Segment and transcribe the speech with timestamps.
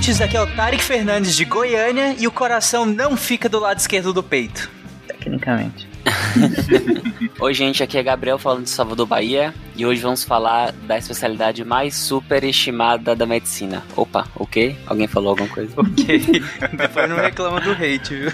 [0.00, 3.80] ouvintes, aqui é o Tarek Fernandes de Goiânia e o coração não fica do lado
[3.80, 4.70] esquerdo do peito.
[5.06, 5.86] Tecnicamente.
[7.38, 11.62] Oi, gente, aqui é Gabriel falando de Salvador, Bahia, e hoje vamos falar da especialidade
[11.66, 13.82] mais superestimada da medicina.
[13.94, 14.74] Opa, ok?
[14.86, 15.70] Alguém falou alguma coisa?
[15.76, 16.42] Ok.
[16.78, 18.32] Depois não reclama do hate, viu?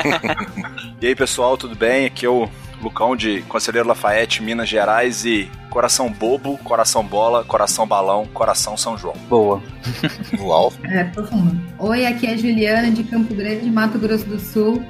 [0.98, 2.06] e aí, pessoal, tudo bem?
[2.06, 2.48] Aqui é o
[2.80, 8.96] Lucão de Conselheiro Lafayette, Minas Gerais e coração bobo, coração bola, coração balão, coração São
[8.96, 9.16] João.
[9.28, 9.62] Boa.
[10.38, 10.72] Uau.
[10.84, 11.60] É, profundo.
[11.78, 14.82] Oi, aqui é a Juliana de Campo Grande, Mato Grosso do Sul.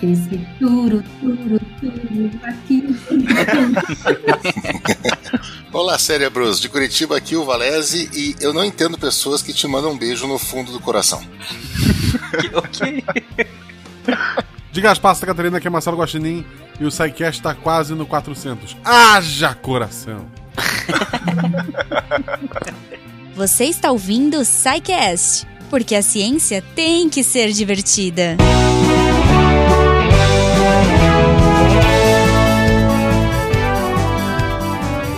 [0.00, 2.96] Esse turo, turo, turo, aqui.
[5.72, 6.60] Olá, cérebros.
[6.60, 8.08] De Curitiba, aqui o Valese.
[8.14, 11.20] E eu não entendo pessoas que te mandam um beijo no fundo do coração.
[12.54, 13.04] ok.
[14.70, 16.46] Diga as passas, Catarina, que é Marcelo Guaxinim
[16.80, 18.76] e o SciCast tá quase no 400.
[18.84, 20.26] Haja coração!
[23.34, 28.36] Você está ouvindo o SciCast, porque a ciência tem que ser divertida.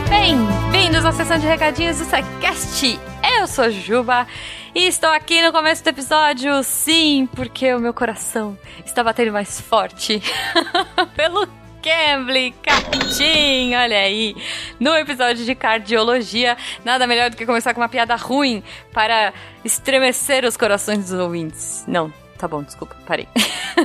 [0.09, 2.99] Bem-vindos à sessão de recadinhos do SciCast.
[3.41, 4.27] Eu sou Juba
[4.75, 9.59] e estou aqui no começo do episódio, sim, porque o meu coração está batendo mais
[9.59, 10.23] forte
[11.17, 11.49] pelo
[11.83, 14.37] Cambly Cartim, olha aí.
[14.79, 19.33] No episódio de cardiologia, nada melhor do que começar com uma piada ruim para
[19.65, 21.83] estremecer os corações dos ouvintes.
[21.89, 23.29] Não, tá bom, desculpa, parei.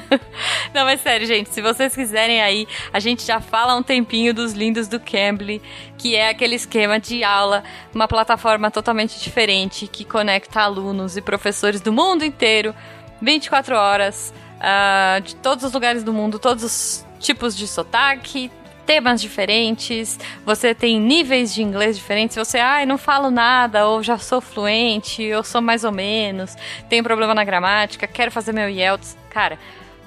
[0.73, 4.53] Não, mas sério, gente, se vocês quiserem aí, a gente já fala um tempinho dos
[4.53, 5.61] lindos do Cambly,
[5.97, 11.81] que é aquele esquema de aula, uma plataforma totalmente diferente que conecta alunos e professores
[11.81, 12.73] do mundo inteiro,
[13.21, 18.49] 24 horas, uh, de todos os lugares do mundo, todos os tipos de sotaque,
[18.85, 22.37] temas diferentes, você tem níveis de inglês diferentes.
[22.37, 26.55] Você, ai, ah, não falo nada, ou já sou fluente, ou sou mais ou menos,
[26.89, 29.17] tenho problema na gramática, quero fazer meu IELTS.
[29.29, 29.59] Cara,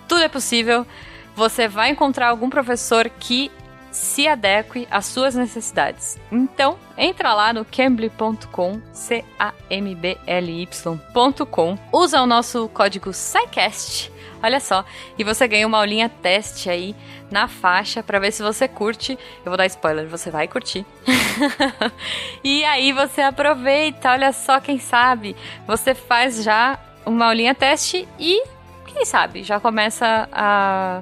[0.07, 0.87] tudo é possível.
[1.35, 3.51] Você vai encontrar algum professor que
[3.91, 6.19] se adeque às suas necessidades.
[6.31, 13.13] Então, entra lá no cambly.com, c a m b l y.com, usa o nosso código
[13.13, 14.13] SciCast
[14.43, 14.85] Olha só.
[15.19, 16.95] E você ganha uma aulinha teste aí
[17.31, 19.19] na faixa para ver se você curte.
[19.45, 20.85] Eu vou dar spoiler, você vai curtir.
[22.43, 28.43] e aí você aproveita, olha só, quem sabe você faz já uma aulinha teste e
[28.87, 31.01] quem sabe já começa a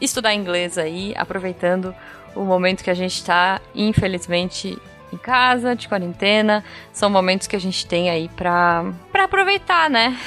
[0.00, 1.94] estudar inglês aí, aproveitando
[2.34, 4.76] o momento que a gente está, infelizmente,
[5.12, 6.64] em casa, de quarentena.
[6.92, 10.18] São momentos que a gente tem aí para pra aproveitar, né?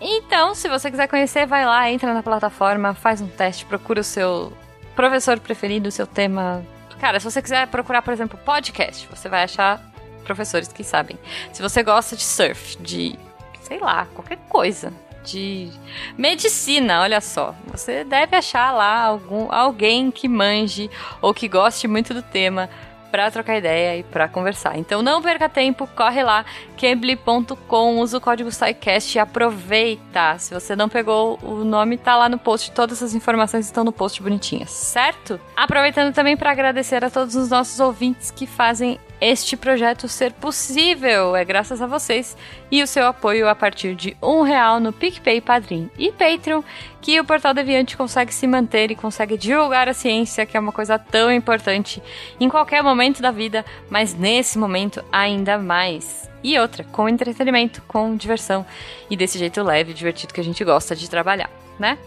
[0.00, 4.04] Então, se você quiser conhecer, vai lá, entra na plataforma, faz um teste, procura o
[4.04, 4.52] seu
[4.96, 6.64] professor preferido, o seu tema.
[6.98, 9.80] Cara, se você quiser procurar, por exemplo, podcast, você vai achar
[10.24, 11.18] professores que sabem.
[11.52, 13.18] Se você gosta de surf, de
[13.62, 14.92] sei lá, qualquer coisa,
[15.24, 15.70] de
[16.16, 17.54] medicina, olha só.
[17.68, 20.90] Você deve achar lá algum alguém que manje
[21.20, 22.68] ou que goste muito do tema
[23.10, 24.78] para trocar ideia e para conversar.
[24.78, 26.44] Então não perca tempo, corre lá,
[26.76, 30.38] cambly.com, usa o código SciCast e aproveita.
[30.38, 33.92] Se você não pegou o nome, tá lá no post, todas as informações estão no
[33.92, 35.40] post bonitinhas, certo?
[35.56, 41.36] Aproveitando também para agradecer a todos os nossos ouvintes que fazem este projeto ser possível.
[41.36, 42.36] É graças a vocês
[42.70, 46.62] e o seu apoio a partir de um real no PicPay, Padrim e Patreon
[47.00, 50.72] que o Portal Deviante consegue se manter e consegue divulgar a ciência, que é uma
[50.72, 52.02] coisa tão importante
[52.38, 56.28] em qualquer momento da vida, mas nesse momento ainda mais.
[56.42, 58.64] E outra, com entretenimento, com diversão
[59.10, 61.98] e desse jeito leve e divertido que a gente gosta de trabalhar, né?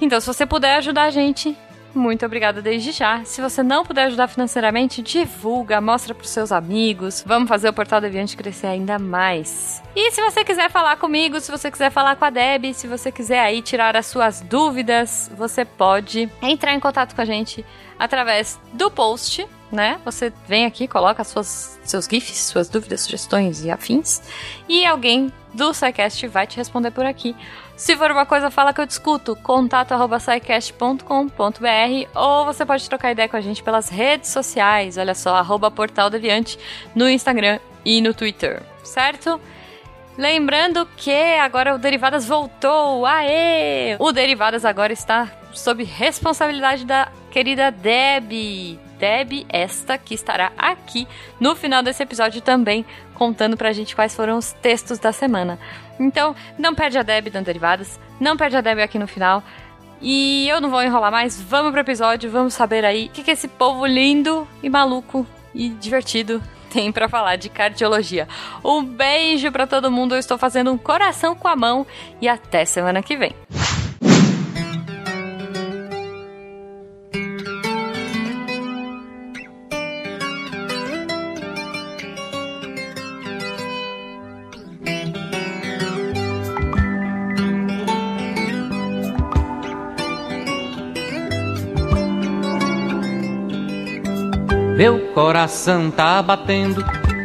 [0.00, 1.56] Então, se você puder ajudar a gente,
[1.94, 3.24] muito obrigada desde já.
[3.24, 7.22] Se você não puder ajudar financeiramente, divulga, mostra para os seus amigos.
[7.26, 9.82] Vamos fazer o Portal Deviante crescer ainda mais.
[9.94, 13.12] E se você quiser falar comigo, se você quiser falar com a Deb, se você
[13.12, 17.64] quiser aí tirar as suas dúvidas, você pode entrar em contato com a gente
[17.98, 19.98] através do post né?
[20.04, 24.22] Você vem aqui, coloca suas, seus GIFs, suas dúvidas, sugestões e afins,
[24.68, 27.34] e alguém do SciCast vai te responder por aqui.
[27.76, 29.34] Se for uma coisa, fala que eu discuto.
[29.36, 30.18] Contato arroba
[32.14, 34.96] ou você pode trocar ideia com a gente pelas redes sociais.
[34.98, 36.58] Olha só, arroba Portal Deviante
[36.94, 39.40] no Instagram e no Twitter, certo?
[40.16, 43.06] Lembrando que agora o Derivadas voltou.
[43.06, 43.96] Aê!
[43.98, 48.78] O Derivadas agora está sob responsabilidade da querida Deb.
[49.02, 51.08] Deb, esta que estará aqui
[51.40, 55.58] no final desse episódio também, contando pra gente quais foram os textos da semana.
[55.98, 59.42] Então, não perde a Deb dando derivadas, não perde a Deb aqui no final.
[60.00, 63.32] E eu não vou enrolar mais, vamos pro episódio, vamos saber aí o que, que
[63.32, 66.40] esse povo lindo e maluco e divertido
[66.72, 68.28] tem pra falar de cardiologia.
[68.64, 70.14] Um beijo pra todo mundo.
[70.14, 71.84] Eu estou fazendo um coração com a mão
[72.20, 73.34] e até semana que vem.
[94.82, 96.84] Meu coração tá batendo,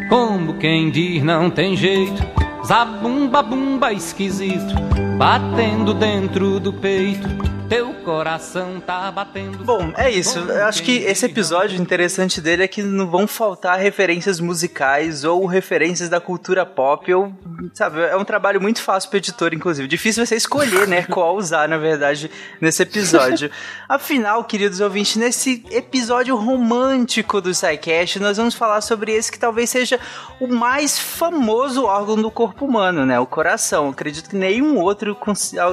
[0.09, 2.23] como quem diz não tem jeito.
[2.63, 4.75] Zabumba bumba esquisito,
[5.17, 7.27] batendo dentro do peito.
[7.69, 9.65] Teu coração tá batendo.
[9.65, 10.39] Bom, é isso.
[10.39, 15.45] Eu acho que esse episódio interessante dele é que não vão faltar referências musicais ou
[15.45, 17.13] referências da cultura pop.
[17.13, 17.33] Ou,
[17.73, 19.85] sabe, é um trabalho muito fácil pro editor, inclusive.
[19.85, 22.31] Difícil você escolher, né, qual usar, na verdade,
[22.61, 23.51] nesse episódio.
[23.89, 29.69] Afinal, queridos ouvintes, nesse episódio romântico do SciCast, nós vamos falar sobre esse que talvez
[29.69, 29.99] seja
[30.39, 33.19] o mais famoso órgão do corpo humano, né?
[33.19, 33.89] O coração.
[33.89, 35.17] Acredito que nenhum outro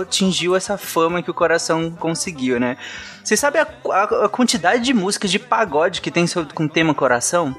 [0.00, 2.76] atingiu essa fama que o coração conseguiu, né?
[3.22, 6.94] Você sabe a, a, a quantidade de músicas de pagode que tem sobre, com tema
[6.94, 7.56] coração?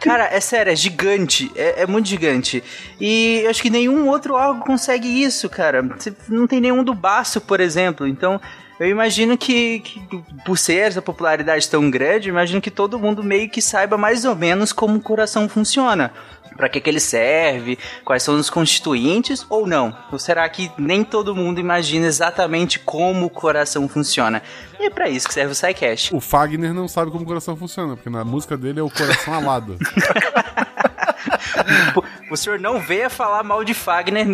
[0.00, 1.50] Cara, é sério, é gigante.
[1.56, 2.62] É, é, muito gigante.
[3.00, 5.84] E eu acho que nenhum outro órgão consegue isso, cara.
[6.28, 8.06] Não tem nenhum do baço, por exemplo.
[8.06, 8.40] Então,
[8.78, 10.00] eu imagino que, que,
[10.44, 14.36] por ser essa popularidade tão grande, imagino que todo mundo meio que saiba mais ou
[14.36, 16.12] menos como o coração funciona
[16.56, 19.96] para que, que ele serve, quais são os constituintes ou não?
[20.10, 24.42] Ou será que nem todo mundo imagina exatamente como o coração funciona?
[24.78, 26.14] E é para isso que serve o SciCast.
[26.14, 29.34] O Fagner não sabe como o coração funciona, porque na música dele é o coração
[29.34, 29.76] alado.
[32.30, 34.26] o senhor não venha falar mal de Fagner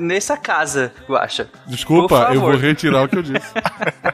[0.00, 1.46] nessa casa, eu acho.
[1.66, 3.52] Desculpa, eu vou retirar o que eu disse.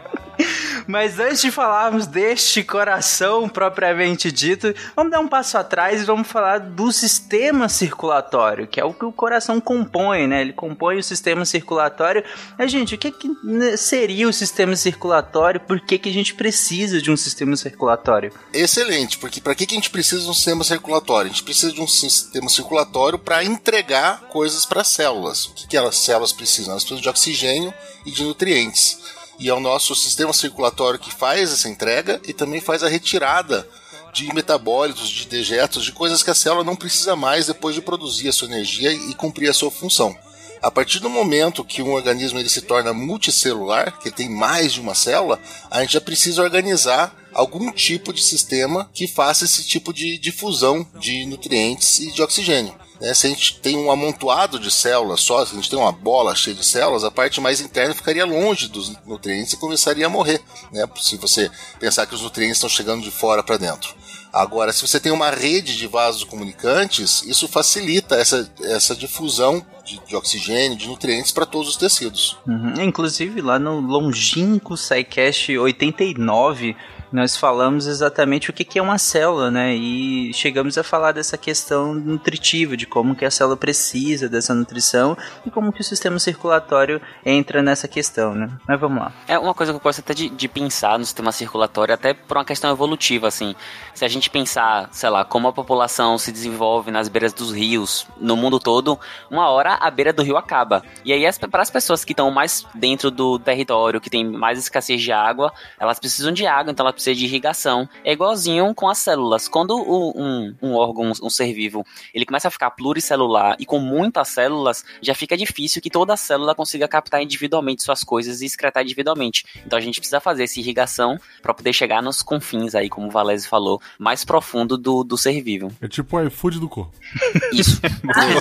[0.86, 6.28] Mas antes de falarmos deste coração propriamente dito, vamos dar um passo atrás e vamos
[6.28, 10.40] falar do sistema circulatório, que é o que o coração compõe, né?
[10.40, 12.24] Ele compõe o sistema circulatório.
[12.58, 13.30] Mas, gente, o que, que
[13.76, 15.60] seria o sistema circulatório?
[15.60, 18.32] Por que, que a gente precisa de um sistema circulatório?
[18.52, 21.30] Excelente, porque para que, que a gente precisa de um sistema circulatório?
[21.30, 25.46] A gente precisa de um sistema circulatório para entregar coisas para as células.
[25.46, 26.72] O que, que as células precisam?
[26.72, 27.72] Elas precisam de oxigênio
[28.04, 32.60] e de nutrientes e é o nosso sistema circulatório que faz essa entrega e também
[32.60, 33.66] faz a retirada
[34.12, 38.28] de metabólitos, de dejetos, de coisas que a célula não precisa mais depois de produzir
[38.28, 40.14] a sua energia e cumprir a sua função.
[40.62, 44.80] A partir do momento que um organismo ele se torna multicelular, que tem mais de
[44.80, 45.40] uma célula,
[45.70, 50.86] a gente já precisa organizar algum tipo de sistema que faça esse tipo de difusão
[50.98, 52.74] de nutrientes e de oxigênio.
[53.00, 53.14] Né?
[53.14, 56.34] Se a gente tem um amontoado de células só, se a gente tem uma bola
[56.34, 60.40] cheia de células, a parte mais interna ficaria longe dos nutrientes e começaria a morrer.
[60.72, 60.86] Né?
[60.96, 63.94] Se você pensar que os nutrientes estão chegando de fora para dentro.
[64.32, 70.00] Agora, se você tem uma rede de vasos comunicantes, isso facilita essa, essa difusão de,
[70.06, 72.38] de oxigênio, de nutrientes para todos os tecidos.
[72.46, 72.80] Uhum.
[72.80, 76.76] Inclusive, lá no longínquo SciCast 89,
[77.12, 79.74] nós falamos exatamente o que é uma célula, né?
[79.74, 85.16] E chegamos a falar dessa questão nutritiva, de como que a célula precisa dessa nutrição
[85.44, 88.50] e como que o sistema circulatório entra nessa questão, né?
[88.66, 89.12] Mas vamos lá.
[89.26, 92.36] É uma coisa que eu gosto até de, de pensar no sistema circulatório, até por
[92.36, 93.54] uma questão evolutiva, assim.
[93.94, 98.06] Se a gente pensar, sei lá, como a população se desenvolve nas beiras dos rios,
[98.20, 98.98] no mundo todo,
[99.30, 100.82] uma hora a beira do rio acaba.
[101.04, 105.00] E aí, para as pessoas que estão mais dentro do território, que tem mais escassez
[105.02, 107.88] de água, elas precisam de água, então elas precisa de irrigação.
[108.04, 109.48] É igualzinho com as células.
[109.48, 113.78] Quando o, um, um órgão, um ser vivo, ele começa a ficar pluricelular e com
[113.78, 118.82] muitas células, já fica difícil que toda célula consiga captar individualmente suas coisas e excretar
[118.82, 119.44] individualmente.
[119.64, 123.10] Então a gente precisa fazer essa irrigação para poder chegar nos confins aí, como o
[123.10, 125.72] Valese falou, mais profundo do, do ser vivo.
[125.80, 126.92] É tipo o iFood do corpo.
[127.52, 127.80] Isso.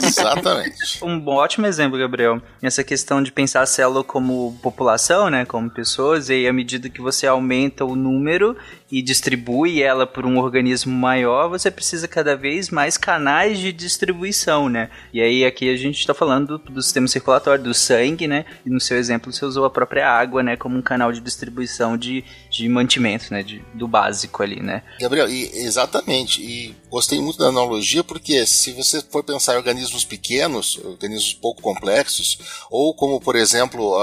[0.03, 1.03] Exatamente.
[1.03, 2.41] Um ótimo exemplo, Gabriel.
[2.61, 7.01] Essa questão de pensar a célula como população, né, como pessoas, e à medida que
[7.01, 12.35] você aumenta o número, Brasil e distribui ela por um organismo maior, você precisa cada
[12.35, 14.89] vez mais canais de distribuição, né?
[15.13, 18.45] E aí aqui a gente está falando do, do, sistema circulatório, do sangue, né?
[18.65, 20.57] E no seu exemplo você usou a própria água, né?
[20.57, 23.43] Como um canal de distribuição de, de mantimento, né?
[23.43, 24.81] De, do básico ali, né?
[24.99, 26.41] Gabriel, e, exatamente.
[26.41, 31.61] E gostei muito da analogia porque se você for pensar em organismos pequenos, organismos pouco
[31.61, 32.39] complexos,
[32.71, 33.95] ou como, por exemplo,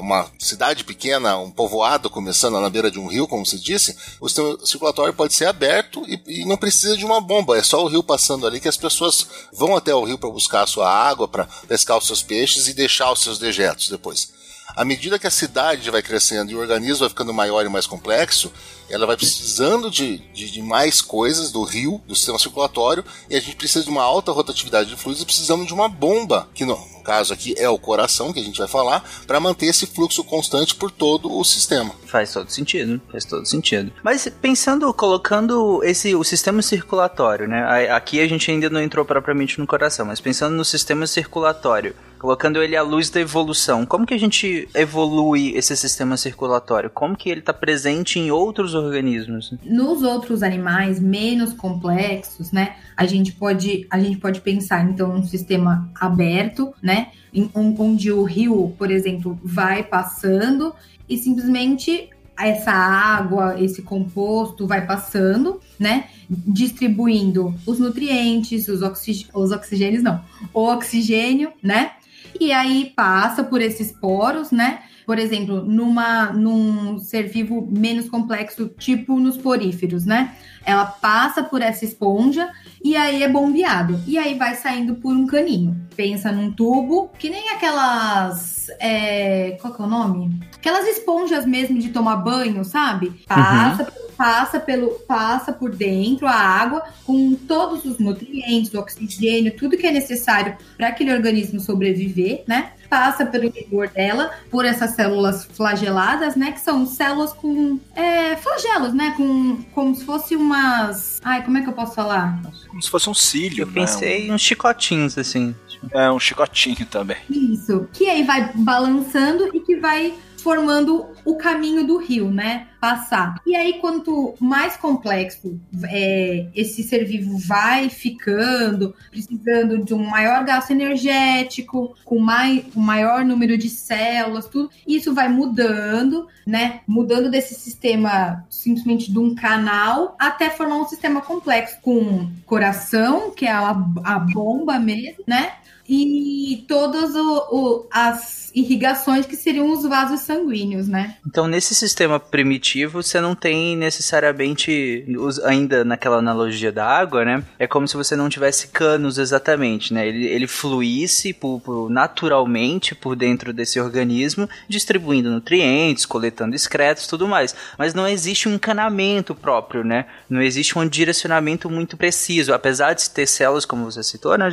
[0.00, 4.28] uma cidade pequena, um povoado começando na beira de um rio, como se disse, o
[4.28, 7.88] sistema circulatório pode ser aberto e, e, não precisa de uma bomba, é só o
[7.88, 11.28] rio passando ali que as pessoas vão até o rio para buscar a sua água,
[11.28, 14.32] para pescar os seus peixes e deixar os seus dejetos depois.
[14.74, 17.86] À medida que a cidade vai crescendo e o organismo vai ficando maior e mais
[17.86, 18.52] complexo,
[18.88, 23.40] ela vai precisando de, de, de, mais coisas do rio, do sistema circulatório, e a
[23.40, 26.76] gente precisa de uma alta rotatividade de fluidos e precisamos de uma bomba, que no,
[26.76, 30.22] no caso aqui é o coração, que a gente vai falar, para manter esse fluxo
[30.22, 31.92] constante por todo o sistema.
[32.06, 33.92] Faz todo sentido, faz todo sentido.
[34.02, 37.90] Mas pensando, colocando esse o sistema circulatório, né?
[37.90, 42.62] Aqui a gente ainda não entrou propriamente no coração, mas pensando no sistema circulatório, colocando
[42.62, 46.90] ele à luz da evolução, como que a gente evolui esse sistema circulatório?
[46.90, 49.54] Como que ele está presente em outros organismos?
[49.64, 52.76] Nos outros animais menos complexos, né?
[52.96, 57.08] A gente pode, a gente pode pensar então um sistema aberto, né?
[57.32, 60.74] Em, onde o rio, por exemplo, vai passando
[61.08, 66.08] e simplesmente essa água, esse composto vai passando, né?
[66.28, 69.26] Distribuindo os nutrientes, os, oxig...
[69.32, 71.92] os oxigênios, não, o oxigênio, né?
[72.38, 74.82] E aí passa por esses poros, né?
[75.06, 80.34] Por exemplo, numa, num ser vivo menos complexo, tipo nos poríferos, né?
[80.64, 82.50] Ela passa por essa esponja
[82.82, 84.00] e aí é bombeado.
[84.04, 85.80] E aí vai saindo por um caninho.
[85.94, 88.66] Pensa num tubo, que nem aquelas.
[88.80, 90.40] É, qual que é o nome?
[90.56, 93.10] Aquelas esponjas mesmo de tomar banho, sabe?
[93.28, 99.54] Passa uhum passa pelo passa por dentro a água com todos os nutrientes, o oxigênio,
[99.56, 102.72] tudo que é necessário para aquele organismo sobreviver, né?
[102.88, 106.52] Passa pelo interior dela por essas células flageladas, né?
[106.52, 109.14] Que são células com é, flagelos, né?
[109.16, 112.40] Com como se fosse umas, ai, como é que eu posso falar?
[112.68, 113.62] Como se fosse um cílio.
[113.62, 113.72] Eu né?
[113.74, 115.54] pensei em uns chicotinhos assim.
[115.92, 117.18] É um chicotinho também.
[117.30, 117.88] Isso.
[117.92, 120.14] Que aí vai balançando e que vai
[120.46, 122.68] formando o caminho do rio, né?
[122.80, 123.34] Passar.
[123.44, 125.60] E aí, quanto mais complexo
[125.90, 132.80] é, esse ser vivo vai ficando, precisando de um maior gasto energético, com mais, um
[132.80, 136.78] maior número de células, tudo, isso vai mudando, né?
[136.86, 143.46] Mudando desse sistema simplesmente de um canal até formar um sistema complexo com coração, que
[143.46, 143.70] é a,
[144.04, 145.54] a bomba mesmo, né?
[145.88, 151.16] e todas o, o, as irrigações que seriam os vasos sanguíneos, né?
[151.26, 155.04] Então, nesse sistema primitivo, você não tem necessariamente,
[155.44, 157.44] ainda naquela analogia da água, né?
[157.58, 160.08] É como se você não tivesse canos exatamente, né?
[160.08, 167.28] Ele, ele fluísse por, por, naturalmente por dentro desse organismo, distribuindo nutrientes, coletando excretos, tudo
[167.28, 167.54] mais.
[167.76, 170.06] Mas não existe um encanamento próprio, né?
[170.30, 174.48] Não existe um direcionamento muito preciso, apesar de ter células, como você citou, né?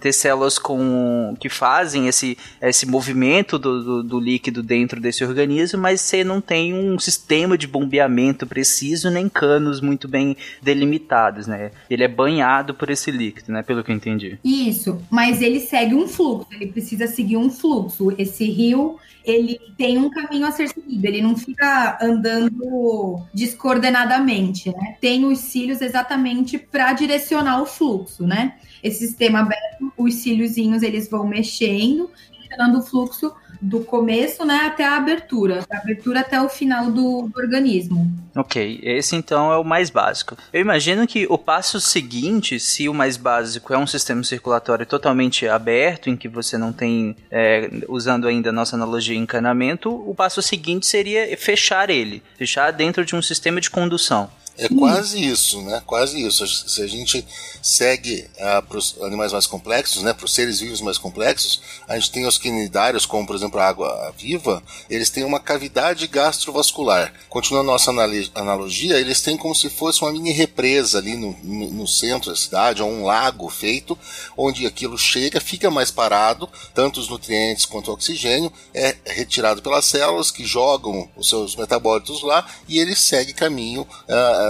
[0.00, 5.80] Ter células com que fazem esse, esse movimento do, do, do, líquido dentro desse organismo,
[5.80, 11.70] mas você não tem um sistema de bombeamento preciso nem canos muito bem delimitados, né?
[11.88, 13.62] Ele é banhado por esse líquido, né?
[13.62, 14.38] Pelo que eu entendi.
[14.44, 18.14] Isso, mas ele segue um fluxo, ele precisa seguir um fluxo.
[18.18, 24.96] Esse rio, ele tem um caminho a ser seguido, ele não fica andando descoordenadamente, né?
[25.00, 28.54] Tem os cílios exatamente para direcionar o fluxo, né?
[28.82, 32.10] Esse sistema aberto, os cíliozinhos eles vão mexendo,
[32.48, 37.22] gerando o fluxo do começo, né, até a abertura, da abertura até o final do,
[37.22, 38.10] do, organismo.
[38.34, 40.36] Ok, esse então é o mais básico.
[40.52, 45.48] Eu imagino que o passo seguinte, se o mais básico é um sistema circulatório totalmente
[45.48, 50.42] aberto, em que você não tem, é, usando ainda a nossa analogia encanamento, o passo
[50.42, 54.30] seguinte seria fechar ele, fechar dentro de um sistema de condução.
[54.58, 55.82] É quase isso, né?
[55.84, 56.46] Quase isso.
[56.46, 57.26] Se a gente
[57.60, 60.14] segue ah, para os animais mais complexos, né?
[60.14, 63.66] Para os seres vivos mais complexos, a gente tem os quinidários, como por exemplo a
[63.66, 67.12] água viva, eles têm uma cavidade gastrovascular.
[67.28, 67.90] Continuando nossa
[68.34, 72.36] analogia, eles têm como se fosse uma mini represa ali no, no, no centro da
[72.36, 73.98] cidade, ou um lago feito,
[74.36, 79.84] onde aquilo chega, fica mais parado, tanto os nutrientes quanto o oxigênio, é retirado pelas
[79.84, 83.86] células que jogam os seus metabólitos lá e ele segue caminho.
[84.08, 84.45] Ah,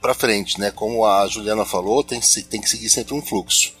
[0.00, 0.70] para frente, né?
[0.70, 3.72] Como a Juliana falou, tem, tem que seguir sempre um fluxo.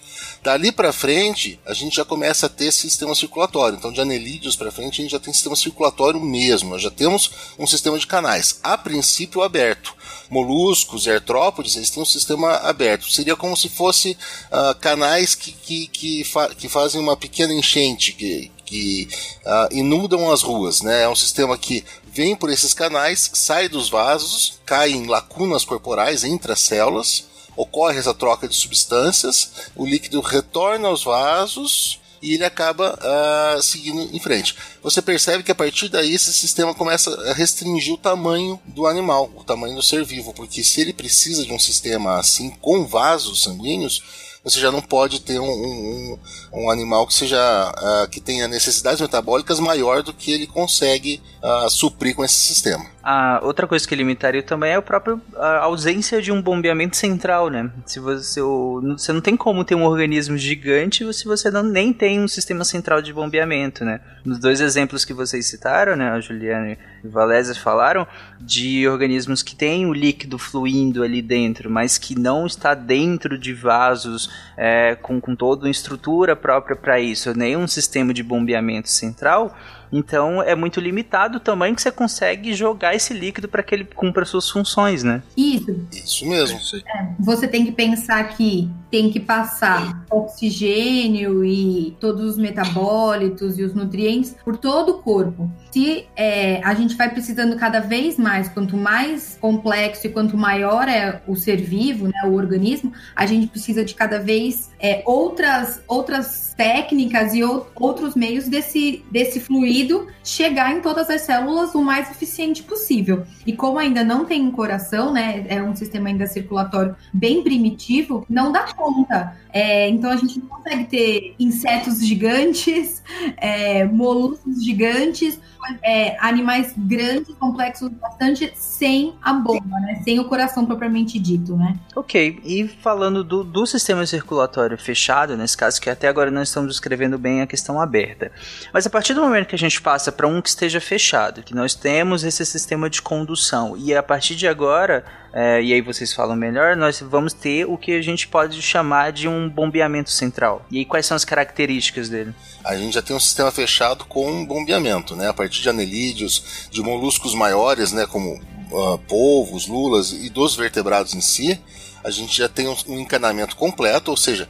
[0.42, 3.76] Dali para frente, a gente já começa a ter sistema circulatório.
[3.76, 6.70] Então, de anelídeos para frente, a gente já tem sistema circulatório mesmo.
[6.70, 9.94] Nós já temos um sistema de canais, a princípio aberto.
[10.30, 13.10] Moluscos e artrópodes, eles têm um sistema aberto.
[13.10, 14.16] Seria como se fosse
[14.46, 19.08] uh, canais que, que, que, fa que, fazem uma pequena enchente, que, que
[19.44, 20.80] uh, inundam as ruas.
[20.80, 21.02] Né?
[21.02, 26.24] É um sistema que vem por esses canais, sai dos vasos, cai em lacunas corporais
[26.24, 27.24] entre as células,
[27.56, 34.14] ocorre essa troca de substâncias, o líquido retorna aos vasos e ele acaba uh, seguindo
[34.14, 34.54] em frente.
[34.82, 39.30] Você percebe que a partir daí esse sistema começa a restringir o tamanho do animal,
[39.34, 43.42] o tamanho do ser vivo, porque se ele precisa de um sistema assim com vasos
[43.42, 44.02] sanguíneos,
[44.44, 46.18] você já não pode ter um, um,
[46.52, 47.38] um animal que seja
[47.76, 52.84] uh, que tenha necessidades metabólicas maior do que ele consegue uh, suprir com esse sistema.
[53.02, 57.48] A outra coisa que limitaria também é a própria a ausência de um bombeamento central,
[57.48, 57.70] né?
[57.86, 62.20] Se você, você não tem como ter um organismo gigante se você não, nem tem
[62.20, 64.00] um sistema central de bombeamento, né?
[64.22, 68.06] Nos dois exemplos que vocês citaram, né, a Juliana e o Valézia falaram
[68.38, 73.54] de organismos que têm o líquido fluindo ali dentro, mas que não está dentro de
[73.54, 78.90] vasos é, com, com toda uma estrutura própria para isso, nem um sistema de bombeamento
[78.90, 79.56] central
[79.92, 83.84] então é muito limitado o tamanho que você consegue jogar esse líquido para que ele
[83.84, 85.22] cumpra suas funções, né?
[85.36, 85.76] Isso.
[85.92, 86.58] Isso mesmo.
[86.86, 93.62] É, você tem que pensar que tem que passar oxigênio e todos os metabólitos e
[93.62, 95.50] os nutrientes por todo o corpo.
[95.72, 100.88] Se é, a gente vai precisando cada vez mais, quanto mais complexo e quanto maior
[100.88, 105.80] é o ser vivo, né, o organismo, a gente precisa de cada vez é, outras
[105.86, 112.10] outras técnicas e outros meios desse, desse fluido chegar em todas as células o mais
[112.10, 113.24] eficiente possível.
[113.46, 118.26] E como ainda não tem um coração, né, é um sistema ainda circulatório bem primitivo,
[118.28, 119.36] não dá conta.
[119.52, 123.02] É, então a gente não consegue ter insetos gigantes,
[123.38, 125.40] é, moluscos gigantes,
[125.82, 130.00] é, animais grandes, complexos bastante, sem a bomba, né?
[130.04, 131.76] Sem o coração propriamente dito, né?
[131.94, 136.70] Ok, e falando do, do sistema circulatório fechado, nesse caso, que até agora nós estamos
[136.70, 138.30] descrevendo bem a questão aberta.
[138.72, 141.54] Mas a partir do momento que a gente passa para um que esteja fechado, que
[141.54, 146.12] nós temos esse sistema de condução, e a partir de agora é, e aí vocês
[146.12, 150.66] falam melhor, nós vamos ter o que a gente pode chamar de um bombeamento central.
[150.70, 152.34] E aí quais são as características dele?
[152.64, 155.28] A gente já tem um sistema fechado com bombeamento, né?
[155.28, 158.06] A partir de anelídeos, de moluscos maiores, né?
[158.06, 161.58] Como uh, polvos, lulas e dos vertebrados em si,
[162.02, 164.48] a gente já tem um, um encanamento completo, ou seja,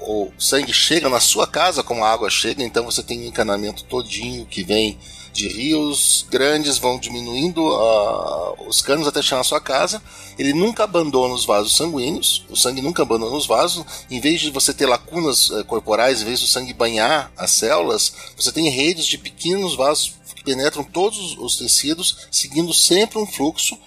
[0.00, 3.84] o sangue chega na sua casa como a água chega, então você tem um encanamento
[3.84, 4.98] todinho que vem
[5.38, 10.02] de rios grandes vão diminuindo uh, os canos até chegar na sua casa.
[10.36, 13.84] Ele nunca abandona os vasos sanguíneos, o sangue nunca abandona os vasos.
[14.10, 18.12] Em vez de você ter lacunas uh, corporais, em vez do sangue banhar as células,
[18.36, 23.78] você tem redes de pequenos vasos que penetram todos os tecidos, seguindo sempre um fluxo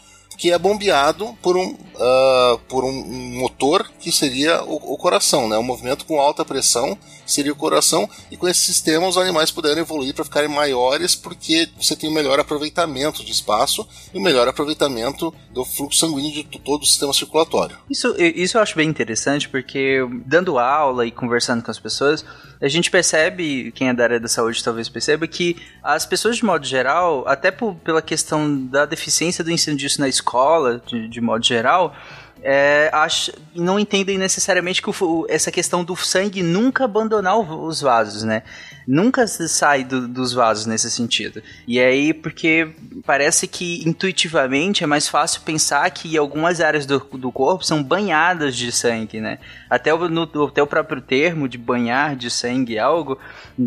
[0.42, 2.92] que é bombeado por um, uh, por um,
[3.38, 5.56] motor que seria o, o, coração, né?
[5.56, 9.80] Um movimento com alta pressão seria o coração e com esse sistema os animais puderam
[9.80, 14.48] evoluir para ficarem maiores porque você tem um melhor aproveitamento de espaço e um melhor
[14.48, 17.78] aproveitamento do fluxo sanguíneo de todo o sistema circulatório.
[17.88, 22.26] Isso, isso eu acho bem interessante porque dando aula e conversando com as pessoas
[22.62, 26.46] a gente percebe, quem é da área da saúde talvez perceba, que as pessoas de
[26.46, 31.22] modo geral, até por, pela questão da deficiência do ensino disso na escola, de, de
[31.22, 31.94] modo geral,
[32.44, 38.24] é, acho, não entendem necessariamente que o, essa questão do sangue nunca abandonar os vasos,
[38.24, 38.44] né?
[38.88, 41.42] Nunca sai do, dos vasos nesse sentido.
[41.68, 42.70] E aí, porque
[43.06, 48.56] parece que intuitivamente é mais fácil pensar que algumas áreas do, do corpo são banhadas
[48.56, 49.38] de sangue, né?
[49.70, 53.20] Até o, no, até o próprio termo de banhar de sangue algo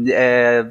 [0.09, 0.67] é,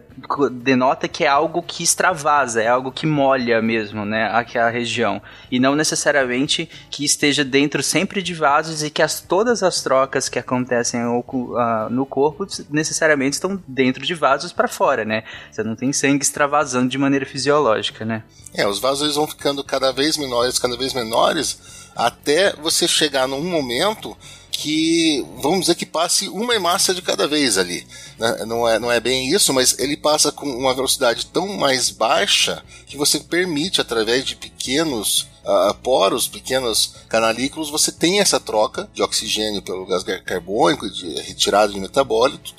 [0.51, 4.29] denota que é algo que extravasa, é algo que molha mesmo, né?
[4.33, 5.21] Aquela região.
[5.49, 10.27] E não necessariamente que esteja dentro sempre de vasos e que as, todas as trocas
[10.27, 15.23] que acontecem uh, no corpo necessariamente estão dentro de vasos para fora, né?
[15.51, 18.23] Você não tem sangue extravasando de maneira fisiológica, né?
[18.51, 21.60] É, os vasos eles vão ficando cada vez menores, cada vez menores,
[21.95, 24.17] até você chegar num momento
[24.51, 27.86] que vamos dizer que passe uma hemácia de cada vez ali.
[28.17, 28.43] Né?
[28.47, 32.63] Não, é, não é bem isso, mas ele passa com uma velocidade tão mais baixa
[32.88, 39.01] que você permite, através de pequenos uh, poros, pequenos canalículos, você tem essa troca de
[39.01, 42.53] oxigênio pelo gás carbônico, de retirada de metabólito,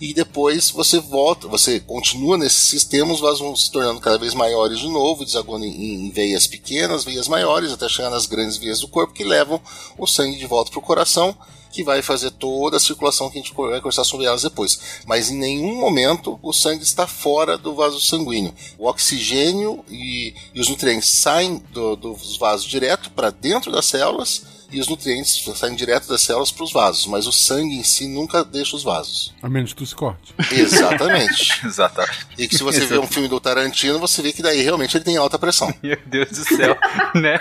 [0.00, 4.32] e depois você volta, você continua nesses sistemas, os vasos vão se tornando cada vez
[4.32, 8.80] maiores de novo, desaguando em, em veias pequenas, veias maiores, até chegar nas grandes veias
[8.80, 9.60] do corpo que levam
[9.98, 11.36] o sangue de volta para o coração
[11.70, 15.00] que vai fazer toda a circulação que a gente vai conversar sobre elas depois.
[15.06, 18.54] Mas em nenhum momento o sangue está fora do vaso sanguíneo.
[18.78, 24.59] O oxigênio e, e os nutrientes saem do, dos vasos direto para dentro das células
[24.72, 28.06] e os nutrientes saem direto das células para os vasos, mas o sangue em si
[28.06, 29.34] nunca deixa os vasos.
[29.42, 30.34] A menos que tu se corte.
[30.50, 31.60] Exatamente.
[31.64, 32.26] Exatamente.
[32.38, 35.04] E que se você vê um filme do Tarantino, você vê que daí realmente ele
[35.04, 35.72] tem alta pressão.
[35.82, 36.76] Meu Deus do céu,
[37.14, 37.38] né?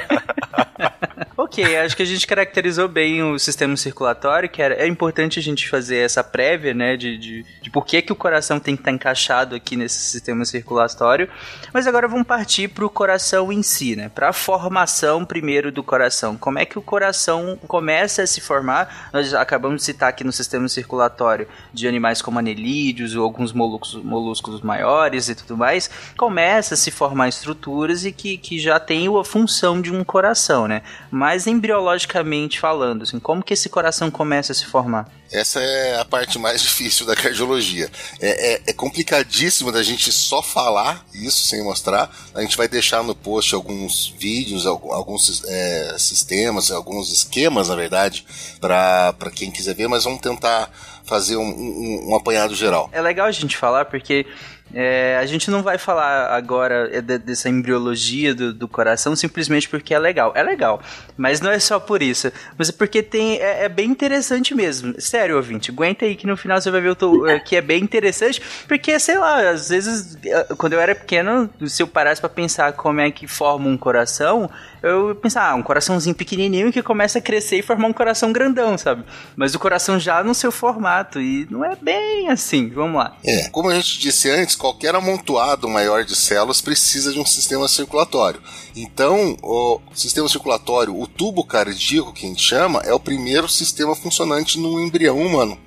[1.38, 5.42] ok, acho que a gente caracterizou bem o sistema circulatório, que era, é importante a
[5.42, 8.82] gente fazer essa prévia, né, de, de, de por que, que o coração tem que
[8.82, 11.30] estar encaixado aqui nesse sistema circulatório.
[11.74, 15.84] Mas agora vamos partir para o coração em si, né, para a formação primeiro do
[15.84, 16.38] coração.
[16.38, 17.19] Como é que o coração
[17.68, 19.10] começa a se formar?
[19.14, 23.96] Nós acabamos de citar aqui no sistema circulatório de animais como anelídeos ou alguns moluscos,
[24.04, 29.08] moluscos maiores e tudo mais, começa a se formar estruturas e que, que já tem
[29.08, 30.82] a função de um coração, né?
[31.10, 35.19] Mas embriologicamente falando, assim, como que esse coração começa a se formar?
[35.32, 37.90] Essa é a parte mais difícil da cardiologia.
[38.20, 42.10] É, é, é, complicadíssimo da gente só falar isso sem mostrar.
[42.34, 48.26] A gente vai deixar no post alguns vídeos, alguns é, sistemas, alguns esquemas, na verdade,
[48.60, 50.72] para quem quiser ver, mas vamos tentar
[51.10, 52.88] fazer um, um, um apanhado geral.
[52.94, 54.28] É legal a gente falar porque
[54.74, 59.94] é, a gente não vai falar agora é, dessa embriologia do, do, coração simplesmente porque
[59.94, 60.32] é legal.
[60.36, 60.82] É legal,
[61.18, 62.32] mas não é só por isso.
[62.58, 65.00] Mas é porque tem é, é bem interessante mesmo.
[65.00, 67.84] Sério, ouvinte, aguenta aí que no final você vai ver o é, que é bem
[67.84, 72.30] interessante, porque, sei lá, às vezes, é, quando eu era pequeno, se eu parasse para
[72.30, 74.50] pensar como é que forma um coração,
[74.82, 78.78] eu pensava, ah, um coraçãozinho pequenininho que começa a crescer e formar um coração grandão,
[78.78, 79.04] sabe?
[79.36, 82.70] Mas o coração já no seu formato, e não é bem assim.
[82.70, 83.16] Vamos lá.
[83.26, 87.68] É, como a gente disse antes, qualquer amontoado maior de células precisa de um sistema
[87.68, 88.42] circulatório.
[88.76, 93.96] Então, o sistema circulatório, o tubo cardíaco que a gente chama, é o primeiro sistema
[93.96, 95.58] funcionante no embrião humano.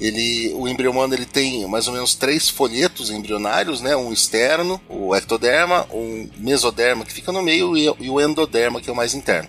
[0.00, 3.96] Ele, o embrião humano ele tem mais ou menos três folhetos embrionários, né?
[3.96, 8.92] Um externo, o ectoderma, um mesoderma que fica no meio e o endoderma que é
[8.92, 9.48] o mais interno.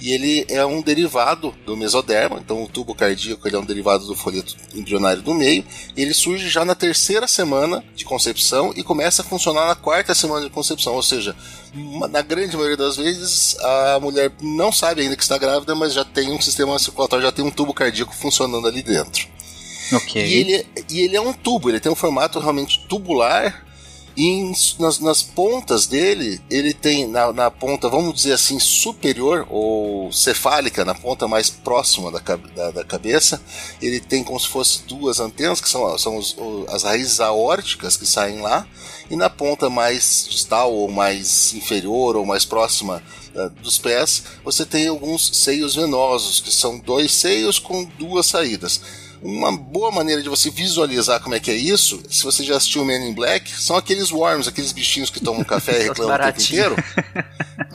[0.00, 4.06] E ele é um derivado do mesoderma, então o tubo cardíaco ele é um derivado
[4.06, 5.64] do folheto embrionário do meio.
[5.96, 10.44] Ele surge já na terceira semana de concepção e começa a funcionar na quarta semana
[10.44, 11.34] de concepção, ou seja,
[12.10, 16.04] na grande maioria das vezes a mulher não sabe ainda que está grávida, mas já
[16.04, 19.26] tem um sistema circulatório, já tem um tubo cardíaco funcionando ali dentro.
[20.26, 23.64] E ele, e ele é um tubo, ele tem um formato realmente tubular.
[24.16, 29.46] E em, nas, nas, pontas dele, ele tem na, na, ponta, vamos dizer assim, superior
[29.50, 32.18] ou cefálica, na ponta mais próxima da,
[32.54, 33.42] da, da cabeça,
[33.80, 36.34] ele tem como se fosse duas antenas, que são, são os,
[36.68, 38.66] as raízes aórticas que saem lá,
[39.10, 43.02] e na ponta mais distal ou mais inferior ou mais próxima
[43.34, 48.80] uh, dos pés, você tem alguns seios venosos, que são dois seios com duas saídas
[49.26, 52.84] uma boa maneira de você visualizar como é que é isso, se você já assistiu
[52.84, 56.40] Men in Black, são aqueles worms, aqueles bichinhos que tomam café e reclamam o tempo
[56.40, 56.76] inteiro.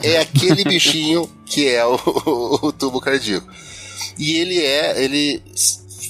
[0.02, 3.46] É aquele bichinho que é o, o, o tubo cardíaco.
[4.18, 5.42] E ele é, ele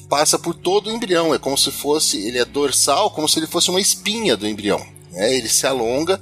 [0.08, 3.46] passa por todo o embrião, é como se fosse, ele é dorsal, como se ele
[3.46, 4.84] fosse uma espinha do embrião.
[5.10, 5.34] Né?
[5.34, 6.20] Ele se alonga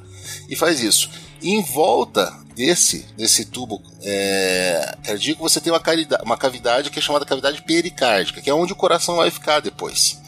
[0.49, 1.11] e faz isso.
[1.43, 6.99] E em volta desse, desse tubo é, cardíaco, você tem uma cavidade, uma cavidade que
[6.99, 10.21] é chamada cavidade pericárdica, que é onde o coração vai ficar depois.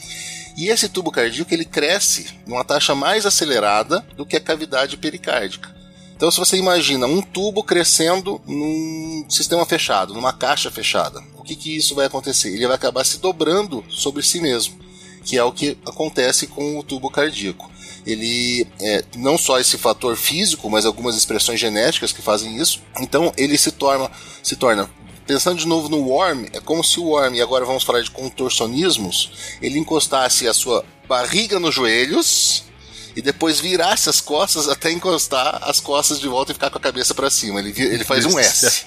[0.56, 5.74] E esse tubo cardíaco ele cresce numa taxa mais acelerada do que a cavidade pericárdica.
[6.16, 11.54] Então, se você imagina um tubo crescendo num sistema fechado, numa caixa fechada, o que,
[11.54, 12.48] que isso vai acontecer?
[12.48, 14.78] Ele vai acabar se dobrando sobre si mesmo,
[15.22, 17.70] que é o que acontece com o tubo cardíaco
[18.06, 22.80] ele é, não só esse fator físico, mas algumas expressões genéticas que fazem isso.
[23.00, 24.10] Então ele se torna,
[24.42, 24.90] se torna
[25.26, 28.10] pensando de novo no Worm, é como se o Worm, e agora vamos falar de
[28.10, 32.64] contorcionismos, ele encostasse a sua barriga nos joelhos
[33.14, 36.80] e depois virasse as costas até encostar as costas de volta e ficar com a
[36.80, 37.60] cabeça para cima.
[37.60, 38.86] Ele, ele faz um S.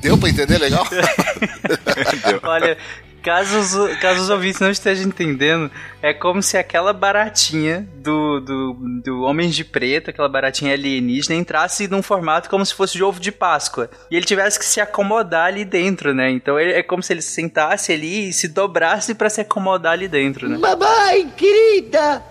[0.00, 0.86] Deu pra entender legal?
[2.42, 2.78] Olha,
[3.22, 5.70] Caso os, caso os ouvintes não estejam entendendo,
[6.02, 11.86] é como se aquela baratinha do, do, do Homem de Preto, aquela baratinha alienígena, entrasse
[11.86, 13.90] num formato como se fosse de ovo de Páscoa.
[14.10, 16.30] E ele tivesse que se acomodar ali dentro, né?
[16.30, 20.48] Então é como se ele sentasse ali e se dobrasse para se acomodar ali dentro,
[20.48, 20.56] né?
[20.56, 22.22] Mamãe, querida!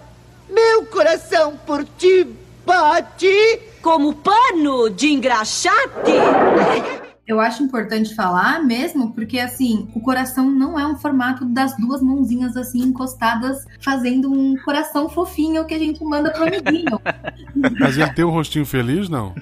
[0.50, 2.26] Meu coração por ti
[2.66, 6.12] bate como pano de engraxate.
[7.30, 12.02] eu acho importante falar mesmo, porque assim, o coração não é um formato das duas
[12.02, 17.00] mãozinhas assim encostadas, fazendo um coração fofinho que a gente manda pro amiguinho.
[17.80, 19.36] Mas ele tem um rostinho feliz, não?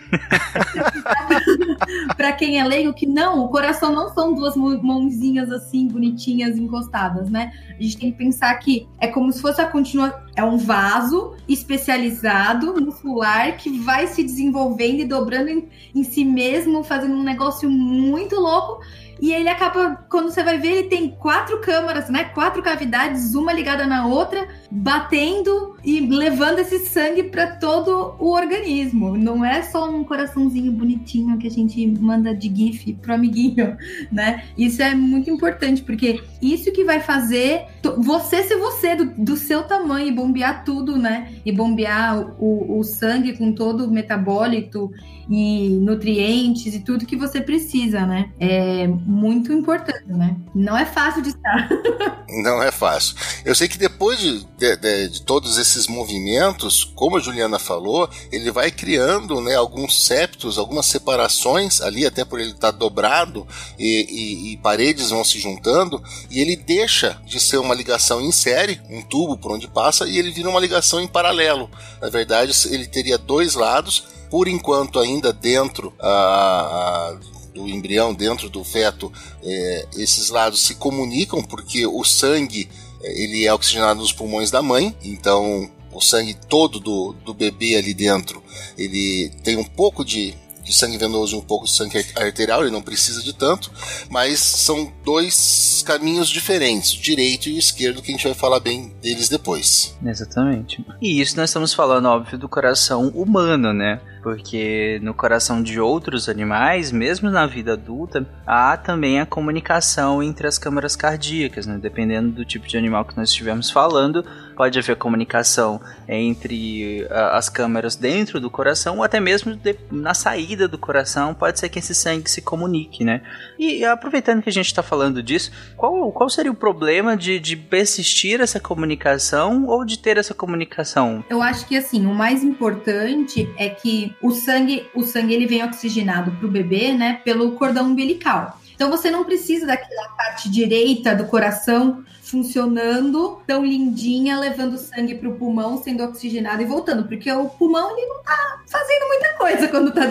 [2.17, 7.30] para quem é leigo, que não, o coração não são duas mãozinhas assim, bonitinhas, encostadas,
[7.30, 7.54] né?
[7.69, 11.36] A gente tem que pensar que é como se fosse a continua é um vaso
[11.50, 17.67] especializado, muscular, que vai se desenvolvendo e dobrando em, em si mesmo, fazendo um negócio
[17.67, 18.80] muito louco.
[19.19, 22.26] E ele acaba, quando você vai ver, ele tem quatro câmaras, né?
[22.26, 29.17] Quatro cavidades, uma ligada na outra, batendo e levando esse sangue para todo o organismo.
[29.17, 33.78] Não é só um coraçãozinho bonitinho que a gente manda de GIF pro amiguinho,
[34.12, 34.43] né?
[34.58, 37.67] Isso é muito importante, porque isso que vai fazer
[38.00, 41.34] você ser você, do, do seu tamanho, e bombear tudo, né?
[41.45, 44.91] E bombear o, o sangue com todo o metabólito
[45.30, 48.30] e nutrientes e tudo que você precisa, né?
[48.39, 50.36] É muito importante, né?
[50.56, 51.69] Não é fácil de estar.
[52.43, 53.15] Não é fácil.
[53.45, 58.10] Eu sei que depois de, de, de, de, todos esses movimentos, como a Juliana falou,
[58.32, 63.46] ele vai criando né, alguns septos, algumas separações ali, até por ele estar tá dobrado
[63.78, 68.32] e, e, e paredes vão se juntando, e ele deixa de ser uma ligação em
[68.32, 71.70] série, um tubo por onde passa, e ele vira uma ligação em paralelo.
[72.02, 77.18] Na verdade, ele teria dois lados por enquanto ainda dentro a, a,
[77.54, 79.12] do embrião, dentro do feto,
[79.44, 82.70] é, esses lados se comunicam porque o sangue
[83.01, 87.93] ele é oxigenado nos pulmões da mãe, então o sangue todo do, do bebê ali
[87.93, 88.43] dentro
[88.77, 90.36] ele tem um pouco de
[90.67, 93.71] de sangue venoso e um pouco de sangue arterial, ele não precisa de tanto,
[94.10, 98.60] mas são dois caminhos diferentes, o direito e o esquerdo, que a gente vai falar
[98.60, 99.95] bem deles depois.
[100.05, 100.86] Exatamente.
[101.01, 104.01] E isso nós estamos falando, óbvio, do coração humano, né?
[104.28, 110.46] Porque no coração de outros animais, mesmo na vida adulta, há também a comunicação entre
[110.46, 111.80] as câmaras cardíacas, né?
[111.82, 114.26] Dependendo do tipo de animal que nós estivermos falando,
[114.58, 119.58] pode haver comunicação entre uh, as câmeras dentro do coração ou até mesmo
[119.91, 123.22] na saída do coração, pode ser que esse sangue se comunique, né?
[123.60, 127.56] E aproveitando que a gente está falando disso, qual, qual seria o problema de, de
[127.56, 131.24] persistir essa comunicação ou de ter essa comunicação?
[131.30, 135.63] Eu acho que assim, o mais importante é que o sangue, o sangue ele vem
[135.63, 138.60] oxigenado para o bebê, né, pelo cordão umbilical.
[138.74, 145.30] Então você não precisa daquela parte direita do coração funcionando tão lindinha, levando sangue para
[145.30, 149.68] o pulmão, sendo oxigenado e voltando, porque o pulmão ele não tá fazendo muita coisa
[149.68, 150.02] quando, tá,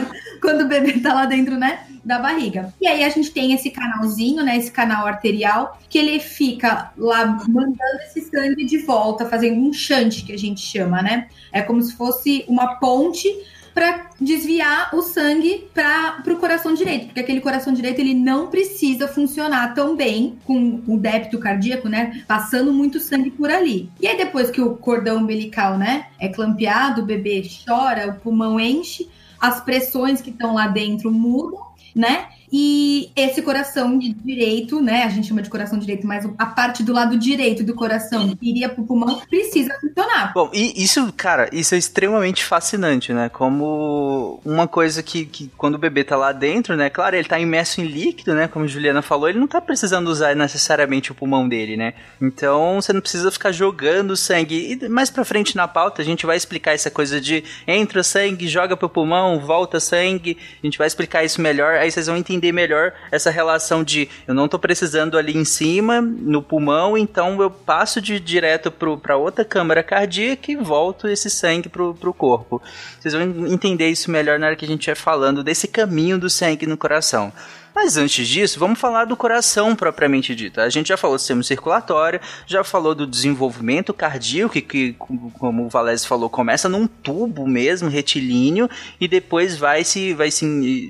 [0.40, 1.86] quando o bebê tá lá dentro, né?
[2.04, 2.72] Da barriga.
[2.80, 4.56] E aí a gente tem esse canalzinho, né?
[4.56, 10.24] Esse canal arterial, que ele fica lá mandando esse sangue de volta, fazendo um chante
[10.24, 11.28] que a gente chama, né?
[11.52, 13.28] É como se fosse uma ponte
[13.76, 19.06] para desviar o sangue para o coração direito, porque aquele coração direito ele não precisa
[19.06, 22.24] funcionar tão bem com o débito cardíaco, né?
[22.26, 23.90] Passando muito sangue por ali.
[24.00, 28.58] E aí depois que o cordão umbilical, né, é clampeado, o bebê chora, o pulmão
[28.58, 31.60] enche, as pressões que estão lá dentro mudam,
[31.94, 32.28] né?
[32.52, 35.02] E esse coração direito, né?
[35.04, 38.50] A gente chama de coração direito, mas a parte do lado direito do coração que
[38.50, 40.32] iria pro pulmão precisa funcionar.
[40.32, 43.28] Bom, e isso, cara, isso é extremamente fascinante, né?
[43.28, 46.88] Como uma coisa que, que quando o bebê tá lá dentro, né?
[46.88, 48.48] Claro, ele tá imerso em líquido, né?
[48.48, 51.94] Como a Juliana falou, ele não tá precisando usar necessariamente o pulmão dele, né?
[52.20, 54.78] Então você não precisa ficar jogando sangue.
[54.80, 58.48] E mais pra frente na pauta a gente vai explicar essa coisa de entra sangue,
[58.48, 60.36] joga pro pulmão, volta sangue.
[60.62, 64.08] A gente vai explicar isso melhor, aí vocês vão entender entender melhor essa relação de
[64.26, 69.16] eu não tô precisando ali em cima, no pulmão, então eu passo de direto para
[69.16, 72.62] outra câmara cardíaca e volto esse sangue pro, pro corpo.
[73.00, 76.30] Vocês vão entender isso melhor na hora que a gente vai falando desse caminho do
[76.30, 77.32] sangue no coração.
[77.76, 80.62] Mas antes disso, vamos falar do coração propriamente dito.
[80.62, 85.66] A gente já falou do sistema circulatório, já falou do desenvolvimento cardíaco, que, que como
[85.66, 88.66] o Valese falou, começa num tubo mesmo, retilíneo,
[88.98, 90.46] e depois vai se, vai se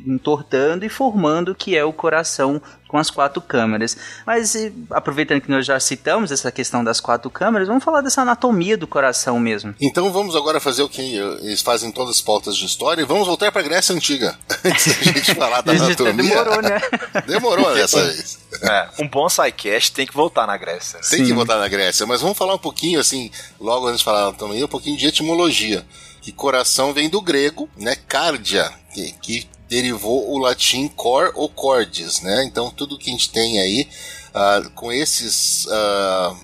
[0.07, 3.97] entortando e formando o que é o coração com as quatro câmeras.
[4.25, 4.55] Mas
[4.91, 8.87] aproveitando que nós já citamos essa questão das quatro câmeras, vamos falar dessa anatomia do
[8.87, 9.75] coração mesmo.
[9.81, 13.05] Então vamos agora fazer o que eles fazem em todas as pautas de história e
[13.05, 14.39] vamos voltar para a Grécia Antiga.
[14.65, 16.15] Antes da gente falar da anatomia.
[16.15, 16.81] Demorou, né?
[17.27, 18.39] Demorou dessa vez.
[18.63, 21.01] É, um bom sidecast tem que voltar na Grécia.
[21.01, 21.27] Tem Sim.
[21.27, 24.29] que voltar na Grécia, mas vamos falar um pouquinho, assim, logo antes de falar da
[24.29, 25.85] anatomia, um pouquinho de etimologia.
[26.23, 27.97] Que coração vem do grego, né?
[28.09, 32.45] Cardia, que, que derivou o latim cor ou cordis, né?
[32.45, 33.89] Então tudo que a gente tem aí
[34.35, 36.37] uh, com esses uh,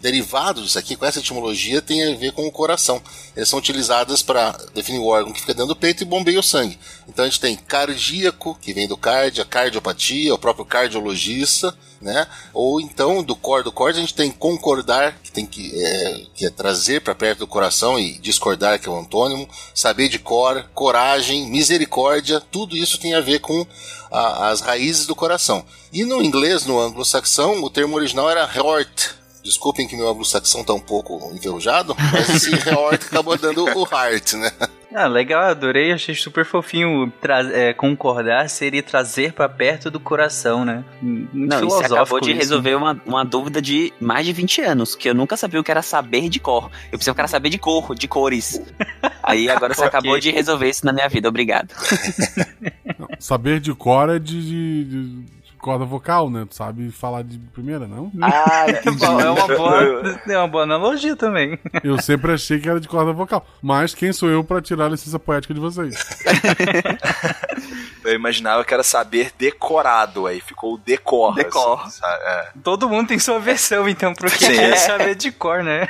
[0.00, 3.02] derivados aqui, com essa etimologia, tem a ver com o coração.
[3.36, 6.42] Eles são utilizados para definir o órgão que fica dentro do peito e bombeia o
[6.42, 6.78] sangue.
[7.08, 12.26] Então a gente tem cardíaco, que vem do cardia, cardiopatia, o próprio cardiologista, né?
[12.54, 16.46] Ou então do cor do cor a gente tem concordar, que tem que é, que
[16.46, 20.64] é trazer para perto do coração e discordar, que é o antônimo, saber de cor,
[20.74, 23.66] coragem, misericórdia, tudo isso tem a ver com
[24.10, 25.64] a, as raízes do coração.
[25.92, 30.72] E no inglês, no anglo-saxão, o termo original era heart, Desculpem que meu anglo-saxão tá
[30.74, 34.50] um pouco enferrujado, mas esse aorta acabou dando o heart, né?
[34.92, 40.64] Ah, legal, adorei, achei super fofinho tra é, concordar seria trazer pra perto do coração,
[40.64, 40.84] né?
[41.00, 44.32] Muito Não, e você filosófico acabou de isso, resolver uma, uma dúvida de mais de
[44.32, 46.68] 20 anos, que eu nunca sabia o que era saber de cor.
[46.90, 48.60] Eu pensei que era saber de cor, de cores.
[49.22, 51.72] Aí agora você acabou de resolver isso na minha vida, obrigado.
[52.98, 56.46] Não, saber de cor é de, de- de corda vocal, né?
[56.48, 58.10] Tu sabe falar de primeira, não?
[58.22, 58.66] Ah,
[58.98, 61.58] Bom, é uma boa, é uma boa analogia também.
[61.84, 63.46] Eu sempre achei que era de corda vocal.
[63.62, 65.94] Mas quem sou eu pra tirar a licença poética de vocês?
[68.02, 71.34] Eu imaginava que era saber decorado, aí ficou o decor.
[71.34, 71.82] Decor.
[71.84, 72.00] assim?
[72.04, 72.48] É.
[72.64, 75.86] Todo mundo tem sua versão, então, pro que é saber de cor, né?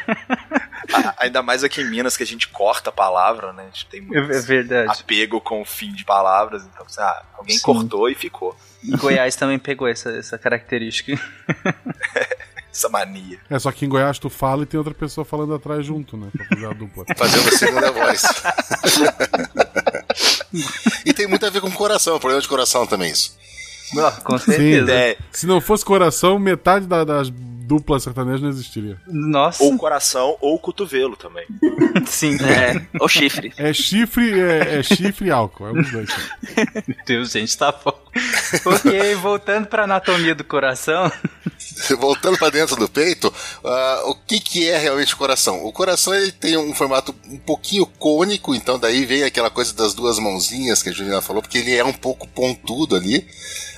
[0.92, 3.62] A- Ainda mais aqui em Minas que a gente corta a palavra, né?
[3.62, 5.00] A gente tem muito É verdade.
[5.00, 6.64] apego com o fim de palavras.
[6.64, 7.62] Então, ah, alguém Sim.
[7.62, 8.56] cortou e ficou.
[8.82, 11.12] E Goiás também pegou essa, essa característica.
[12.72, 13.36] Essa mania.
[13.50, 16.28] É, só que em Goiás tu fala e tem outra pessoa falando atrás junto, né?
[16.32, 17.04] Pra fazer a dupla.
[17.18, 18.22] Fazendo a segunda voz.
[21.04, 23.36] e tem muito a ver com coração, problema de coração também isso.
[23.96, 24.92] Ó, com Sim, certeza.
[24.92, 27.28] É, se não fosse coração, metade da- das
[27.70, 29.00] duplas sertanejas não existiria.
[29.06, 31.46] Nossa, ou coração ou cotovelo também.
[32.04, 32.36] sim.
[32.42, 33.52] É, ou chifre.
[33.56, 35.68] É chifre, é, é chifre e álcool.
[35.68, 36.10] É um dos dois.
[36.88, 37.96] Meu Deus, gente, tá bom.
[38.66, 41.10] ok, voltando pra anatomia do coração.
[41.98, 43.32] Voltando para dentro do peito,
[43.64, 45.64] ah, o que, que é realmente o coração?
[45.64, 49.94] O coração ele tem um formato um pouquinho cônico, então daí vem aquela coisa das
[49.94, 53.26] duas mãozinhas que a Juliana falou, porque ele é um pouco pontudo ali.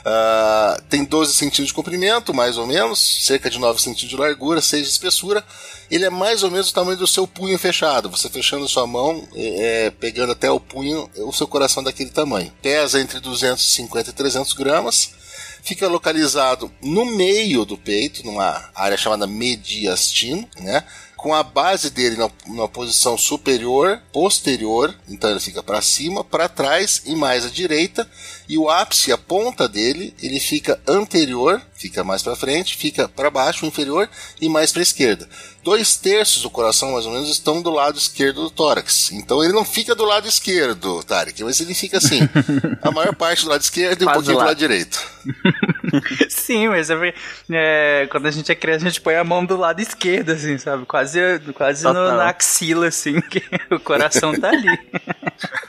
[0.05, 4.61] Ah, tem 12 centímetros de comprimento, mais ou menos, cerca de 9 centímetros de largura,
[4.61, 5.45] 6 de espessura.
[5.91, 8.11] Ele é mais ou menos o tamanho do seu punho fechado.
[8.11, 12.53] Você fechando sua mão, é, é, pegando até o punho, o seu coração daquele tamanho.
[12.62, 15.23] Pesa entre 250 e 300 gramas
[15.62, 20.85] fica localizado no meio do peito, numa área chamada mediastino, né?
[21.17, 26.49] Com a base dele na, numa posição superior, posterior, então ele fica para cima, para
[26.49, 28.11] trás e mais à direita,
[28.53, 33.31] e o ápice, a ponta dele, ele fica anterior, fica mais para frente, fica para
[33.31, 34.07] baixo, inferior
[34.43, 35.27] e mais para esquerda.
[35.65, 39.11] Dois terços do coração, mais ou menos, estão do lado esquerdo do tórax.
[39.12, 42.21] Então ele não fica do lado esquerdo, Tarek, mas ele fica assim.
[42.83, 44.47] a maior parte do lado esquerdo e um pouquinho do lá.
[44.47, 45.01] lado direito.
[46.29, 47.15] Sim, mas é,
[47.51, 50.59] é, quando a gente é criança, a gente põe a mão do lado esquerdo, assim,
[50.59, 50.85] sabe?
[50.85, 51.19] Quase,
[51.55, 54.69] quase no- na axila, assim, que o coração tá ali.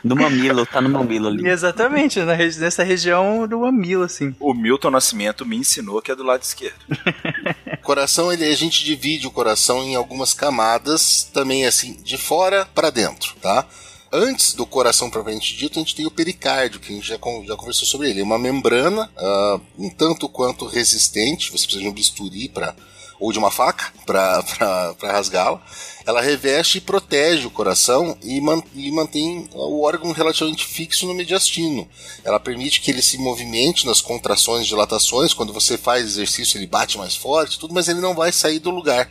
[0.04, 1.48] No mamilo, tá no mamilo ali.
[1.48, 4.36] Exatamente, na regi- nessa região do mamilo, assim.
[4.40, 6.80] O Milton Nascimento me ensinou que é do lado esquerdo.
[7.72, 12.66] O coração, ele, a gente divide o coração em algumas camadas, também assim, de fora
[12.74, 13.66] para dentro, tá?
[14.12, 17.44] Antes do coração propriamente dito, a gente tem o pericárdio, que a gente já, con-
[17.46, 18.22] já conversou sobre ele.
[18.22, 22.76] É uma membrana ah, um tanto quanto resistente, você precisa de um bisturi para
[23.24, 24.44] ou de uma faca para
[25.02, 25.62] rasgá-la.
[26.06, 31.14] Ela reveste e protege o coração e, man- e mantém o órgão relativamente fixo no
[31.14, 31.88] mediastino.
[32.26, 35.34] Ela permite que ele se movimente nas contrações e dilatações.
[35.34, 38.70] Quando você faz exercício, ele bate mais forte, tudo, mas ele não vai sair do
[38.70, 39.10] lugar.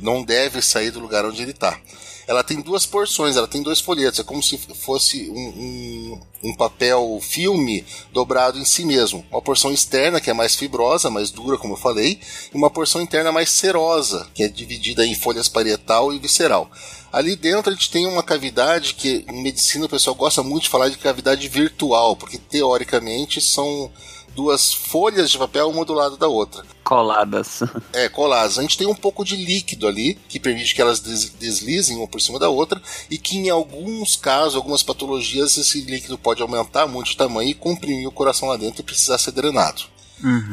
[0.00, 1.78] Não deve sair do lugar onde ele está.
[2.26, 4.18] Ela tem duas porções, ela tem dois folhetos.
[4.18, 9.24] É como se fosse um, um- um papel filme dobrado em si mesmo.
[9.30, 12.20] Uma porção externa, que é mais fibrosa, mais dura, como eu falei,
[12.52, 16.70] e uma porção interna mais serosa, que é dividida em folhas parietal e visceral.
[17.12, 20.68] Ali dentro a gente tem uma cavidade que em medicina o pessoal gosta muito de
[20.68, 23.90] falar de cavidade virtual, porque teoricamente são
[24.36, 26.62] duas folhas de papel uma do lado da outra.
[26.84, 27.60] Coladas.
[27.92, 28.58] É, coladas.
[28.58, 32.06] A gente tem um pouco de líquido ali, que permite que elas des- deslizem uma
[32.06, 36.86] por cima da outra, e que em alguns casos, algumas patologias, esse líquido pode aumentar
[36.86, 39.82] muito de tamanho e comprimir o coração lá dentro e precisar ser drenado.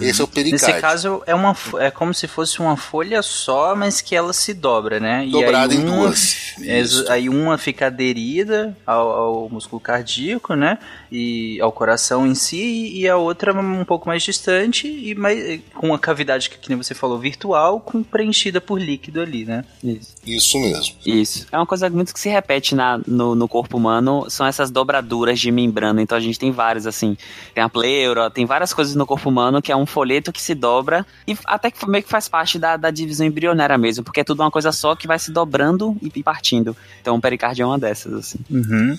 [0.02, 0.68] Esse é o pericárdio.
[0.68, 4.54] Nesse caso, é, uma, é como se fosse uma folha só, mas que ela se
[4.54, 5.26] dobra, né?
[5.32, 6.54] Dobrada e em aí uma, duas.
[6.60, 7.12] Isso.
[7.12, 10.78] Aí uma fica aderida ao, ao músculo cardíaco, né?
[11.12, 15.88] E ao coração em si, e a outra um pouco mais distante, e mais, com
[15.88, 19.64] uma cavidade que, que nem você falou, virtual, com preenchida por líquido ali, né?
[19.84, 20.13] Isso.
[20.26, 20.96] Isso mesmo.
[21.06, 21.46] Isso.
[21.52, 25.40] É uma coisa muito que se repete na, no, no corpo humano, são essas dobraduras
[25.40, 26.02] de membrana.
[26.02, 27.18] Então a gente tem várias, assim.
[27.54, 30.56] Tem a pleura, tem várias coisas no corpo humano que é um folheto que se
[30.56, 34.24] dobra e até que meio que faz parte da, da divisão embrionária mesmo, porque é
[34.24, 36.76] tudo uma coisa só que vai se dobrando e, partindo.
[37.02, 38.40] Então o pericárdio é uma dessas, assim.
[38.50, 38.98] Uhum.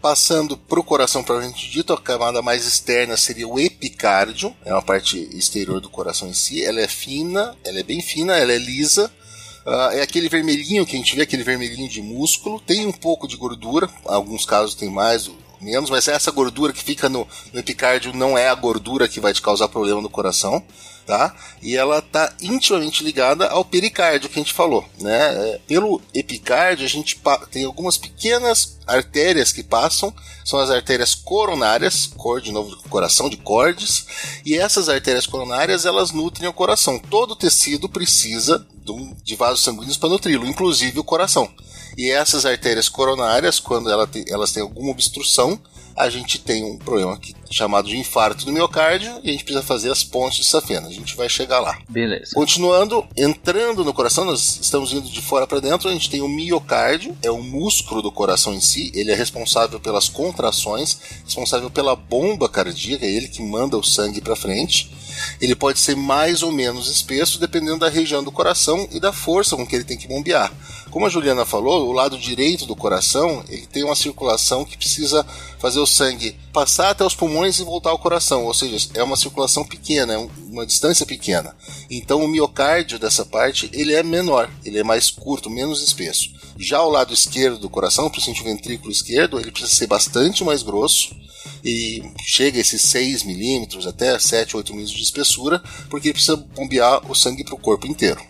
[0.00, 4.80] Passando para o coração propriamente dito, a camada mais externa seria o epicárdio, é uma
[4.80, 6.64] parte exterior do coração em si.
[6.64, 9.12] Ela é fina, ela é bem fina, ela é lisa.
[9.66, 12.60] Ah, é aquele vermelhinho que a gente vê, aquele vermelhinho de músculo.
[12.60, 17.08] Tem um pouco de gordura, alguns casos tem mais, menos, mas essa gordura que fica
[17.08, 20.62] no, no epicárdio não é a gordura que vai te causar problema no coração,
[21.10, 21.34] tá?
[21.60, 25.48] E ela tá intimamente ligada ao pericárdio que a gente falou, né?
[25.54, 32.06] É, pelo epicárdio a gente tem algumas pequenas artérias que passam, são as artérias coronárias,
[32.16, 34.06] cor de novo coração de cordes,
[34.46, 36.96] e essas artérias coronárias elas nutrem o coração.
[36.96, 38.64] Todo tecido precisa
[39.24, 41.52] de vasos sanguíneos para nutri-lo, inclusive o coração.
[41.98, 45.60] E essas artérias coronárias, quando ela tem- elas têm alguma obstrução,
[45.96, 49.64] a gente tem um problema aqui, chamado de infarto do miocárdio e a gente precisa
[49.64, 50.86] fazer as pontes de safena.
[50.86, 51.78] A gente vai chegar lá.
[51.88, 52.32] Beleza.
[52.34, 56.28] Continuando, entrando no coração, nós estamos indo de fora para dentro, a gente tem o
[56.28, 61.96] miocárdio, é o músculo do coração em si, ele é responsável pelas contrações, responsável pela
[61.96, 64.90] bomba cardíaca, é ele que manda o sangue para frente.
[65.40, 69.56] Ele pode ser mais ou menos espesso dependendo da região do coração e da força
[69.56, 70.52] com que ele tem que bombear.
[70.90, 75.24] Como a Juliana falou, o lado direito do coração, ele tem uma circulação que precisa
[75.58, 79.16] fazer o sangue passar até os pulmões e voltar ao coração, ou seja, é uma
[79.16, 81.56] circulação pequena, é um- uma distância pequena.
[81.90, 86.30] Então o miocárdio dessa parte, ele é menor, ele é mais curto, menos espesso.
[86.58, 90.62] Já o lado esquerdo do coração, principalmente o ventrículo esquerdo, ele precisa ser bastante mais
[90.62, 91.14] grosso
[91.64, 96.36] e chega a esses 6 milímetros até 7, 8 milímetros de espessura, porque ele precisa
[96.36, 98.20] bombear o sangue para o corpo inteiro.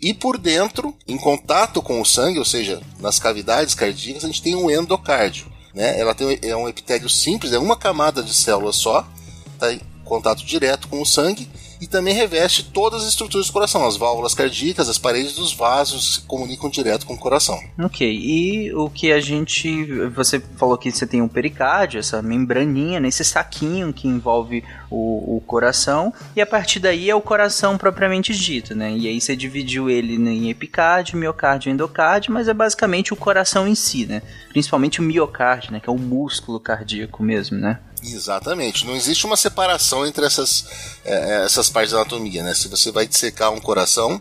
[0.00, 4.42] E por dentro, em contato com o sangue, ou seja, nas cavidades cardíacas, a gente
[4.42, 5.46] tem um endocárdio.
[5.76, 6.00] Né?
[6.00, 9.06] Ela tem é um epitélio simples, é uma camada de células só,
[9.52, 11.48] está em contato direto com o sangue
[11.80, 16.14] e também reveste todas as estruturas do coração, as válvulas cardíacas, as paredes dos vasos
[16.14, 17.58] se comunicam direto com o coração.
[17.78, 19.84] Ok, e o que a gente.
[20.10, 25.40] Você falou que você tem um pericárdio, essa membraninha, nesse saquinho que envolve o, o
[25.40, 28.92] coração, e a partir daí é o coração propriamente dito, né?
[28.92, 33.66] E aí você dividiu ele em epicárdio, miocárdio e endocárdio, mas é basicamente o coração
[33.66, 34.22] em si, né?
[34.48, 35.80] Principalmente o miocárdio, né?
[35.80, 37.78] Que é o músculo cardíaco mesmo, né?
[38.02, 38.86] Exatamente.
[38.86, 42.54] Não existe uma separação entre essas, eh, essas partes da anatomia, né?
[42.54, 44.20] Se você vai dissecar um coração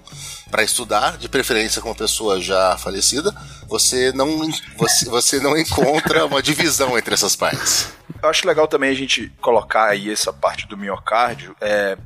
[0.49, 3.35] para estudar, de preferência com uma pessoa já falecida,
[3.67, 7.89] você não, você, você não encontra uma divisão entre essas partes.
[8.21, 11.97] Eu acho legal também a gente colocar aí essa parte do miocárdio, é,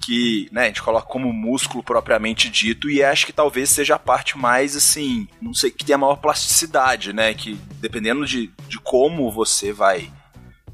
[0.00, 3.98] que né, a gente coloca como músculo propriamente dito, e acho que talvez seja a
[3.98, 7.34] parte mais assim, não sei, que tem a maior plasticidade, né?
[7.34, 10.10] Que dependendo de, de como você vai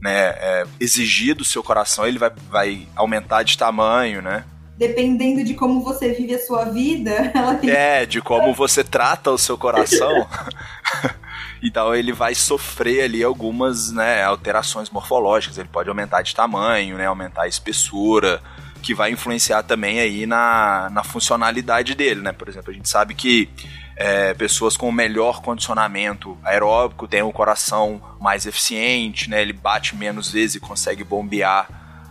[0.01, 4.45] né, é, exigir do seu coração, ele vai, vai aumentar de tamanho, né?
[4.77, 9.31] Dependendo de como você vive a sua vida, ela tem É, de como você trata
[9.31, 10.27] o seu coração.
[11.63, 15.59] então ele vai sofrer ali algumas né, alterações morfológicas.
[15.59, 18.43] Ele pode aumentar de tamanho, né, aumentar a espessura,
[18.83, 22.33] que vai influenciar também aí na, na funcionalidade dele, né?
[22.33, 23.49] Por exemplo, a gente sabe que
[23.97, 29.41] é, pessoas com melhor condicionamento aeróbico têm o coração mais eficiente, né?
[29.41, 31.69] Ele bate menos vezes e consegue bombear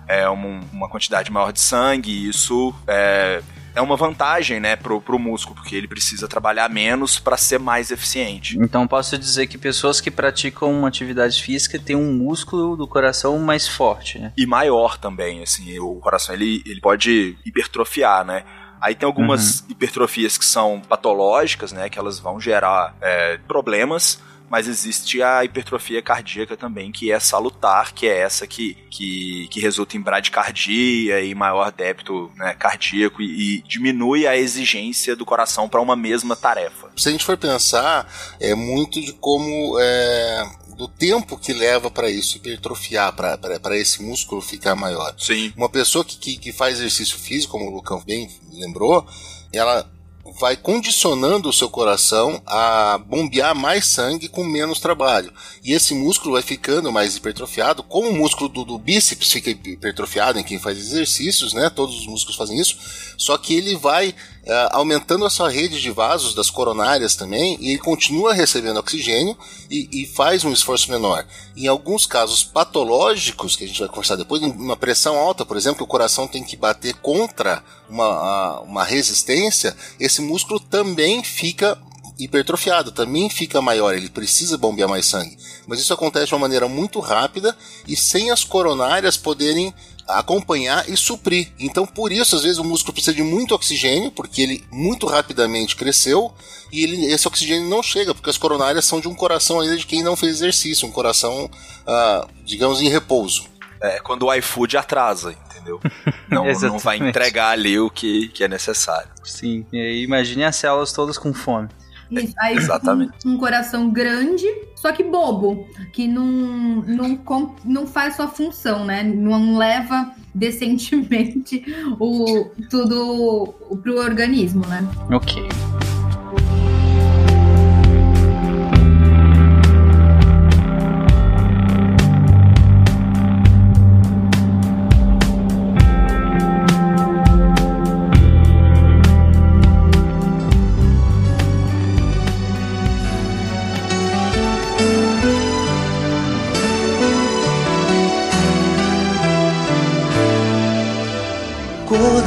[0.07, 2.11] é, uma, uma quantidade maior de sangue.
[2.11, 3.41] E isso é,
[3.75, 7.91] é uma vantagem, né, pro, pro músculo, porque ele precisa trabalhar menos para ser mais
[7.91, 8.57] eficiente.
[8.59, 13.37] Então posso dizer que pessoas que praticam uma atividade física têm um músculo do coração
[13.39, 14.31] mais forte, né?
[14.37, 18.43] E maior também, assim, o coração ele, ele pode hipertrofiar, né?
[18.83, 19.67] Aí tem algumas uhum.
[19.69, 21.87] hipertrofias que são patológicas, né?
[21.89, 24.19] Que elas vão gerar é, problemas,
[24.53, 29.59] mas existe a hipertrofia cardíaca também, que é salutar, que é essa que, que, que
[29.59, 35.67] resulta em bradicardia e maior débito né, cardíaco e, e diminui a exigência do coração
[35.67, 36.91] para uma mesma tarefa.
[36.95, 38.07] Se a gente for pensar,
[38.39, 40.47] é muito de como é,
[40.77, 45.15] do tempo que leva para isso hipertrofiar, para esse músculo ficar maior.
[45.17, 45.51] Sim.
[45.57, 49.03] Uma pessoa que, que, que faz exercício físico, como o Lucão bem lembrou,
[49.51, 49.91] ela
[50.39, 55.33] vai condicionando o seu coração a bombear mais sangue com menos trabalho.
[55.63, 60.39] E esse músculo vai ficando mais hipertrofiado, como o músculo do, do, bíceps fica hipertrofiado
[60.39, 61.69] em quem faz exercícios, né?
[61.69, 62.77] Todos os músculos fazem isso.
[63.17, 64.15] Só que ele vai
[64.45, 69.37] uh, aumentando a sua rede de vasos das coronárias também, e ele continua recebendo oxigênio
[69.69, 71.25] e, e faz um esforço menor.
[71.55, 75.77] Em alguns casos patológicos, que a gente vai conversar depois, uma pressão alta, por exemplo,
[75.77, 81.77] que o coração tem que bater contra uma, uma resistência, esse músculo também fica
[82.19, 85.37] hipertrofiado, também fica maior, ele precisa bombear mais sangue.
[85.67, 87.55] Mas isso acontece de uma maneira muito rápida
[87.87, 89.73] e sem as coronárias poderem
[90.07, 91.51] acompanhar e suprir.
[91.59, 95.75] Então, por isso, às vezes o músculo precisa de muito oxigênio, porque ele muito rapidamente
[95.75, 96.33] cresceu
[96.71, 99.85] e ele, esse oxigênio não chega, porque as coronárias são de um coração ainda de
[99.85, 101.49] quem não fez exercício, um coração,
[101.85, 103.45] ah, digamos, em repouso.
[103.81, 105.79] É quando o iFood atrasa, entendeu?
[106.29, 109.07] Não, não vai entregar ali o que, que é necessário.
[109.23, 111.69] Sim, e aí imagine as células todas com fome.
[112.11, 113.13] Isso, aí Exatamente.
[113.25, 114.45] Um, um coração grande,
[114.75, 119.03] só que bobo, que não, não, com- não faz sua função, né?
[119.03, 121.63] Não leva decentemente
[121.99, 124.87] o, tudo pro organismo, né?
[125.11, 125.43] Ok.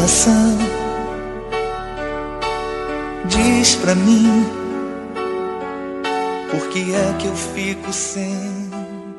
[0.06, 0.56] Coração,
[3.24, 4.46] diz pra mim,
[6.48, 8.70] por que é que eu fico sem?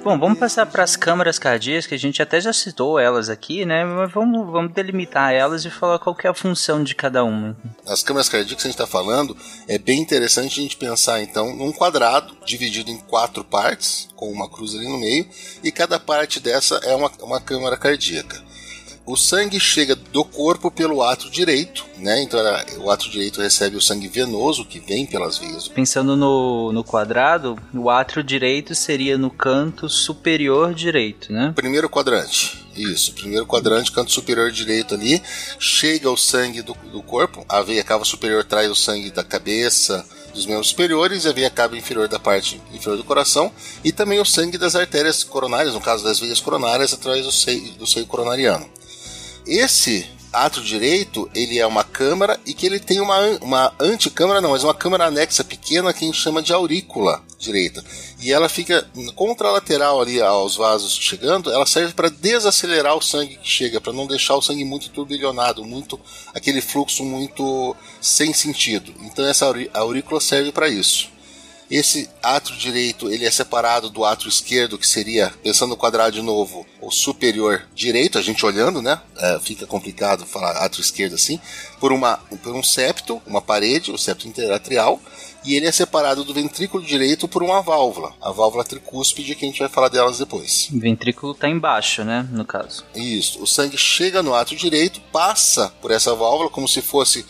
[0.02, 3.66] Bom, vamos passar para as câmaras cardíacas, que a gente até já citou elas aqui,
[3.66, 3.84] né?
[3.84, 7.58] Mas vamos, vamos delimitar elas e falar qual que é a função de cada uma.
[7.86, 9.36] As câmeras cardíacas que a gente está falando,
[9.68, 14.50] é bem interessante a gente pensar então num quadrado dividido em quatro partes, com uma
[14.50, 15.28] cruz ali no meio,
[15.62, 18.47] e cada parte dessa é uma, uma câmara cardíaca.
[19.08, 22.22] O sangue chega do corpo pelo átrio direito, né?
[22.22, 22.42] Então
[22.80, 25.70] o átrio direito recebe o sangue venoso que vem pelas veias.
[25.70, 31.54] Pensando no, no quadrado, o átrio direito seria no canto superior direito, né?
[31.56, 32.68] Primeiro quadrante.
[32.76, 35.24] Isso, primeiro quadrante, canto superior direito ali,
[35.58, 40.06] chega o sangue do, do corpo, a veia cava superior traz o sangue da cabeça,
[40.34, 43.52] dos membros superiores, e a veia cava inferior da parte inferior do coração,
[43.84, 47.72] e também o sangue das artérias coronárias, no caso das veias coronárias, através do seio,
[47.72, 48.70] do seio coronariano.
[49.48, 54.52] Esse átrio direito, ele é uma câmara e que ele tem uma, uma anticâmara, não,
[54.52, 57.84] mas uma câmara anexa pequena que a gente chama de aurícula direita.
[58.20, 63.48] E ela fica contralateral ali aos vasos chegando, ela serve para desacelerar o sangue que
[63.50, 66.00] chega, para não deixar o sangue muito turbilhonado, muito
[66.34, 68.94] aquele fluxo muito sem sentido.
[69.02, 71.10] Então essa aurí- aurícula serve para isso.
[71.70, 76.22] Esse átrio direito ele é separado do átrio esquerdo, que seria, pensando no quadrado de
[76.22, 79.02] novo, o superior direito, a gente olhando, né?
[79.18, 81.40] É, fica complicado falar átrio esquerdo assim,
[81.80, 85.00] por, uma, por um septo, uma parede, o septo interatrial,
[85.44, 89.48] e ele é separado do ventrículo direito por uma válvula, a válvula tricúspide, que a
[89.48, 90.70] gente vai falar delas depois.
[90.72, 92.28] O ventrículo tá embaixo, né?
[92.32, 92.86] No caso.
[92.96, 93.42] Isso.
[93.42, 97.26] O sangue chega no átrio direito, passa por essa válvula como se fosse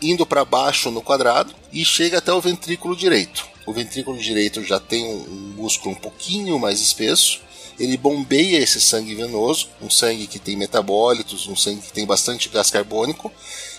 [0.00, 3.46] indo para baixo no quadrado e chega até o ventrículo direito.
[3.66, 7.40] O ventrículo direito já tem um, músculo um pouquinho mais espesso.
[7.78, 12.48] Ele bombeia esse sangue venoso, um sangue que tem metabólitos, um sangue que tem bastante
[12.48, 13.30] gás carbônico,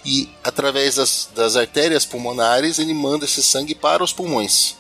[0.06, 4.79] e através das, das artérias pulmonares ele manda esse sangue para os pulmões.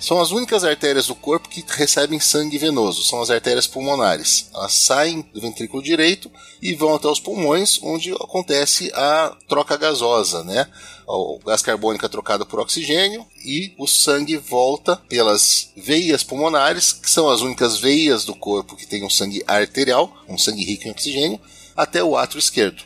[0.00, 4.48] São as únicas artérias do corpo que recebem sangue venoso, são as artérias pulmonares.
[4.54, 6.30] Elas saem do ventrículo direito
[6.60, 10.68] e vão até os pulmões, onde acontece a troca gasosa, né?
[11.06, 17.10] O gás carbônico é trocado por oxigênio e o sangue volta pelas veias pulmonares, que
[17.10, 20.90] são as únicas veias do corpo que tem um sangue arterial, um sangue rico em
[20.90, 21.40] oxigênio,
[21.76, 22.82] até o átrio esquerdo.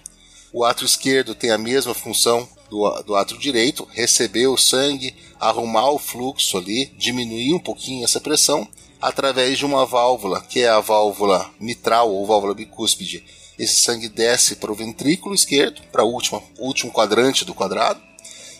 [0.52, 5.90] O átrio esquerdo tem a mesma função do, do átrio direito, receber o sangue, arrumar
[5.90, 8.66] o fluxo ali, diminuir um pouquinho essa pressão,
[9.00, 13.24] através de uma válvula, que é a válvula mitral ou válvula bicúspide.
[13.58, 18.00] Esse sangue desce para o ventrículo esquerdo, para o último, último quadrante do quadrado,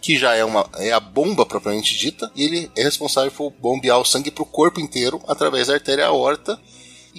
[0.00, 3.98] que já é, uma, é a bomba propriamente dita, e ele é responsável por bombear
[3.98, 6.59] o sangue para o corpo inteiro através da artéria aorta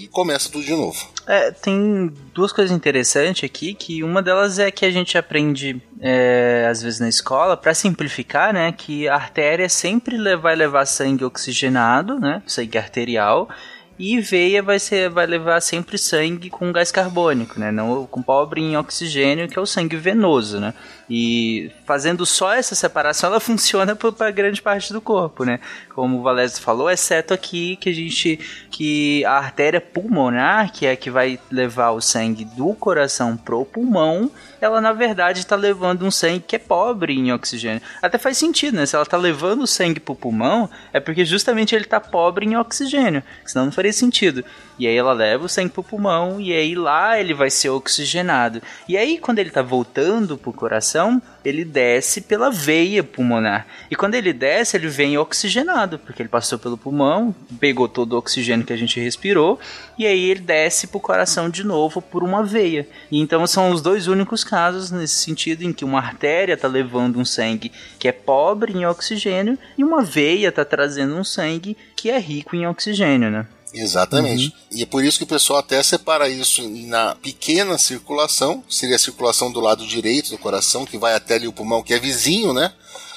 [0.03, 0.97] e começa tudo de novo.
[1.27, 6.67] É, tem duas coisas interessantes aqui, que uma delas é que a gente aprende, é,
[6.69, 12.19] às vezes na escola, para simplificar, né, que a artéria sempre vai levar sangue oxigenado,
[12.19, 13.49] né, sangue arterial,
[13.97, 18.61] e veia vai, ser, vai levar sempre sangue com gás carbônico, né, não com pobre
[18.61, 20.73] em oxigênio, que é o sangue venoso, né.
[21.09, 25.59] E fazendo só essa separação, ela funciona para grande parte do corpo, né?
[25.95, 28.39] Como o Valério falou, exceto aqui que a gente
[28.69, 33.65] que a artéria pulmonar, que é a que vai levar o sangue do coração pro
[33.65, 34.29] pulmão,
[34.61, 37.81] ela na verdade está levando um sangue que é pobre em oxigênio.
[38.01, 38.85] Até faz sentido, né?
[38.85, 42.55] Se ela está levando o sangue pro pulmão, é porque justamente ele está pobre em
[42.55, 44.45] oxigênio, senão não faria sentido.
[44.79, 48.61] E aí ela leva o sangue pro pulmão e aí lá ele vai ser oxigenado.
[48.87, 53.67] E aí quando ele tá voltando pro coração, ele desce pela veia pulmonar.
[53.91, 58.17] E quando ele desce, ele vem oxigenado, porque ele passou pelo pulmão, pegou todo o
[58.17, 59.59] oxigênio que a gente respirou,
[59.97, 62.87] e aí ele desce pro coração de novo por uma veia.
[63.11, 67.19] E então são os dois únicos casos nesse sentido em que uma artéria tá levando
[67.19, 72.09] um sangue que é pobre em oxigênio e uma veia tá trazendo um sangue que
[72.09, 73.45] é rico em oxigênio, né?
[73.73, 74.53] Exatamente.
[74.71, 78.99] E é por isso que o pessoal até separa isso na pequena circulação, seria a
[78.99, 82.53] circulação do lado direito do coração, que vai até ali o pulmão, que é vizinho,
[82.53, 82.73] né?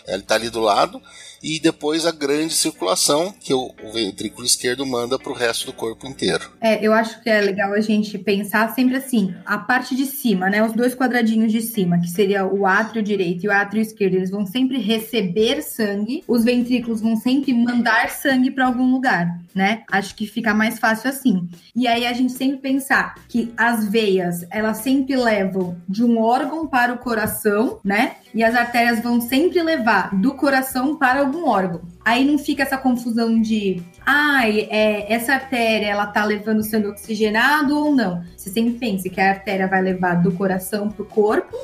[0.07, 1.01] Ele está ali do lado.
[1.43, 6.07] E depois a grande circulação que o, ventrículo esquerdo manda para o resto do corpo
[6.07, 6.51] inteiro.
[6.61, 10.49] É, eu acho que é legal a gente pensar sempre assim, a parte de cima,
[10.49, 14.15] né, os dois quadradinhos de cima, que seria o átrio direito e o átrio esquerdo,
[14.15, 19.83] eles vão sempre receber sangue, os ventrículos vão sempre mandar sangue para algum lugar, né?
[19.91, 21.49] Acho que fica mais fácil assim.
[21.75, 26.67] E aí a gente sempre pensar que as veias, elas sempre levam de um órgão
[26.67, 28.17] para o coração, né?
[28.35, 31.83] E as artérias vão sempre levar do coração para algum órgão.
[32.05, 36.89] Aí não fica essa confusão de, ai, ah, é, essa artéria ela tá levando sangue
[36.89, 38.25] oxigenado ou não.
[38.37, 41.57] Você sempre pensa que a artéria vai levar do coração para o corpo,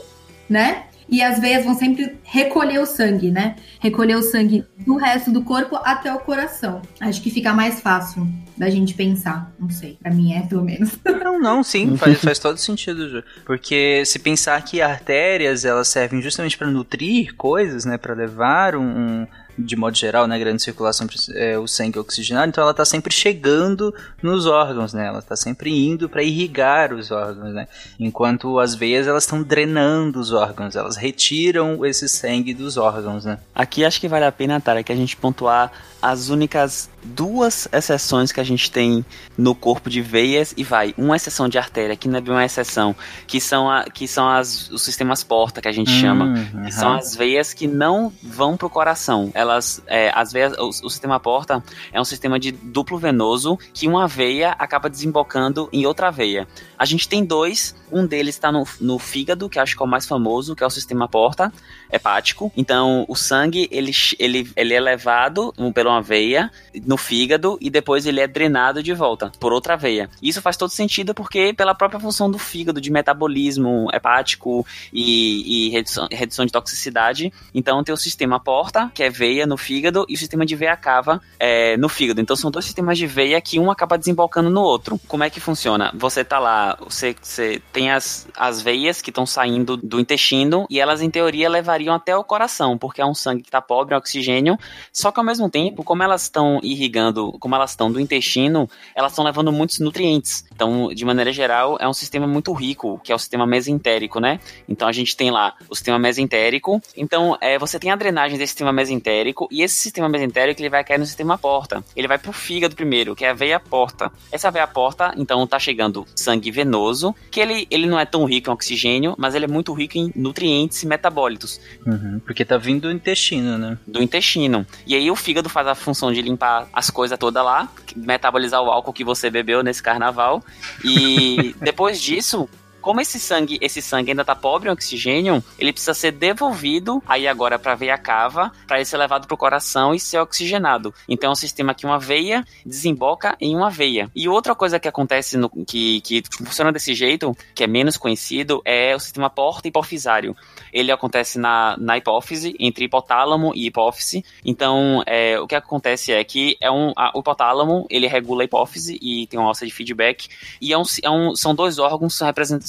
[0.49, 0.85] né?
[1.09, 3.57] E as veias vão sempre recolher o sangue, né?
[3.81, 6.83] Recolher o sangue do resto do corpo até o coração.
[7.01, 9.51] Acho que fica mais fácil da gente pensar.
[9.59, 10.99] Não sei, pra mim é, pelo menos.
[11.29, 13.23] Não, não, sim, faz, faz todo sentido, Ju.
[13.45, 17.99] Porque se pensar que artérias, elas servem justamente para nutrir coisas, né?
[17.99, 19.27] para levar um, um
[19.59, 23.95] de modo geral, né, grande circulação, é, o sangue oxigenado, então ela está sempre chegando
[24.23, 27.67] nos órgãos, né, ela está sempre indo para irrigar os órgãos, né,
[27.99, 33.39] enquanto as veias elas estão drenando os órgãos, elas retiram esse sangue dos órgãos, né.
[33.55, 38.33] Aqui acho que vale a pena, Tara, que a gente pontuar as únicas duas exceções
[38.33, 39.05] que a gente tem
[39.37, 40.95] no corpo de veias e vai.
[40.97, 42.95] Uma exceção de artéria que não é bem uma exceção
[43.27, 46.35] que são a, que são as os sistemas porta que a gente hum, chama
[46.65, 49.31] que são as veias que não vão pro coração.
[49.35, 53.87] Elas é, as veias o, o, sistema porta é um sistema de duplo venoso que
[53.87, 56.47] uma veia acaba desembocando em outra veia.
[56.79, 59.89] A gente tem dois um deles está no, no fígado que acho que é o
[59.89, 61.53] mais famoso que é o sistema porta
[61.93, 66.51] hepático então o sangue ele ele, ele é levado pelo uma veia
[66.87, 70.09] no fígado e depois ele é drenado de volta por outra veia.
[70.23, 75.71] Isso faz todo sentido porque pela própria função do fígado de metabolismo hepático e, e
[75.71, 77.33] redução, redução, de toxicidade.
[77.55, 80.77] Então tem o sistema porta, que é veia no fígado, e o sistema de veia
[80.77, 82.21] cava é, no fígado.
[82.21, 85.01] Então são dois sistemas de veia que um acaba desembocando no outro.
[85.09, 85.91] Como é que funciona?
[85.95, 90.81] Você tá lá, você, você tem as, as veias que estão saindo do intestino e
[90.81, 93.99] elas em teoria levariam até o coração, porque é um sangue que está pobre em
[93.99, 94.59] oxigênio,
[94.93, 99.13] só que ao mesmo tempo, como elas estão irrigando, como elas estão do intestino, elas
[99.13, 100.45] estão levando muitos nutrientes.
[100.53, 104.41] Então, de maneira geral, é um sistema muito rico, que é o sistema mesentérico, né?
[104.69, 106.81] Então a gente tem lá o sistema mesentérico.
[106.97, 110.83] Então, é, você tem a drenagem desse sistema mesentérico e esse sistema mesentérico ele vai
[110.83, 111.85] cair no sistema porta.
[111.95, 114.11] Ele vai pro fígado primeiro, que é a veia porta.
[114.33, 118.51] Essa veia porta, então, tá chegando sangue venoso, que ele, ele não é tão rico
[118.51, 121.61] em oxigênio, mas ele é muito rico em nutrientes e metabólitos.
[121.87, 123.79] Uhum, porque tá vindo do intestino, né?
[123.87, 124.67] Do intestino.
[124.87, 128.71] E aí o fígado faz a função de limpar as coisas todas lá, metabolizar o
[128.71, 130.43] álcool que você bebeu nesse carnaval.
[130.85, 132.49] E depois disso,
[132.81, 137.27] como esse sangue, esse sangue ainda tá pobre em oxigênio, ele precisa ser devolvido aí
[137.27, 140.95] agora para a veia cava, para ele ser levado pro coração e ser oxigenado.
[141.09, 144.11] Então é um sistema que uma veia desemboca em uma veia.
[144.15, 148.63] E outra coisa que acontece no, que, que funciona desse jeito, que é menos conhecido,
[148.65, 150.37] é o sistema porta hipofisário.
[150.73, 154.25] Ele acontece na, na hipófise, entre hipotálamo e hipófise.
[154.45, 158.45] Então, é, o que acontece é que é um, a, o hipotálamo, ele regula a
[158.45, 160.29] hipófise e tem uma alça de feedback.
[160.61, 162.15] E é um, é um, são dois órgãos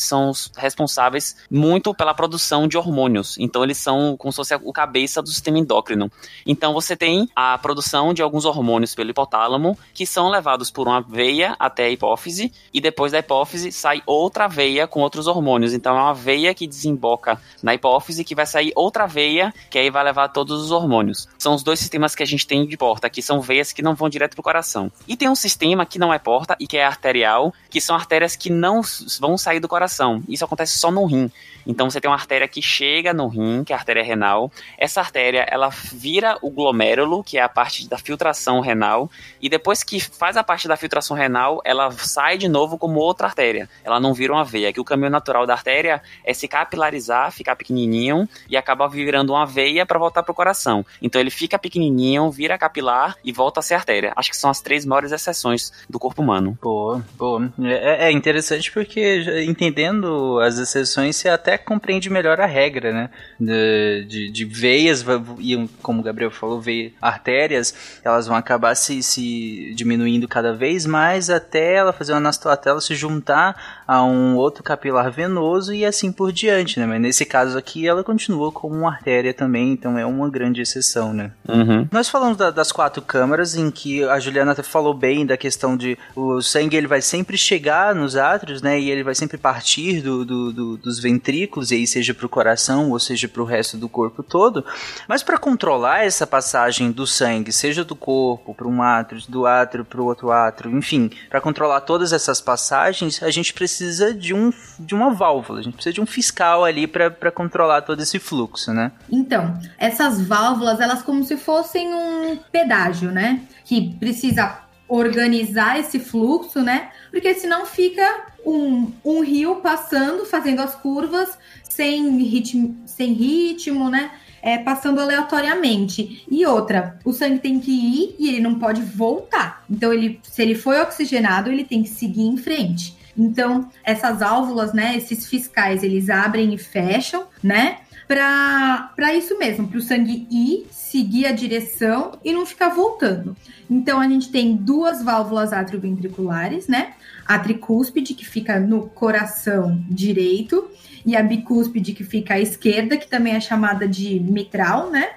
[0.09, 3.37] são responsáveis muito pela produção de hormônios.
[3.39, 6.11] Então, eles são como se fosse o cabeça do sistema endócrino.
[6.45, 11.01] Então, você tem a produção de alguns hormônios pelo hipotálamo, que são levados por uma
[11.01, 15.73] veia até a hipófise, e depois da hipófise sai outra veia com outros hormônios.
[15.73, 19.89] Então, é uma veia que desemboca na hipófise que vai sair outra veia, que aí
[19.89, 21.27] vai levar todos os hormônios.
[21.37, 23.95] São os dois sistemas que a gente tem de porta, que são veias que não
[23.95, 24.91] vão direto pro coração.
[25.07, 28.35] E tem um sistema que não é porta e que é arterial, que são artérias
[28.35, 28.81] que não
[29.19, 29.88] vão sair do coração.
[30.27, 31.31] Isso acontece só no rim.
[31.69, 34.51] Então você tem uma artéria que chega no rim, que é a artéria renal.
[34.75, 39.07] Essa artéria, ela vira o glomérulo, que é a parte da filtração renal,
[39.39, 43.27] e depois que faz a parte da filtração renal, ela sai de novo como outra
[43.27, 43.69] artéria.
[43.83, 47.55] Ela não vira uma veia, que o caminho natural da artéria é se capilarizar, ficar
[47.55, 50.83] pequenininho e acabar virando uma veia para voltar pro coração.
[50.99, 54.11] Então ele fica pequenininho, vira capilar e volta a ser artéria.
[54.15, 56.57] Acho que são as três maiores exceções do corpo humano.
[56.59, 57.53] Boa, boa.
[57.61, 63.09] É, é interessante porque entendendo as exceções, você até compreende melhor a regra, né?
[63.39, 65.05] De, de, de veias,
[65.39, 70.85] e como o Gabriel falou, veio, artérias, elas vão acabar se, se diminuindo cada vez
[70.85, 76.11] mais até ela fazer uma anastoatela se juntar a um outro capilar venoso e assim
[76.11, 76.85] por diante, né?
[76.85, 81.13] Mas nesse caso aqui ela continua como uma artéria também, então é uma grande exceção,
[81.13, 81.31] né?
[81.47, 81.87] Uhum.
[81.91, 85.77] Nós falamos da, das quatro câmaras em que a Juliana até falou bem da questão
[85.77, 88.79] de o sangue ele vai sempre chegar nos átrios, né?
[88.79, 91.38] E ele vai sempre partir partir do, do, do, dos ventrículos,
[91.71, 94.65] e aí seja para o coração ou seja para o resto do corpo todo.
[95.07, 99.85] Mas para controlar essa passagem do sangue, seja do corpo para um átrio, do átrio
[99.85, 104.51] para o outro átrio, enfim, para controlar todas essas passagens, a gente precisa de, um,
[104.79, 108.73] de uma válvula, a gente precisa de um fiscal ali para controlar todo esse fluxo,
[108.73, 108.91] né?
[109.09, 113.41] Então, essas válvulas, elas como se fossem um pedágio, né?
[113.65, 116.89] Que precisa organizar esse fluxo, né?
[117.09, 124.11] Porque senão fica um, um rio passando, fazendo as curvas sem ritmo, sem ritmo né?
[124.41, 126.23] É, passando aleatoriamente.
[126.29, 129.65] E outra, o sangue tem que ir e ele não pode voltar.
[129.69, 132.97] Então, ele, se ele foi oxigenado, ele tem que seguir em frente.
[133.17, 137.79] Então, essas válvulas, né, esses fiscais, eles abrem e fecham, né?
[138.07, 143.35] Para isso mesmo, para o sangue ir, seguir a direção e não ficar voltando.
[143.69, 146.93] Então, a gente tem duas válvulas atrioventriculares, né?
[147.29, 150.67] A tricúspide, que fica no coração direito,
[151.05, 155.11] e a bicúspide, que fica à esquerda, que também é chamada de mitral, né?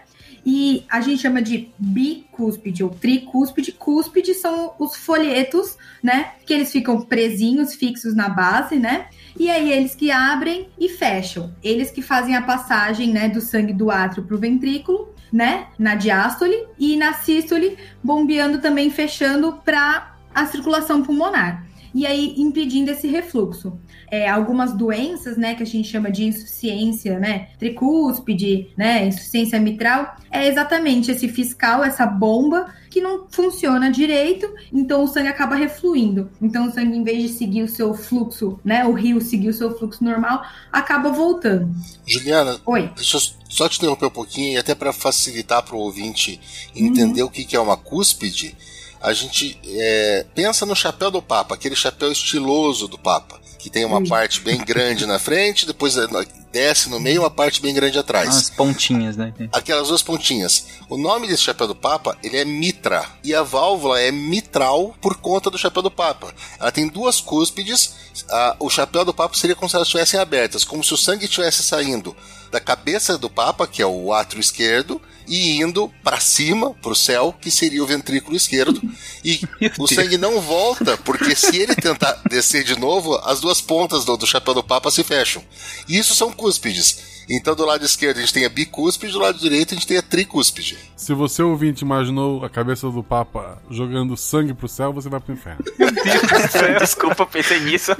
[0.44, 3.72] E a gente chama de bicúspide ou tricúspide.
[3.72, 6.32] Cúspide são os folhetos, né?
[6.44, 9.06] Que eles ficam presinhos, fixos na base, né?
[9.38, 11.54] E aí eles que abrem e fecham.
[11.62, 15.94] Eles que fazem a passagem, né, do sangue do átrio para o ventrículo, né, na
[15.94, 23.06] diástole e na sístole, bombeando também, fechando para a circulação pulmonar e aí impedindo esse
[23.08, 23.78] refluxo.
[24.10, 30.16] É, algumas doenças, né, que a gente chama de insuficiência, né, tricúspide, né, insuficiência mitral,
[30.30, 36.30] é exatamente esse fiscal, essa bomba que não funciona direito, então o sangue acaba refluindo.
[36.42, 39.54] Então o sangue, em vez de seguir o seu fluxo, né, o rio seguir o
[39.54, 41.74] seu fluxo normal, acaba voltando.
[42.06, 42.90] Juliana, Oi.
[42.94, 46.38] deixa eu só te interromper um pouquinho, e até para facilitar para o ouvinte
[46.74, 47.28] entender uhum.
[47.28, 48.54] o que, que é uma cúspide
[49.02, 53.84] a gente é, pensa no chapéu do Papa, aquele chapéu estiloso do Papa, que tem
[53.84, 56.06] uma parte bem grande na frente, depois é,
[56.52, 58.28] desce no meio uma parte bem grande atrás.
[58.28, 59.34] As pontinhas, né?
[59.52, 60.66] Aquelas duas pontinhas.
[60.88, 65.16] O nome desse chapéu do Papa, ele é mitra, e a válvula é mitral por
[65.16, 66.32] conta do chapéu do Papa.
[66.60, 67.94] Ela tem duas cúspides,
[68.30, 71.24] a, o chapéu do Papa seria como se elas estivessem abertas, como se o sangue
[71.24, 72.16] estivesse saindo
[72.52, 76.96] da cabeça do Papa, que é o átrio esquerdo, e indo para cima, para o
[76.96, 78.80] céu, que seria o ventrículo esquerdo.
[79.24, 79.40] E
[79.78, 84.16] o sangue não volta, porque se ele tentar descer de novo, as duas pontas do,
[84.16, 85.42] do chapéu do Papa se fecham.
[85.88, 87.12] E isso são cúspides.
[87.30, 89.96] Então, do lado esquerdo a gente tem a bicúspide, do lado direito a gente tem
[89.96, 90.76] a tricúspide.
[90.96, 95.32] Se você ouvinte imaginou a cabeça do Papa jogando sangue pro céu, você vai pro
[95.32, 95.64] inferno.
[96.78, 97.92] Desculpa, pensei nisso.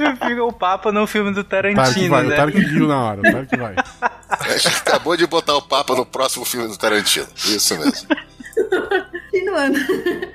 [0.45, 2.35] O Papa no filme do Tarantino, vai, né?
[2.35, 3.75] O Tarek viu na hora, o Tarek vai.
[4.41, 7.27] A gente acabou de botar o Papa no próximo filme do Tarantino.
[7.47, 8.09] Isso mesmo.
[9.33, 9.79] Continuando.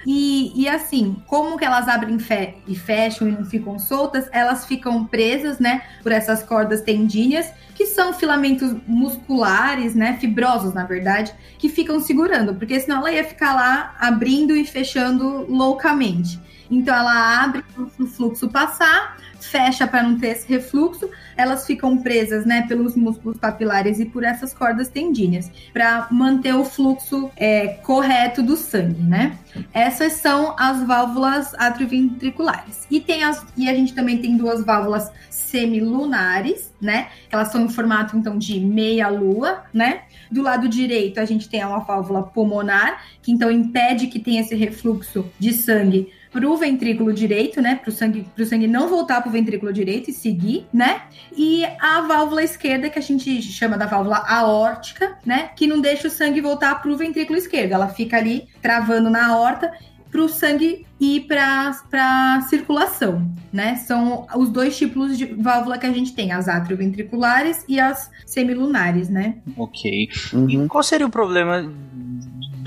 [0.05, 4.65] E, e assim, como que elas abrem fe e fecham e não ficam soltas, elas
[4.65, 11.33] ficam presas, né, por essas cordas tendíneas, que são filamentos musculares, né, fibrosos, na verdade,
[11.59, 16.39] que ficam segurando, porque senão ela ia ficar lá abrindo e fechando loucamente.
[16.69, 19.17] Então ela abre para o fluxo passar,
[19.47, 24.23] fecha para não ter esse refluxo, elas ficam presas, né, pelos músculos papilares e por
[24.23, 29.37] essas cordas tendíneas, para manter o fluxo é, correto do sangue, né?
[29.73, 32.85] Essas são as válvulas atrioventriculares.
[32.89, 37.07] E tem as e a gente também tem duas válvulas semilunares, né?
[37.31, 40.01] Elas são em formato então de meia lua, né?
[40.29, 44.55] Do lado direito a gente tem uma válvula pulmonar, que então impede que tenha esse
[44.55, 47.79] refluxo de sangue para o ventrículo direito, né?
[47.81, 51.01] Para o sangue, pro sangue não voltar para o ventrículo direito e seguir, né?
[51.35, 55.49] E a válvula esquerda, que a gente chama da válvula aórtica, né?
[55.55, 57.71] Que não deixa o sangue voltar para o ventrículo esquerdo.
[57.71, 59.71] Ela fica ali travando na aorta
[60.11, 63.75] para o sangue ir para a circulação, né?
[63.77, 69.09] São os dois tipos de válvula que a gente tem, as atrioventriculares e as semilunares,
[69.09, 69.37] né?
[69.57, 70.07] Ok.
[70.33, 70.49] Uhum.
[70.49, 71.67] E qual seria o problema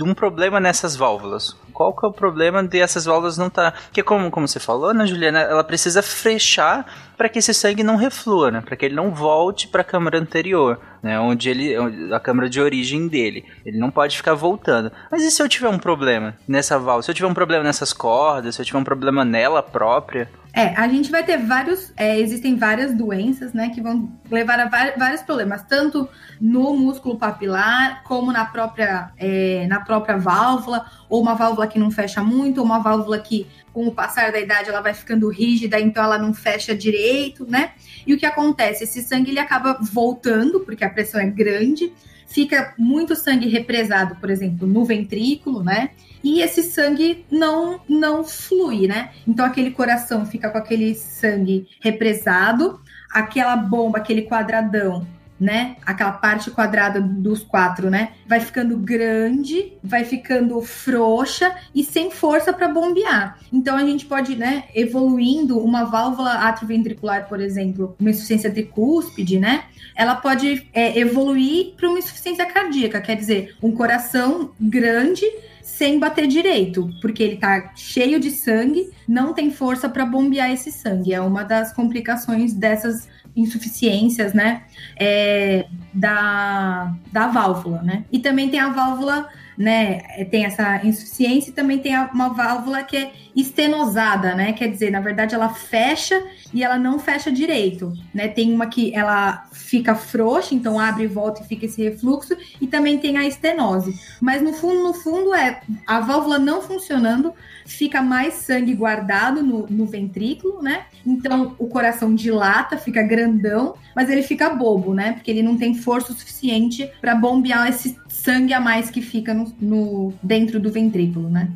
[0.03, 1.57] de um problema nessas válvulas?
[1.81, 3.73] qual que é o problema de essas válvulas não estar.
[3.73, 3.79] Tá...
[3.87, 6.85] Porque, como, como você falou, né, Juliana, ela precisa fechar
[7.17, 8.61] para que esse sangue não reflua, né?
[8.61, 11.19] Para que ele não volte para a câmara anterior, né?
[11.19, 11.75] Onde ele.
[12.13, 13.47] a câmara de origem dele.
[13.65, 14.93] Ele não pode ficar voltando.
[15.11, 17.03] Mas e se eu tiver um problema nessa válvula?
[17.03, 20.31] Se eu tiver um problema nessas cordas, se eu tiver um problema nela própria?
[20.53, 24.67] É, a gente vai ter vários, é, existem várias doenças, né, que vão levar a
[24.97, 26.09] vários problemas, tanto
[26.41, 31.91] no músculo papilar, como na própria, é, na própria válvula, ou uma válvula que não
[31.91, 35.79] fecha muito, ou uma válvula que, com o passar da idade, ela vai ficando rígida,
[35.79, 37.73] então ela não fecha direito, né?
[38.05, 38.85] E o que acontece?
[38.85, 41.93] Esse sangue ele acaba voltando, porque a pressão é grande,
[42.27, 45.91] fica muito sangue represado, por exemplo, no ventrículo, né?
[46.23, 49.11] E esse sangue não não flui, né?
[49.27, 52.81] Então aquele coração fica com aquele sangue represado,
[53.13, 55.07] aquela bomba, aquele quadradão,
[55.41, 55.77] né?
[55.87, 58.11] Aquela parte quadrada dos quatro, né?
[58.27, 63.39] Vai ficando grande, vai ficando frouxa e sem força para bombear.
[63.51, 69.65] Então a gente pode, né, evoluindo uma válvula atrioventricular, por exemplo, uma insuficiência tricúspide, né?
[69.97, 75.25] Ela pode é, evoluir para uma insuficiência cardíaca, quer dizer, um coração grande
[75.63, 80.71] sem bater direito, porque ele tá cheio de sangue, não tem força para bombear esse
[80.71, 81.15] sangue.
[81.15, 84.63] É uma das complicações dessas insuficiências, né,
[84.99, 88.05] é, da, da válvula, né?
[88.11, 89.29] E também tem a válvula,
[89.61, 89.99] né,
[90.31, 94.55] tem essa insuficiência e também tem uma válvula que é estenosada, né?
[94.55, 96.21] Quer dizer, na verdade ela fecha
[96.53, 98.27] e ela não fecha direito, né?
[98.27, 102.67] Tem uma que ela fica frouxa, então abre e volta e fica esse refluxo, e
[102.67, 103.95] também tem a estenose.
[104.19, 107.35] Mas no fundo, no fundo é a válvula não funcionando,
[107.67, 110.87] fica mais sangue guardado no, no ventrículo, né?
[111.05, 115.13] Então o coração dilata, fica grandão, mas ele fica bobo, né?
[115.13, 119.53] Porque ele não tem força suficiente para bombear esse sangue a mais que fica no,
[119.61, 121.49] no dentro do ventrículo, né?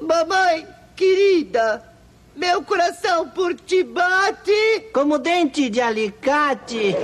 [0.00, 0.66] Mamãe,
[0.96, 1.82] querida,
[2.36, 6.94] meu coração por ti bate como dente de alicate.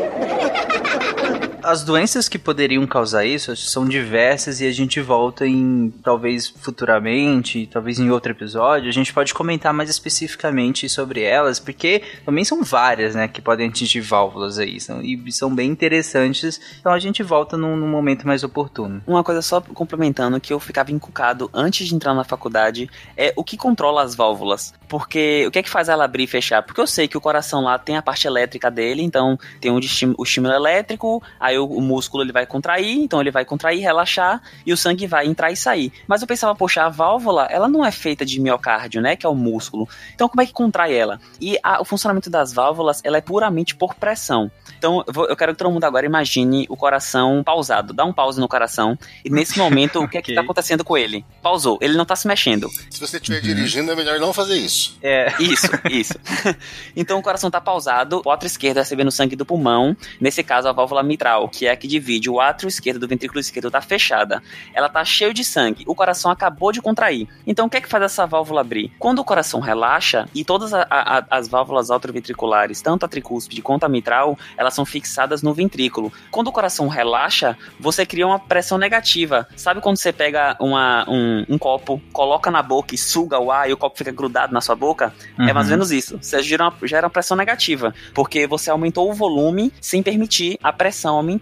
[1.65, 7.67] As doenças que poderiam causar isso são diversas e a gente volta em talvez futuramente,
[7.73, 12.63] talvez em outro episódio, a gente pode comentar mais especificamente sobre elas, porque também são
[12.63, 16.61] várias, né, que podem atingir válvulas aí, são, e são bem interessantes.
[16.79, 19.03] Então a gente volta num, num momento mais oportuno.
[19.07, 23.43] Uma coisa só complementando que eu ficava encucado antes de entrar na faculdade é o
[23.43, 24.75] que controla as válvulas.
[24.87, 26.63] Porque o que é que faz ela abrir e fechar?
[26.63, 29.81] Porque eu sei que o coração lá tem a parte elétrica dele, então tem um
[30.17, 31.23] o estímulo elétrico,
[31.55, 35.07] aí o, o, músculo ele vai contrair, então ele vai contrair, relaxar e o sangue
[35.07, 35.93] vai entrar e sair.
[36.07, 39.29] Mas eu pensava, poxa, a válvula, ela não é feita de miocárdio, né, que é
[39.29, 39.89] o músculo.
[40.15, 41.21] Então como é que contrai ela?
[41.41, 44.51] E a, o funcionamento das válvulas, ela é puramente por pressão.
[44.79, 47.95] Então eu, vou, eu, quero que todo mundo agora imagine o coração pausado.
[47.95, 50.97] Dá um pause no coração e nesse momento o que é que tá acontecendo com
[50.97, 51.25] ele?
[51.43, 52.69] Pausou, ele não tá se mexendo.
[52.91, 53.43] Se você estiver uhum.
[53.43, 54.99] dirigindo, é melhor não fazer isso.
[55.03, 55.33] É.
[55.41, 56.15] Isso, isso.
[56.95, 60.73] então o coração tá pausado, o átrio esquerdo recebendo sangue do pulmão, nesse caso a
[60.73, 64.43] válvula mitral, que é a que divide o átrio esquerdo do ventrículo esquerdo, tá fechada.
[64.73, 67.29] Ela tá cheio de sangue, o coração acabou de contrair.
[67.47, 68.93] Então o que é que faz essa válvula abrir?
[68.99, 73.85] Quando o coração relaxa, e todas a, a, as válvulas atrioventriculares, tanto a tricúspide quanto
[73.85, 76.13] a mitral, elas são fixadas no ventrículo.
[76.31, 79.47] Quando o coração relaxa, você cria uma pressão negativa.
[79.57, 83.69] Sabe quando você pega uma, um, um copo, coloca na boca e suga o ar
[83.69, 85.13] e o copo fica grudado na sua boca?
[85.39, 85.49] Uhum.
[85.49, 86.19] É mais ou menos isso.
[86.21, 90.73] Você gera uma, gera uma pressão negativa, porque você aumentou o volume sem permitir a
[90.73, 91.34] pressão aumentar.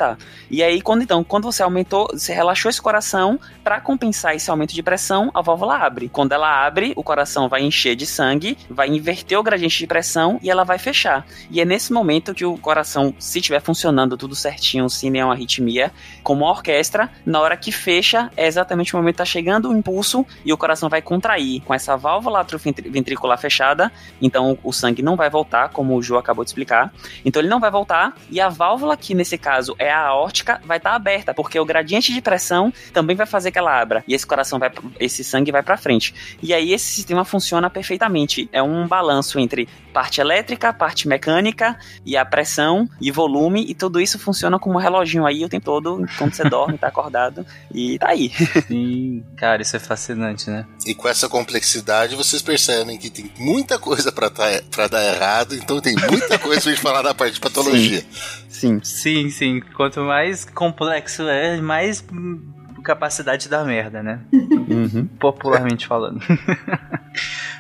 [0.50, 4.74] E aí, quando então, quando você aumentou, você relaxou esse coração, para compensar esse aumento
[4.74, 6.08] de pressão, a válvula abre.
[6.08, 10.38] Quando ela abre, o coração vai encher de sangue, vai inverter o gradiente de pressão
[10.42, 11.26] e ela vai fechar.
[11.50, 15.92] E é nesse momento que o coração, se estiver funcionando tudo certinho, sem nenhuma arritmia,
[16.22, 19.76] como uma orquestra, na hora que fecha, é exatamente o momento que está chegando o
[19.76, 23.90] impulso e o coração vai contrair com essa válvula atrioventricular fechada,
[24.20, 26.92] então o sangue não vai voltar, como o Ju acabou de explicar.
[27.24, 30.78] Então ele não vai voltar e a válvula, que nesse caso é a aórtica, vai
[30.78, 34.14] estar tá aberta, porque o gradiente de pressão também vai fazer que ela abra e
[34.14, 36.14] esse coração vai, esse sangue vai para frente.
[36.42, 38.48] E aí esse sistema funciona perfeitamente.
[38.52, 44.00] É um balanço entre parte elétrica, parte mecânica e a pressão e volume e tudo
[44.00, 47.98] isso funciona como um reloginho aí o tempo todo quando você dorme, tá acordado e
[47.98, 48.30] tá aí.
[48.66, 50.66] Sim, cara, isso é fascinante, né?
[50.86, 55.54] E com essa complexidade vocês percebem que tem muita coisa para tá, pra dar errado,
[55.54, 58.00] então tem muita coisa pra gente falar da parte de patologia.
[58.00, 58.41] Sim.
[58.62, 59.60] Sim, sim, sim.
[59.74, 62.04] Quanto mais complexo é, mais
[62.82, 64.20] capacidade da merda, né?
[64.32, 65.06] Uhum.
[65.18, 66.20] Popularmente falando.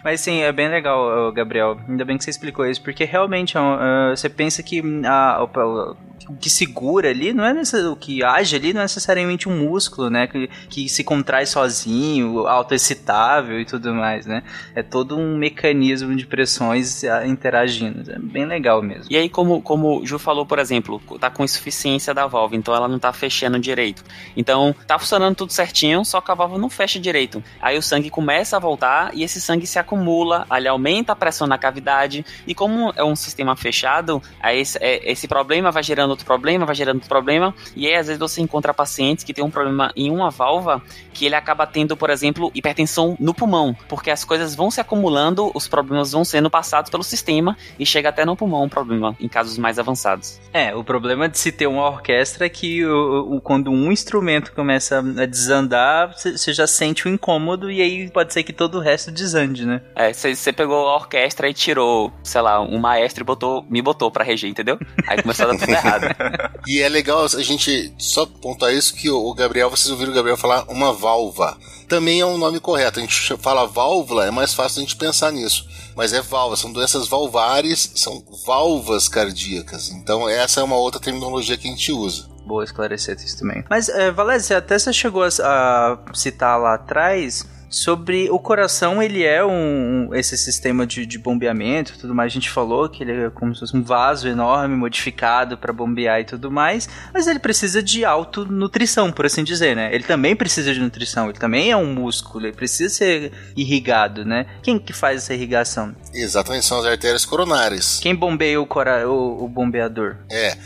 [0.02, 1.78] Mas sim, é bem legal, Gabriel.
[1.88, 5.44] Ainda bem que você explicou isso, porque realmente uh, você pensa que a, a,
[6.28, 10.10] o que segura ali não é o que age ali não é necessariamente um músculo,
[10.10, 10.26] né?
[10.26, 14.42] Que, que se contrai sozinho, autoexcitável e tudo mais, né?
[14.74, 18.10] É todo um mecanismo de pressões ah, interagindo.
[18.10, 19.06] É bem legal mesmo.
[19.10, 22.74] E aí, como, como o Ju falou, por exemplo, tá com insuficiência da válvula, então
[22.74, 24.04] ela não tá fechando direito.
[24.36, 27.42] Então, tá funcionando tudo certinho, só que a válvula não fecha direito.
[27.60, 31.46] Aí o sangue começa a voltar e esse sangue se acumula, aí aumenta a pressão
[31.46, 32.24] na cavidade.
[32.46, 36.74] E como é um sistema fechado, esse, é, esse problema vai gerando outro problema, vai
[36.74, 40.10] gerando outro problema, e aí às vezes você encontra pacientes que tem um problema em
[40.10, 40.82] uma válvula
[41.12, 45.50] que ele acaba tendo, por exemplo, hipertensão no pulmão, porque as coisas vão se acumulando,
[45.54, 49.28] os problemas vão sendo passados pelo sistema e chega até no pulmão um problema em
[49.28, 50.40] casos mais avançados.
[50.52, 54.52] É, o problema de se ter uma orquestra é que o, o, quando um instrumento
[54.52, 58.80] começa a desandar, você já sente o incômodo e aí pode ser que todo o
[58.80, 59.80] resto desande, né?
[59.96, 64.10] É, você pegou a orquestra e tirou, sei lá, um maestro e botou, me botou
[64.10, 64.78] pra reger, entendeu?
[65.06, 66.06] Aí começou a dar tudo errado.
[66.66, 70.36] e é legal a gente só pontuar isso que o Gabriel, vocês ouviram o Gabriel
[70.36, 71.56] falar uma válvula.
[71.88, 72.98] Também é um nome correto.
[72.98, 75.66] A gente fala válvula, é mais fácil a gente pensar nisso.
[75.96, 79.90] Mas é válvula, são doenças valvares, são valvas cardíacas.
[79.90, 82.30] Então essa é uma outra terminologia que a gente usa.
[82.46, 83.64] Boa esclarecer isso também.
[83.70, 89.24] Mas, é, Valéria, até você chegou a, a citar lá atrás sobre o coração, ele
[89.24, 92.30] é um, esse sistema de, de bombeamento, tudo mais.
[92.30, 96.20] A gente falou que ele é como se fosse um vaso enorme modificado para bombear
[96.20, 99.92] e tudo mais, mas ele precisa de autonutrição, por assim dizer, né?
[99.92, 104.46] Ele também precisa de nutrição, ele também é um músculo, ele precisa ser irrigado, né?
[104.62, 105.94] Quem que faz essa irrigação?
[106.12, 107.98] Exatamente, são as artérias coronárias.
[108.00, 110.16] Quem bombeia o, cora o, o bombeador?
[110.30, 110.56] É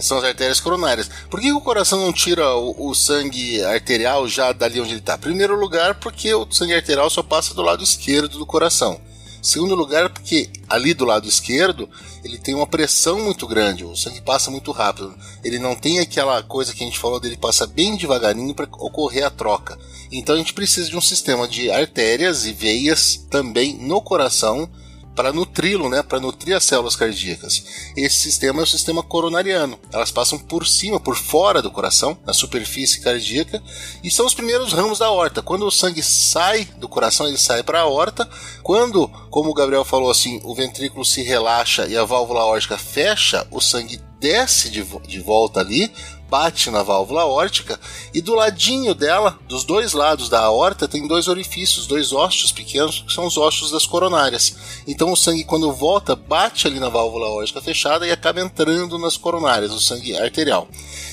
[0.00, 1.10] são as artérias coronárias.
[1.30, 5.18] Por que o coração não tira o, o sangue arterial já dali onde ele está?
[5.18, 9.00] Primeiro lugar, porque o sangue arterial só passa do lado esquerdo do coração.
[9.42, 11.90] Segundo lugar, porque ali do lado esquerdo
[12.22, 15.12] ele tem uma pressão muito grande, o sangue passa muito rápido.
[15.42, 19.26] Ele não tem aquela coisa que a gente falou dele passa bem devagarinho para ocorrer
[19.26, 19.76] a troca.
[20.12, 24.70] Então a gente precisa de um sistema de artérias e veias também no coração
[25.14, 27.64] para nutri-lo, né, para nutrir as células cardíacas.
[27.96, 29.78] Esse sistema é o sistema coronariano.
[29.92, 33.62] Elas passam por cima, por fora do coração, na superfície cardíaca,
[34.02, 35.42] e são os primeiros ramos da aorta.
[35.42, 38.28] Quando o sangue sai do coração, ele sai para a aorta.
[38.62, 43.46] Quando, como o Gabriel falou assim, o ventrículo se relaxa e a válvula aórtica fecha,
[43.50, 45.92] o sangue desce de, de volta ali
[46.32, 47.78] bate na válvula aórtica
[48.14, 53.04] e do ladinho dela, dos dois lados da aorta, tem dois orifícios, dois ossos pequenos,
[53.06, 54.56] que são os ossos das coronárias.
[54.86, 59.18] Então o sangue, quando volta, bate ali na válvula aórtica fechada e acaba entrando nas
[59.18, 60.66] coronárias, o sangue arterial.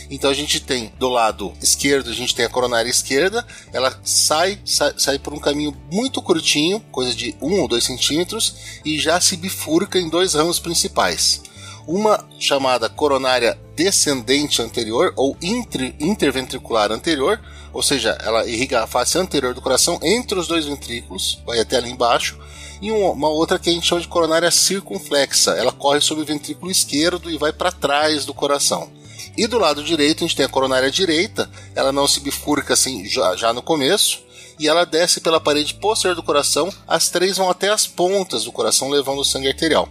[0.09, 4.57] Então a gente tem do lado esquerdo, a gente tem a coronária esquerda, ela sai,
[4.63, 8.55] sai, sai por um caminho muito curtinho, coisa de 1 ou 2 centímetros,
[8.85, 11.41] e já se bifurca em dois ramos principais
[11.89, 17.39] uma chamada coronária descendente anterior ou inter, interventricular anterior,
[17.71, 21.77] ou seja, ela irriga a face anterior do coração entre os dois ventrículos, vai até
[21.77, 22.37] ali embaixo,
[22.81, 26.69] e uma outra que a gente chama de coronária circunflexa, ela corre sobre o ventrículo
[26.69, 28.91] esquerdo e vai para trás do coração.
[29.37, 33.05] E do lado direito a gente tem a coronária direita, ela não se bifurca assim
[33.05, 34.19] já, já no começo,
[34.59, 38.51] e ela desce pela parede posterior do coração, as três vão até as pontas do
[38.51, 39.87] coração levando o sangue arterial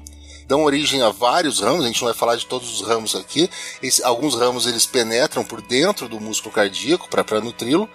[0.48, 3.50] dão origem a vários ramos, a gente não vai falar de todos os ramos aqui.
[3.82, 7.86] Esse, alguns ramos eles penetram por dentro do músculo cardíaco para nutri-lo.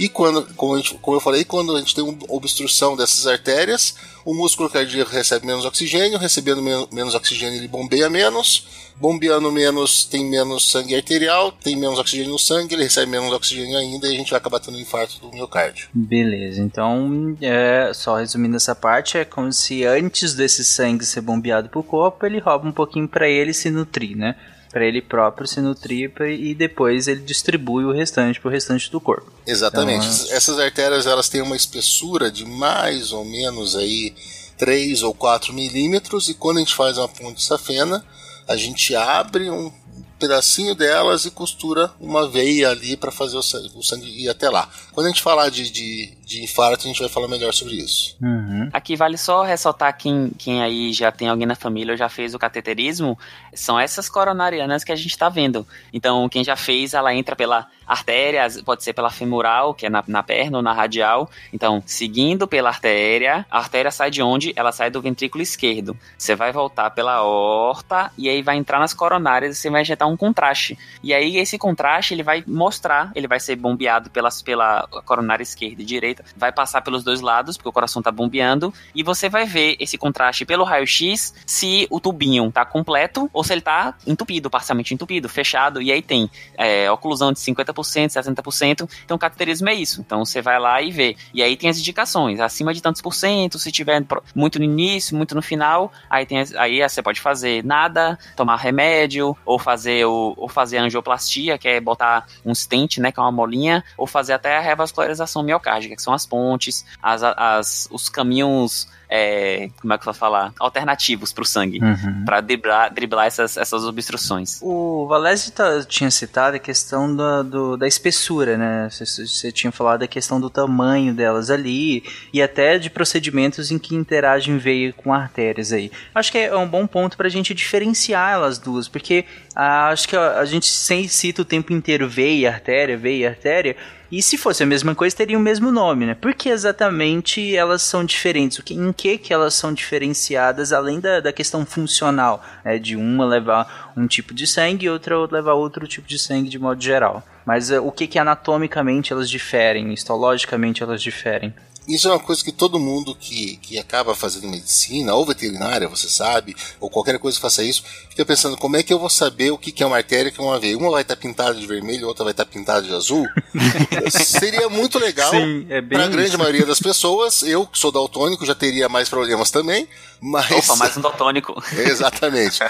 [0.00, 3.94] E quando, como, gente, como, eu falei, quando a gente tem obstrução dessas artérias,
[4.24, 10.24] o músculo cardíaco recebe menos oxigênio, recebendo menos oxigênio ele bombeia menos, bombeando menos tem
[10.24, 14.16] menos sangue arterial, tem menos oxigênio no sangue, ele recebe menos oxigênio ainda e a
[14.16, 15.90] gente vai acabar tendo um infarto do miocárdio.
[15.92, 21.68] Beleza, então é, só resumindo essa parte, é como se antes desse sangue ser bombeado
[21.68, 24.34] pro corpo, ele rouba um pouquinho para ele se nutrir, né?
[24.70, 29.00] Para ele próprio se nutrir e depois ele distribui o restante para o restante do
[29.00, 29.30] corpo.
[29.46, 30.06] Exatamente.
[30.06, 34.14] Então, Essas artérias elas têm uma espessura de mais ou menos aí
[34.56, 38.04] 3 ou 4 milímetros e quando a gente faz uma ponte safena,
[38.46, 39.72] a gente abre um
[40.20, 44.50] pedacinho delas e costura uma veia ali para fazer o sangue, o sangue, ir até
[44.50, 44.68] lá.
[44.92, 48.16] Quando a gente falar de, de, de, infarto, a gente vai falar melhor sobre isso.
[48.22, 48.70] Uhum.
[48.72, 52.34] Aqui vale só ressaltar quem, quem aí já tem alguém na família ou já fez
[52.34, 53.18] o cateterismo,
[53.52, 55.66] são essas coronarianas que a gente está vendo.
[55.92, 60.04] Então, quem já fez, ela entra pela artéria, pode ser pela femoral, que é na,
[60.06, 61.28] na perna ou na radial.
[61.52, 64.52] Então, seguindo pela artéria, a artéria sai de onde?
[64.54, 65.96] Ela sai do ventrículo esquerdo.
[66.16, 70.08] Você vai voltar pela aorta e aí vai entrar nas coronárias e você vai injetar
[70.08, 70.78] um contraste.
[71.02, 75.82] E aí esse contraste ele vai mostrar, ele vai ser bombeado pelas, pela coronária esquerda
[75.82, 79.44] e direita, vai passar pelos dois lados, porque o coração tá bombeando, e você vai
[79.44, 84.50] ver esse contraste pelo raio-x se o tubinho tá completo ou se ele tá entupido,
[84.50, 88.90] parcialmente entupido, fechado, e aí tem é, oclusão de 50%, 60%.
[89.04, 90.00] Então, o cateterismo é isso.
[90.00, 91.16] Então, você vai lá e vê.
[91.32, 94.04] E aí tem as indicações, acima de tantos por cento, se tiver
[94.34, 99.36] muito no início, muito no final, aí tem aí você pode fazer nada, tomar remédio,
[99.44, 103.32] ou fazer o, ou fazer angioplastia, que é botar um stent, né, que é uma
[103.32, 108.88] molinha, ou fazer até a revascularização miocárdica, que são as pontes, as, as, os caminhos
[109.10, 110.52] é, como é que eu vou falar?
[110.58, 111.80] Alternativos pro sangue.
[111.82, 112.24] Uhum.
[112.24, 114.60] Pra driblar, driblar essas, essas obstruções.
[114.62, 118.88] O Valese tá- tinha citado a questão da, do- da espessura, né?
[118.90, 123.78] Você, você tinha falado da questão do tamanho delas ali e até de procedimentos em
[123.78, 125.90] que interagem veia com artérias aí.
[126.14, 129.24] Acho que é um bom ponto pra gente diferenciar elas duas, porque
[129.56, 133.24] ah, acho que a, a gente sem cita o tempo inteiro veia e artéria, veia
[133.24, 133.76] e artéria.
[134.12, 136.14] E se fosse a mesma coisa, teria o mesmo nome, né?
[136.14, 138.58] Por que exatamente elas são diferentes?
[138.58, 142.78] O que, em que que elas são diferenciadas, além da, da questão funcional, né?
[142.78, 146.58] De uma levar um tipo de sangue e outra levar outro tipo de sangue de
[146.58, 147.22] modo geral.
[147.46, 151.54] Mas eh, o que que anatomicamente elas diferem, histologicamente elas diferem?
[151.88, 156.08] Isso é uma coisa que todo mundo que, que acaba fazendo medicina, ou veterinária, você
[156.08, 159.50] sabe, ou qualquer coisa que faça isso, fica pensando como é que eu vou saber
[159.50, 160.78] o que que é uma artéria e o que é uma veia.
[160.78, 163.26] Uma vai estar pintada de vermelho, outra vai estar pintada de azul.
[164.10, 167.42] Seria muito legal Sim, é bem para a grande maioria das pessoas.
[167.42, 169.88] Eu, que sou daltônico, já teria mais problemas também.
[170.20, 170.50] Mas...
[170.50, 171.54] Opa, mais um daltônico.
[171.72, 172.60] Exatamente.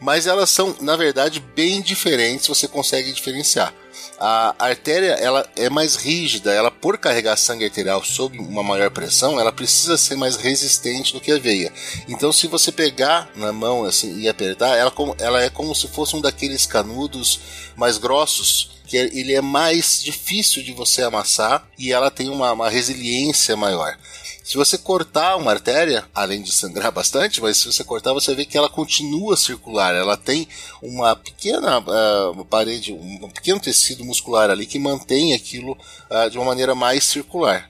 [0.00, 3.72] Mas elas são, na verdade, bem diferentes, você consegue diferenciar.
[4.18, 9.40] A artéria ela é mais rígida, ela por carregar sangue arterial sob uma maior pressão,
[9.40, 11.72] ela precisa ser mais resistente do que a veia.
[12.08, 16.14] Então, se você pegar na mão assim, e apertar, ela, ela é como se fosse
[16.14, 17.40] um daqueles canudos
[17.76, 22.52] mais grossos, que é- ele é mais difícil de você amassar e ela tem uma,
[22.52, 23.96] uma resiliência maior.
[24.44, 28.44] Se você cortar uma artéria, além de sangrar bastante, mas se você cortar, você vê
[28.44, 29.94] que ela continua circular.
[29.94, 30.48] Ela tem
[30.82, 35.76] uma pequena ah, parede, um pequeno tecido muscular ali que mantém aquilo
[36.10, 37.68] ah, de uma maneira mais circular.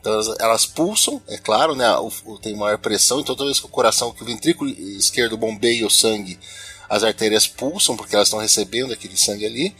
[0.00, 1.88] Então elas, elas pulsam, é claro, né?
[1.96, 5.36] O, o- tem maior pressão, então toda vez que o coração, que o ventrículo esquerdo
[5.36, 6.36] bombeia o sangue,
[6.90, 9.74] as artérias pulsam porque elas estão recebendo aquele sangue ali.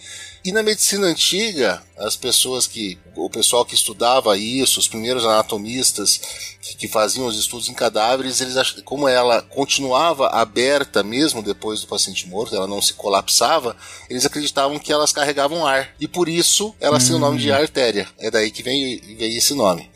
[0.44, 2.98] E na medicina antiga, as pessoas que.
[3.14, 6.20] O pessoal que estudava isso, os primeiros anatomistas
[6.60, 11.86] que, que faziam os estudos em cadáveres, eles como ela continuava aberta mesmo depois do
[11.86, 13.76] paciente morto, ela não se colapsava,
[14.08, 15.94] eles acreditavam que elas carregavam ar.
[16.00, 18.08] E por isso elas têm o nome de artéria.
[18.18, 19.91] É daí que vem, veio esse nome.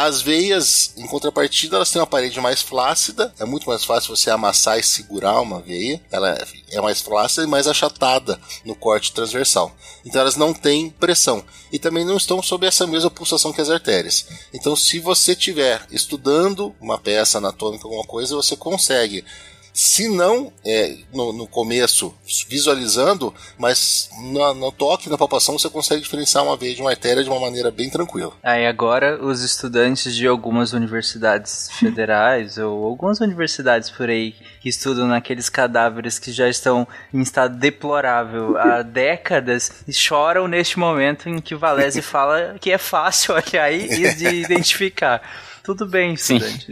[0.00, 3.34] As veias, em contrapartida, elas têm uma parede mais flácida.
[3.36, 6.00] É muito mais fácil você amassar e segurar uma veia.
[6.12, 6.38] Ela
[6.70, 9.74] é mais flácida e mais achatada no corte transversal.
[10.06, 11.44] Então elas não têm pressão.
[11.72, 14.24] E também não estão sob essa mesma pulsação que as artérias.
[14.54, 19.24] Então, se você estiver estudando uma peça anatômica, alguma coisa, você consegue.
[19.80, 22.12] Se não é, no, no começo
[22.48, 27.22] visualizando, mas no, no toque, na palpação, você consegue diferenciar uma veia de uma artéria
[27.22, 28.32] de uma maneira bem tranquila.
[28.42, 35.06] Aí agora os estudantes de algumas universidades federais ou algumas universidades por aí que estudam
[35.06, 41.54] naqueles cadáveres que já estão em estado deplorável há décadas choram neste momento em que
[41.54, 45.22] Valese fala que é fácil olhar e e de identificar.
[45.62, 46.66] Tudo bem, estudante.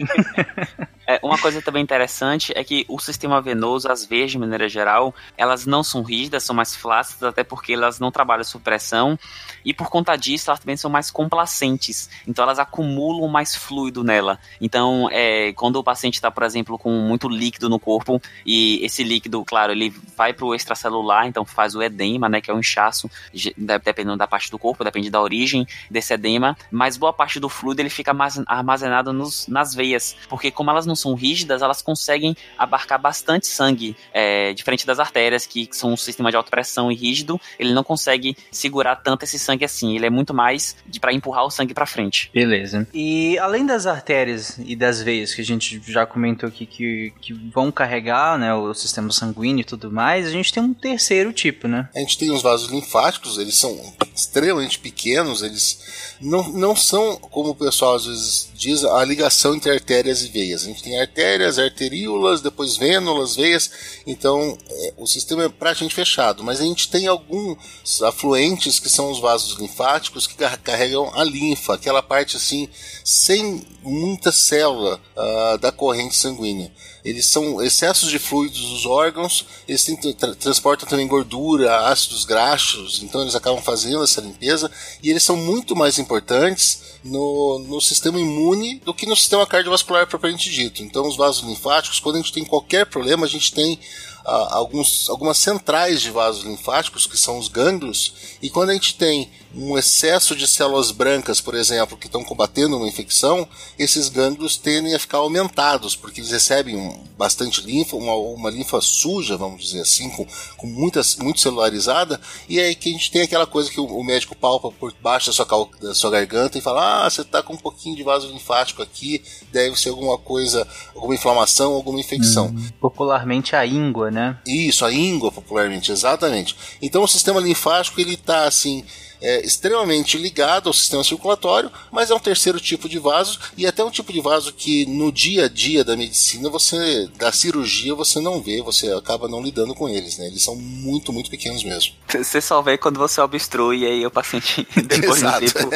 [1.07, 5.15] É, uma coisa também interessante é que o sistema venoso, as veias de maneira geral,
[5.37, 9.17] elas não são rígidas, são mais flácidas, até porque elas não trabalham sob pressão,
[9.65, 14.39] e por conta disso elas também são mais complacentes, então elas acumulam mais fluido nela.
[14.61, 19.05] Então, é, quando o paciente está, por exemplo, com muito líquido no corpo, e esse
[19.05, 22.59] líquido, claro, ele vai para o extracelular, então faz o edema, né, que é o
[22.59, 23.09] inchaço,
[23.57, 27.81] dependendo da parte do corpo, depende da origem desse edema, mas boa parte do fluido
[27.81, 32.37] ele fica armazen- armazenado nos, nas veias, porque como elas não são rígidas, elas conseguem
[32.59, 36.95] abarcar bastante sangue, é, diferente das artérias, que são um sistema de alta pressão e
[36.95, 41.13] rígido, ele não consegue segurar tanto esse sangue assim, ele é muito mais de para
[41.13, 42.31] empurrar o sangue para frente.
[42.33, 42.87] Beleza.
[42.93, 47.33] E além das artérias e das veias que a gente já comentou aqui que, que
[47.33, 51.69] vão carregar né, o sistema sanguíneo e tudo mais, a gente tem um terceiro tipo,
[51.69, 51.89] né?
[51.95, 53.79] A gente tem os vasos linfáticos, eles são
[54.15, 59.71] extremamente pequenos, eles não, não são, como o pessoal às vezes diz, a ligação entre
[59.71, 60.65] artérias e veias.
[60.65, 63.71] A gente tem artérias, arteríolas, depois vênulas, veias,
[64.07, 67.57] então é, o sistema é praticamente fechado, mas a gente tem alguns
[68.03, 72.69] afluentes que são os vasos linfáticos que car- carregam a linfa, aquela parte assim,
[73.05, 76.71] sem muita célula ah, da corrente sanguínea.
[77.07, 83.01] Eles são excessos de fluidos dos órgãos, eles têm, tra- transportam também gordura, ácidos graxos,
[83.01, 84.69] então eles acabam fazendo essa limpeza
[85.01, 90.09] e eles são muito mais importantes no, no sistema imune do que no sistema cardiovascular
[90.09, 90.83] propriamente dito.
[90.83, 93.79] Então, os vasos linfáticos, quando a gente tem qualquer problema, a gente tem
[94.25, 98.97] ah, alguns, algumas centrais de vasos linfáticos, que são os gânglios, e quando a gente
[98.97, 103.49] tem um excesso de células brancas, por exemplo, que estão combatendo uma infecção,
[103.79, 108.81] esses gânglios tendem a ficar aumentados, porque eles recebem um, bastante linfa, uma, uma linfa
[108.83, 110.27] suja, vamos dizer assim, com,
[110.59, 113.87] com muitas, muito celularizada, e é aí que a gente tem aquela coisa que o,
[113.87, 117.23] o médico palpa por baixo da sua, cal, da sua garganta e fala: Ah, você
[117.23, 121.99] está com um pouquinho de vaso linfático aqui, deve ser alguma coisa, alguma inflamação, alguma
[121.99, 122.49] infecção.
[122.49, 124.39] Hum, popularmente a íngua, né?
[124.47, 126.55] Isso, a íngua, popularmente, exatamente.
[126.83, 128.85] Então o sistema linfático ele está assim
[129.21, 133.85] é extremamente ligado ao sistema circulatório, mas é um terceiro tipo de vaso e até
[133.85, 138.21] um tipo de vaso que no dia a dia da medicina, você da cirurgia você
[138.21, 140.27] não vê, você acaba não lidando com eles, né?
[140.27, 141.95] Eles são muito, muito pequenos mesmo.
[142.09, 145.71] Você só vê quando você obstrui e aí o paciente depois de um tempo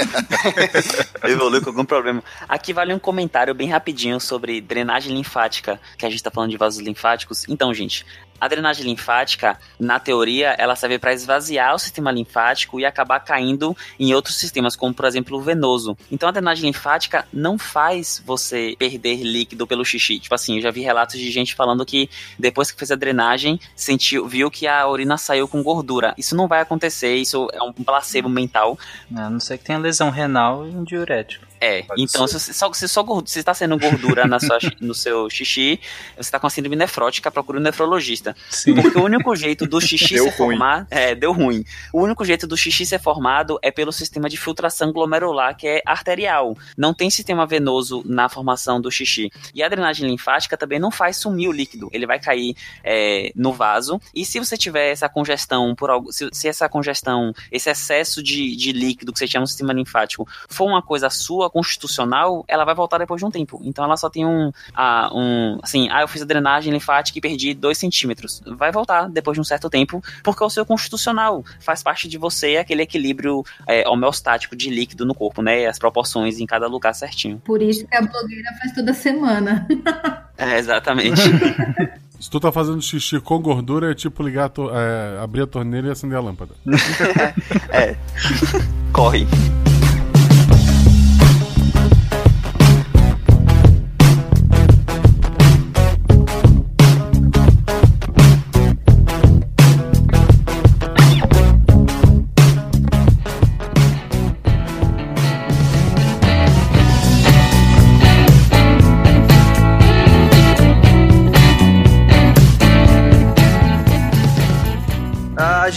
[1.25, 2.23] evolui com algum problema.
[2.49, 6.57] Aqui vale um comentário bem rapidinho sobre drenagem linfática, que a gente tá falando de
[6.57, 7.45] vasos linfáticos.
[7.49, 8.05] Então, gente,
[8.41, 13.77] a drenagem linfática, na teoria, ela serve para esvaziar o sistema linfático e acabar caindo
[13.99, 15.97] em outros sistemas, como por exemplo o venoso.
[16.11, 20.19] Então a drenagem linfática não faz você perder líquido pelo xixi.
[20.19, 22.09] Tipo assim, eu já vi relatos de gente falando que
[22.39, 26.15] depois que fez a drenagem, sentiu, viu que a urina saiu com gordura.
[26.17, 28.79] Isso não vai acontecer, isso é um placebo mental.
[29.15, 31.50] A não ser que tenha lesão renal e um diurético.
[31.61, 34.95] É, Pode então se você, só, se só se está sendo gordura na sua, no
[34.95, 35.79] seu xixi,
[36.15, 38.35] você está com a síndrome nefrótica, procure um nefrologista.
[38.49, 38.75] Sim.
[38.75, 40.87] Porque o único jeito do xixi se formar.
[40.91, 41.63] É, deu ruim.
[41.93, 45.83] O único jeito do xixi ser formado é pelo sistema de filtração glomerular, que é
[45.85, 46.57] arterial.
[46.77, 49.31] Não tem sistema venoso na formação do xixi.
[49.55, 51.91] E a drenagem linfática também não faz sumir o líquido.
[51.93, 54.01] Ele vai cair é, no vaso.
[54.15, 56.11] E se você tiver essa congestão por algo.
[56.11, 60.27] Se, se essa congestão, esse excesso de, de líquido que você tinha no sistema linfático
[60.49, 63.61] for uma coisa sua, constitucional, ela vai voltar depois de um tempo.
[63.65, 67.21] Então ela só tem um, ah, um assim, ah, eu fiz a drenagem linfática e
[67.21, 68.41] perdi 2 centímetros.
[68.47, 72.19] Vai voltar depois de um certo tempo, porque é o seu constitucional faz parte de
[72.19, 75.67] você aquele equilíbrio é, homeostático de líquido no corpo, né?
[75.67, 77.41] As proporções em cada lugar certinho.
[77.45, 79.67] Por isso que a blogueira faz toda semana.
[80.37, 81.21] é, exatamente.
[82.21, 85.89] Se tu tá fazendo xixi com gordura, é tipo ligar a é, abrir a torneira
[85.89, 86.53] e acender a lâmpada.
[87.73, 87.97] é.
[88.93, 89.27] Corre.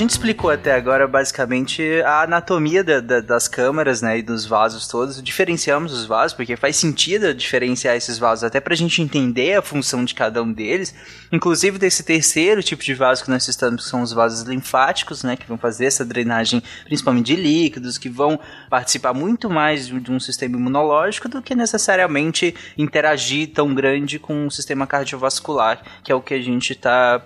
[0.04, 4.88] Gente explicou até agora basicamente a anatomia da, da, das câmaras, né, e dos vasos
[4.88, 5.22] todos.
[5.24, 10.04] Diferenciamos os vasos porque faz sentido diferenciar esses vasos até pra gente entender a função
[10.04, 10.94] de cada um deles.
[11.32, 15.38] Inclusive desse terceiro tipo de vaso que nós estamos, que são os vasos linfáticos, né,
[15.38, 18.40] que vão fazer essa drenagem principalmente de líquidos, que vão
[18.70, 24.52] participar muito mais de um sistema imunológico do que necessariamente interagir tão grande com o
[24.52, 27.22] sistema cardiovascular, que é o que a gente está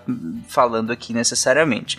[0.48, 1.98] falando aqui necessariamente.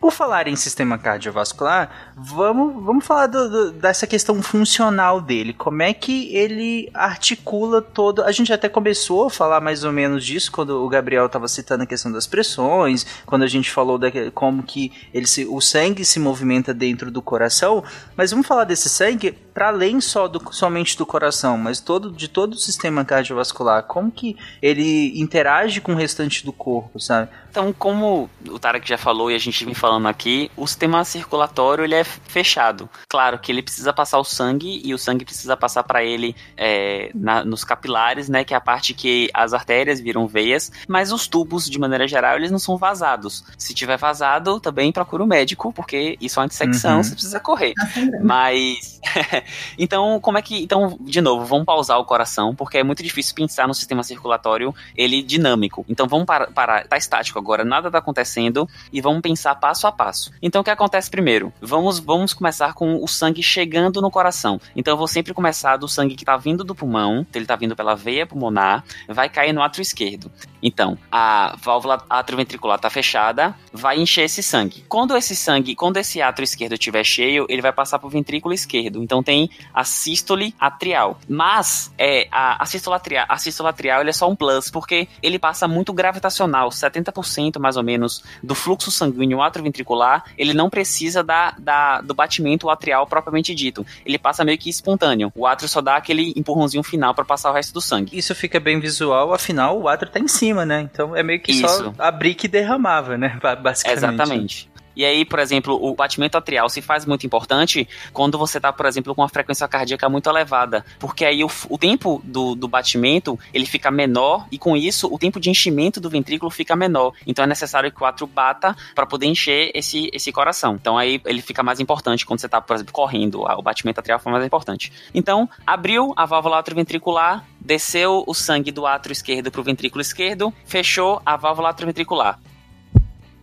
[0.00, 5.52] Por falar em sistema cardiovascular, vamos, vamos falar do, do, dessa questão funcional dele.
[5.52, 8.22] Como é que ele articula todo.
[8.22, 11.84] A gente até começou a falar mais ou menos disso quando o Gabriel estava citando
[11.84, 16.04] a questão das pressões, quando a gente falou de como que ele se, o sangue
[16.04, 17.82] se movimenta dentro do coração.
[18.16, 22.28] Mas vamos falar desse sangue para além só do, somente do coração, mas todo de
[22.28, 23.84] todo o sistema cardiovascular.
[23.84, 27.30] Como que ele interage com o restante do corpo, sabe?
[27.56, 31.84] Então, como o Tarek já falou e a gente vem falando aqui, o sistema circulatório
[31.84, 32.86] ele é fechado.
[33.08, 37.10] Claro que ele precisa passar o sangue e o sangue precisa passar para ele é,
[37.14, 41.26] na, nos capilares, né, que é a parte que as artérias viram veias, mas os
[41.26, 43.42] tubos, de maneira geral, eles não são vazados.
[43.56, 47.02] Se tiver vazado, também procura o um médico, porque isso é uma dissecção, uhum.
[47.02, 47.72] você precisa correr.
[47.72, 47.86] Tá
[48.22, 49.00] mas
[49.78, 53.34] então, como é que, então, de novo, vamos pausar o coração, porque é muito difícil
[53.34, 55.84] pensar no sistema circulatório ele dinâmico.
[55.88, 59.92] Então, vamos parar, parar tá estático agora, nada está acontecendo e vamos pensar passo a
[59.92, 60.30] passo.
[60.42, 61.52] Então o que acontece primeiro?
[61.60, 64.60] Vamos, vamos começar com o sangue chegando no coração.
[64.74, 67.56] Então eu vou sempre começar do sangue que está vindo do pulmão, então ele está
[67.56, 70.30] vindo pela veia pulmonar, vai cair no átrio esquerdo.
[70.66, 74.84] Então, a válvula atrioventricular está fechada, vai encher esse sangue.
[74.88, 78.52] Quando esse sangue, quando esse átrio esquerdo estiver cheio, ele vai passar para o ventrículo
[78.52, 79.00] esquerdo.
[79.00, 81.20] Então tem a sístole atrial.
[81.28, 85.38] Mas é a, a sístole atrial, a sístole atrial é só um plus, porque ele
[85.38, 91.54] passa muito gravitacional, 70% mais ou menos do fluxo sanguíneo atrioventricular, ele não precisa da,
[91.58, 93.86] da, do batimento atrial propriamente dito.
[94.04, 95.32] Ele passa meio que espontâneo.
[95.36, 98.18] O átrio só dá aquele empurrãozinho final para passar o resto do sangue.
[98.18, 100.80] Isso fica bem visual, afinal o átrio tá em cima, né?
[100.80, 101.68] Então é meio que Isso.
[101.68, 103.38] só abrir que derramava, né?
[103.62, 103.98] Basicamente.
[103.98, 104.70] Exatamente.
[104.96, 108.86] E aí, por exemplo, o batimento atrial se faz muito importante quando você tá, por
[108.86, 113.38] exemplo, com uma frequência cardíaca muito elevada, porque aí o, o tempo do, do batimento,
[113.52, 117.12] ele fica menor e com isso o tempo de enchimento do ventrículo fica menor.
[117.26, 120.74] Então é necessário que o átrio bata para poder encher esse, esse coração.
[120.74, 124.18] Então aí ele fica mais importante quando você tá, por exemplo, correndo, o batimento atrial
[124.18, 124.92] fica mais importante.
[125.14, 130.52] Então, abriu a válvula atrioventricular, desceu o sangue do átrio esquerdo para o ventrículo esquerdo,
[130.64, 132.38] fechou a válvula atrioventricular.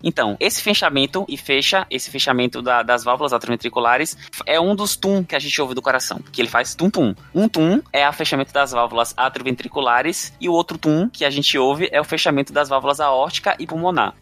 [0.03, 5.23] Então, esse fechamento e fecha, esse fechamento da, das válvulas atrioventriculares é um dos tum
[5.23, 7.15] que a gente ouve do coração, que ele faz tum-tum.
[7.33, 11.57] Um tum é o fechamento das válvulas atrioventriculares e o outro tum que a gente
[11.57, 14.13] ouve é o fechamento das válvulas aórtica e pulmonar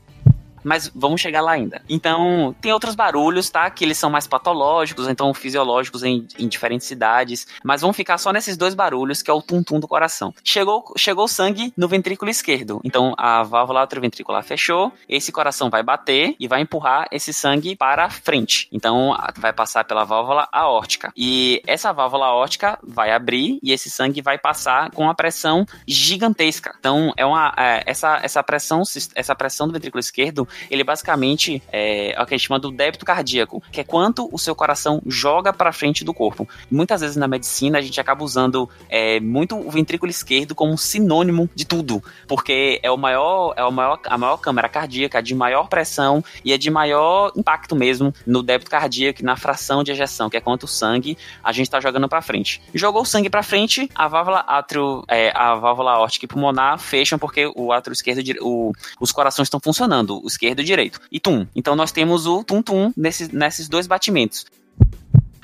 [0.63, 1.81] mas vamos chegar lá ainda.
[1.89, 3.69] Então, tem outros barulhos, tá?
[3.69, 8.31] Que eles são mais patológicos, então fisiológicos em, em diferentes cidades, mas vamos ficar só
[8.31, 10.33] nesses dois barulhos, que é o tum-tum do coração.
[10.43, 16.35] Chegou, chegou sangue no ventrículo esquerdo, então a válvula atrioventricular fechou, esse coração vai bater
[16.39, 18.67] e vai empurrar esse sangue para frente.
[18.71, 21.11] Então, vai passar pela válvula aórtica.
[21.15, 26.75] E essa válvula aórtica vai abrir e esse sangue vai passar com uma pressão gigantesca.
[26.79, 28.83] Então, é uma é, essa essa pressão
[29.15, 32.71] essa pressão do ventrículo esquerdo ele basicamente é, é o que a gente chama do
[32.71, 36.47] débito cardíaco, que é quanto o seu coração joga para frente do corpo.
[36.69, 41.49] Muitas vezes na medicina a gente acaba usando é, muito o ventrículo esquerdo como sinônimo
[41.55, 45.67] de tudo, porque é o maior, é o maior, a maior câmara cardíaca de maior
[45.67, 50.37] pressão e é de maior impacto mesmo no débito cardíaco na fração de ejeção, que
[50.37, 52.61] é quanto sangue a gente está jogando para frente.
[52.73, 57.17] Jogou o sangue para frente, a válvula átrio, é, a válvula aórtica e pulmonar fecham
[57.17, 60.19] porque o átrio esquerdo, o, os corações estão funcionando.
[60.23, 60.99] Os esquerdo e direito.
[61.11, 61.45] E tum.
[61.55, 64.45] Então nós temos o tum-tum nesses, nesses dois batimentos.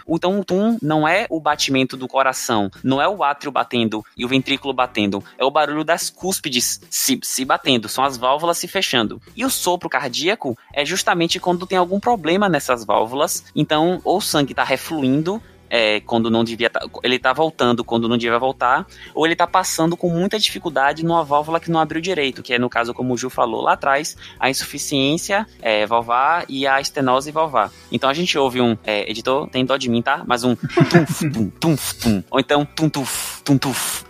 [0.09, 4.23] Então o tum não é o batimento do coração, não é o átrio batendo e
[4.23, 8.69] o ventrículo batendo, é o barulho das cúspides se, se batendo, são as válvulas se
[8.69, 9.21] fechando.
[9.35, 14.21] E o sopro cardíaco é justamente quando tem algum problema nessas válvulas, então ou o
[14.21, 18.85] sangue está refluindo é, quando não devia tá, ele tá voltando quando não devia voltar,
[19.13, 22.59] ou ele tá passando com muita dificuldade numa válvula que não abriu direito, que é
[22.59, 27.31] no caso, como o Ju falou lá atrás, a insuficiência é, valvar e a estenose
[27.31, 27.71] valvar.
[27.91, 30.23] Então a gente ouve um, é, editor, tem dó de mim, tá?
[30.25, 30.55] Mas um
[31.59, 34.05] tum, tum, ou então tum, tuf, tum, tuf.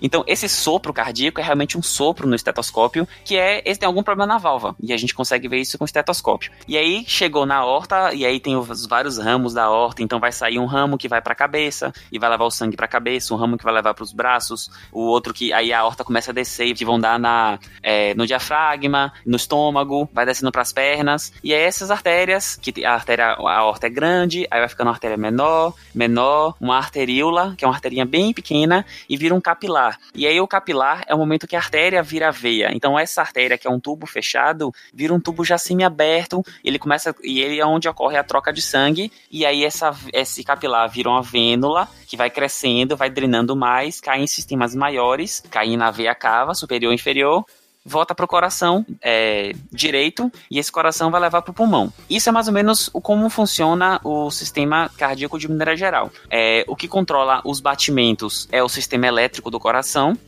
[0.00, 4.02] Então, esse sopro cardíaco é realmente um sopro no estetoscópio, que é esse tem algum
[4.02, 4.74] problema na válvula.
[4.82, 6.52] E a gente consegue ver isso com o estetoscópio.
[6.66, 10.02] E aí chegou na horta, e aí tem os vários ramos da horta.
[10.02, 12.76] Então vai sair um ramo que vai para a cabeça e vai levar o sangue
[12.76, 15.72] para a cabeça, um ramo que vai levar para os braços, o outro que aí
[15.72, 20.26] a horta começa a descer e vão dar na, é, no diafragma, no estômago, vai
[20.26, 21.32] descendo para as pernas.
[21.42, 24.94] E aí essas artérias, que a artéria, a horta é grande, aí vai ficando uma
[24.94, 29.85] artéria menor, menor, uma arteríola, que é uma arterinha bem pequena, e vira um capilar
[29.86, 29.98] capilar.
[30.14, 32.70] E aí o capilar é o momento que a artéria vira veia.
[32.72, 37.14] Então essa artéria, que é um tubo fechado, vira um tubo já semi-aberto, ele começa
[37.22, 41.08] e ele é onde ocorre a troca de sangue, e aí essa, esse capilar vira
[41.08, 46.14] uma vênula que vai crescendo, vai drenando mais, cai em sistemas maiores, cai na veia
[46.14, 47.44] cava, superior e inferior,
[47.86, 51.92] volta para o coração é, direito e esse coração vai levar para o pulmão.
[52.10, 56.10] Isso é mais ou menos o, como funciona o sistema cardíaco de maneira geral.
[56.28, 60.18] É, o que controla os batimentos é o sistema elétrico do coração.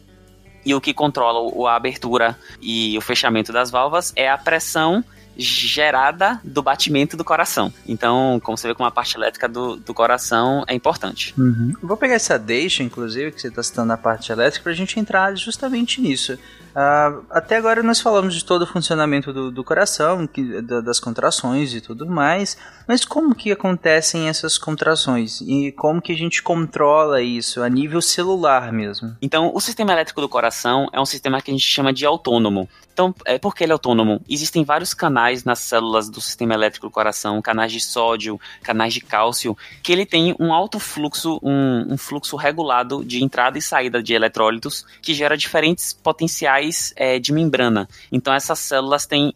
[0.64, 5.02] E o que controla a abertura e o fechamento das válvulas é a pressão
[5.38, 7.72] gerada do batimento do coração.
[7.86, 11.32] Então, como você vê, como a parte elétrica do, do coração é importante.
[11.38, 11.72] Uhum.
[11.80, 14.98] Vou pegar essa deixa, inclusive, que você está citando na parte elétrica, para a gente
[14.98, 16.36] entrar justamente nisso.
[16.78, 21.00] Uh, até agora nós falamos de todo o funcionamento do, do coração, que, da, das
[21.00, 22.56] contrações e tudo mais,
[22.86, 28.00] mas como que acontecem essas contrações e como que a gente controla isso a nível
[28.00, 29.16] celular mesmo?
[29.20, 32.68] Então, o sistema elétrico do coração é um sistema que a gente chama de autônomo.
[32.92, 34.20] Então, é porque ele é autônomo.
[34.28, 39.00] Existem vários canais nas células do sistema elétrico do coração, canais de sódio, canais de
[39.00, 44.02] cálcio, que ele tem um alto fluxo, um, um fluxo regulado de entrada e saída
[44.02, 47.88] de eletrólitos, que gera diferentes potenciais é, de membrana.
[48.10, 49.32] Então, essas células têm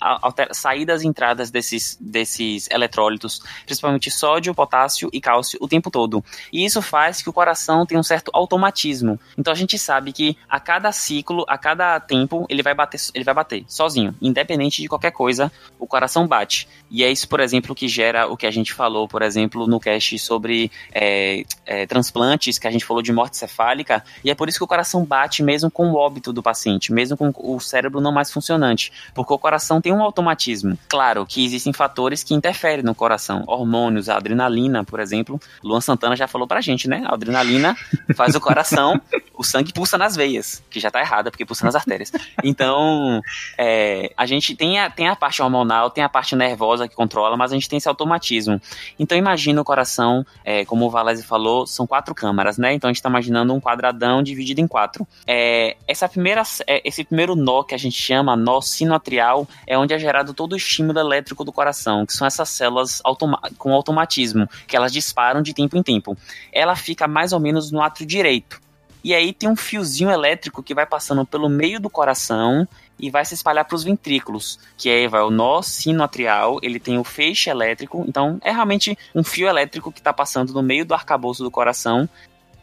[0.53, 6.25] saídas e entradas desses, desses eletrólitos, principalmente sódio, potássio e cálcio, o tempo todo.
[6.53, 9.21] E isso faz que o coração tenha um certo automatismo.
[9.37, 13.25] Então, a gente sabe que a cada ciclo, a cada tempo, ele vai bater, ele
[13.25, 14.15] vai bater bater, sozinho.
[14.23, 16.69] Independente de qualquer coisa, o coração bate.
[16.91, 19.79] E é isso, por exemplo, que gera o que a gente falou, por exemplo, no
[19.79, 24.49] cast sobre é, é, transplantes, que a gente falou de morte cefálica, e é por
[24.49, 28.01] isso que o coração bate mesmo com o óbito do paciente, mesmo com o cérebro
[28.01, 30.78] não mais funcionante, porque o coração tem um automatismo.
[30.89, 35.40] Claro que existem fatores que interferem no coração, hormônios, a adrenalina, por exemplo.
[35.62, 37.05] Luan Santana já falou pra gente, né?
[37.07, 37.77] A adrenalina
[38.16, 39.01] faz o coração
[39.36, 42.12] o sangue pulsa nas veias, que já tá errada, porque pulsa nas artérias.
[42.44, 43.20] Então,
[43.59, 47.36] é, a gente tem a, tem a parte hormonal, tem a parte nervosa que controla,
[47.36, 48.61] mas a gente tem esse automatismo.
[48.99, 52.73] Então, imagina o coração, é, como o Valese falou, são quatro câmaras, né?
[52.73, 55.07] Então, a gente tá imaginando um quadradão dividido em quatro.
[55.27, 59.93] É, essa primeira, é, esse primeiro nó que a gente chama nó sinoatrial é onde
[59.93, 64.49] é gerado todo o estímulo elétrico do coração, que são essas células automa com automatismo,
[64.66, 66.16] que elas disparam de tempo em tempo.
[66.53, 68.61] Ela fica mais ou menos no átrio direito.
[69.05, 72.66] E aí tem um fiozinho elétrico que vai passando pelo meio do coração
[73.01, 76.99] e vai se espalhar para os ventrículos, que aí vai o nó sinoatrial, ele tem
[76.99, 80.95] o feixe elétrico, então é realmente um fio elétrico que está passando no meio do
[80.95, 82.09] arcabouço do coração.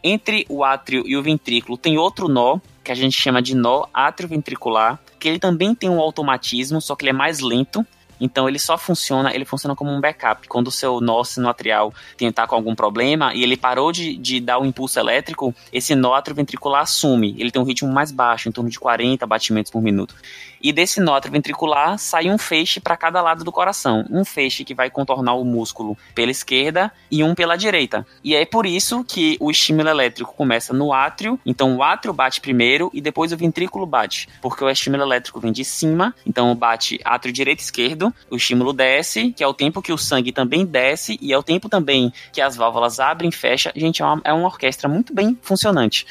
[0.02, 3.86] Entre o átrio e o ventrículo tem outro nó, que a gente chama de nó
[3.92, 7.86] atrioventricular, que ele também tem um automatismo, só que ele é mais lento,
[8.20, 10.46] então ele só funciona, ele funciona como um backup.
[10.46, 14.58] Quando o seu nó sinoatrial tentar com algum problema e ele parou de, de dar
[14.58, 17.34] o impulso elétrico, esse nó atrioventricular assume.
[17.38, 20.14] Ele tem um ritmo mais baixo, em torno de 40 batimentos por minuto.
[20.60, 24.04] E desse nó ventricular sai um feixe para cada lado do coração.
[24.10, 28.06] Um feixe que vai contornar o músculo pela esquerda e um pela direita.
[28.22, 31.38] E é por isso que o estímulo elétrico começa no átrio.
[31.44, 34.28] Então o átrio bate primeiro e depois o ventrículo bate.
[34.40, 36.14] Porque o estímulo elétrico vem de cima.
[36.26, 38.14] Então bate átrio direito e esquerdo.
[38.30, 41.18] O estímulo desce, que é o tempo que o sangue também desce.
[41.20, 43.72] E é o tempo também que as válvulas abrem e fecham.
[43.74, 46.06] Gente, é uma, é uma orquestra muito bem funcionante.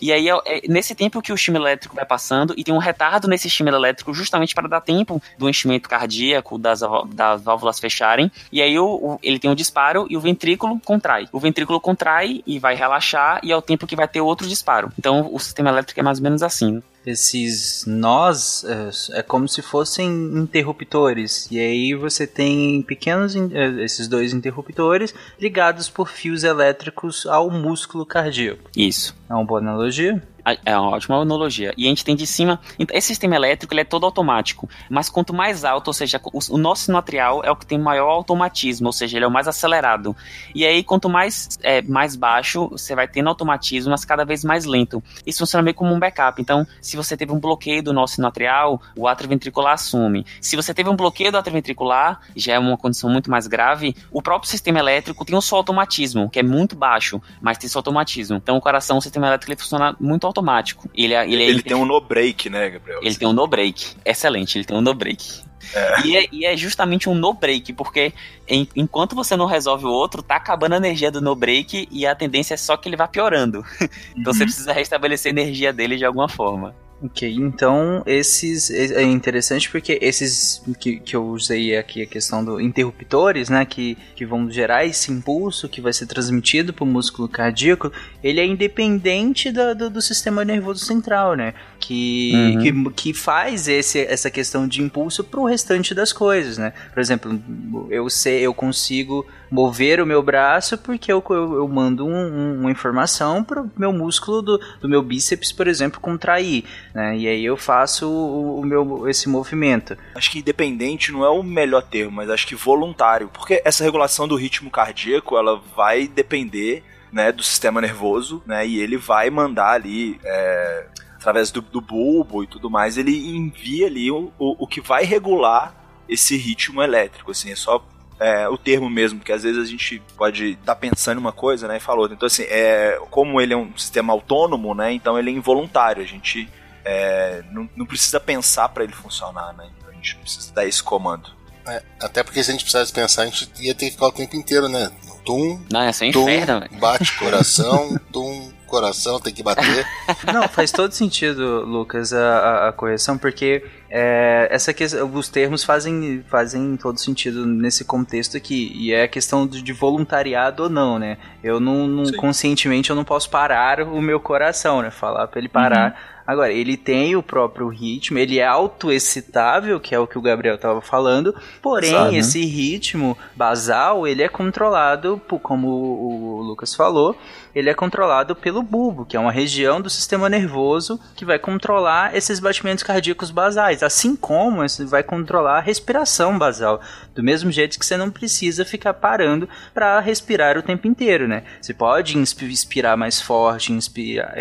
[0.00, 2.78] E aí é, é, nesse tempo que o estímulo elétrico vai passando e tem um
[2.78, 6.80] retardo nesse estímulo elétrico justamente para dar tempo do enchimento cardíaco, das,
[7.12, 8.30] das válvulas fecharem.
[8.50, 11.28] E aí o, o, ele tem um disparo e o ventrículo contrai.
[11.32, 14.92] O ventrículo contrai e vai relaxar e é o tempo que vai ter outro disparo.
[14.98, 19.62] Então o sistema elétrico é mais ou menos assim esses nós é, é, como se
[19.62, 21.48] fossem interruptores.
[21.50, 28.04] E aí você tem pequenos é, esses dois interruptores ligados por fios elétricos ao músculo
[28.04, 28.68] cardíaco.
[28.76, 29.14] Isso.
[29.30, 30.20] É uma boa analogia?
[30.64, 31.74] É uma ótima analogia.
[31.76, 32.60] E a gente tem de cima.
[32.78, 34.68] Então, esse sistema elétrico ele é todo automático.
[34.88, 38.86] Mas quanto mais alto, ou seja, o, nosso sinoatrial é o que tem maior automatismo,
[38.86, 40.14] ou seja, ele é o mais acelerado.
[40.54, 44.64] E aí, quanto mais, é, mais baixo, você vai tendo automatismo, mas cada vez mais
[44.64, 45.02] lento.
[45.26, 46.40] Isso funciona meio como um backup.
[46.40, 50.24] Então, se você teve um bloqueio do nosso sinoatrial, o átrio ventricular assume.
[50.40, 53.96] Se você teve um bloqueio do átrio ventricular, já é uma condição muito mais grave,
[54.12, 57.80] o próprio sistema elétrico tem o seu automatismo, que é muito baixo, mas tem seu
[57.80, 58.36] automatismo.
[58.36, 60.88] Então, o coração, o sistema elétrico, ele funciona muito automático automático.
[60.94, 63.00] Ele, é, ele, é ele tem um no break, né, Gabriel?
[63.02, 63.96] Ele tem um no break.
[64.04, 65.44] Excelente, ele tem um no break.
[65.74, 66.06] É.
[66.06, 68.12] E, é, e, é, justamente um no break, porque
[68.46, 72.06] em, enquanto você não resolve o outro, tá acabando a energia do no break e
[72.06, 73.64] a tendência é só que ele vá piorando.
[74.16, 74.38] então uhum.
[74.38, 76.74] você precisa restabelecer a energia dele de alguma forma.
[77.02, 82.58] Ok, então esses é interessante porque esses que, que eu usei aqui a questão do
[82.58, 87.28] interruptores, né, que, que vão gerar esse impulso que vai ser transmitido para o músculo
[87.28, 87.92] cardíaco,
[88.24, 91.52] ele é independente do, do, do sistema nervoso central, né,
[91.86, 92.90] que, uhum.
[92.90, 96.72] que, que faz esse, essa questão de impulso para o restante das coisas, né.
[96.92, 97.40] Por exemplo,
[97.88, 102.60] eu sei, eu consigo mover o meu braço porque eu, eu, eu mando um, um,
[102.62, 107.16] uma informação para o meu músculo do, do meu bíceps, por exemplo, contrair, né?
[107.16, 109.96] E aí eu faço o, o, meu, esse movimento.
[110.12, 114.26] Acho que independente não é o melhor termo, mas acho que voluntário, porque essa regulação
[114.26, 116.82] do ritmo cardíaco, ela vai depender,
[117.12, 120.18] né, do sistema nervoso, né, e ele vai mandar ali...
[120.24, 120.86] É,
[121.26, 125.04] através do, do bulbo e tudo mais, ele envia ali o, o, o que vai
[125.04, 125.74] regular
[126.08, 127.84] esse ritmo elétrico, assim, é só
[128.20, 131.32] é, o termo mesmo, porque às vezes a gente pode estar tá pensando em uma
[131.32, 132.06] coisa, né, e falou.
[132.06, 136.06] Então, assim, é, como ele é um sistema autônomo, né, então ele é involuntário, a
[136.06, 136.48] gente
[136.84, 140.82] é, não, não, precisa pensar para ele funcionar, né, então a gente precisa dar esse
[140.82, 141.28] comando.
[141.66, 144.12] É, até porque se a gente precisasse pensar, a gente ia ter que ficar o
[144.12, 144.92] tempo inteiro, né,
[145.24, 149.86] tum, não, é tum, inferno, bate coração, tum, coração, tem que bater.
[150.32, 156.22] Não, faz todo sentido, Lucas, a, a, correção, porque é, essa questão, os termos fazem,
[156.28, 158.72] fazem todo sentido nesse contexto aqui.
[158.74, 161.16] E é a questão de, de voluntariado ou não, né?
[161.42, 164.90] Eu não, não conscientemente eu não posso parar o meu coração, né?
[164.90, 165.92] Falar para ele parar.
[165.92, 166.16] Uhum.
[166.26, 170.56] Agora, ele tem o próprio ritmo, ele é autoexcitável, que é o que o Gabriel
[170.56, 171.32] estava falando,
[171.62, 177.16] porém, Sabe, esse ritmo basal, ele é controlado, como o Lucas falou,
[177.56, 182.14] ele é controlado pelo bulbo, que é uma região do sistema nervoso que vai controlar
[182.14, 183.82] esses batimentos cardíacos basais.
[183.82, 186.82] Assim como vai controlar a respiração basal.
[187.14, 191.44] Do mesmo jeito que você não precisa ficar parando para respirar o tempo inteiro, né?
[191.58, 194.34] Você pode inspirar mais forte, inspirar,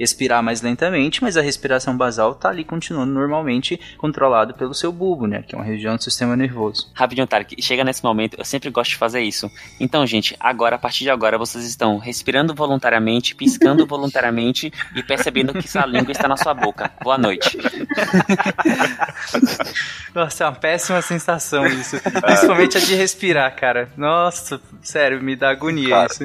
[0.00, 5.26] expirar mais lentamente, mas a respiração basal tá ali continuando normalmente controlado pelo seu bulbo,
[5.26, 5.42] né?
[5.42, 6.90] Que é uma região do sistema nervoso.
[6.94, 9.50] Rapidinho, Tarek, chega nesse momento, eu sempre gosto de fazer isso.
[9.78, 15.54] Então, gente, agora, a partir de agora, vocês estão respirando voluntariamente, piscando voluntariamente e percebendo
[15.54, 16.90] que sua língua está na sua boca.
[17.02, 17.58] Boa noite.
[20.14, 22.00] Nossa, é uma péssima sensação isso.
[22.00, 23.88] Principalmente a de respirar, cara.
[23.96, 26.06] Nossa, sério, me dá agonia cara.
[26.06, 26.24] isso.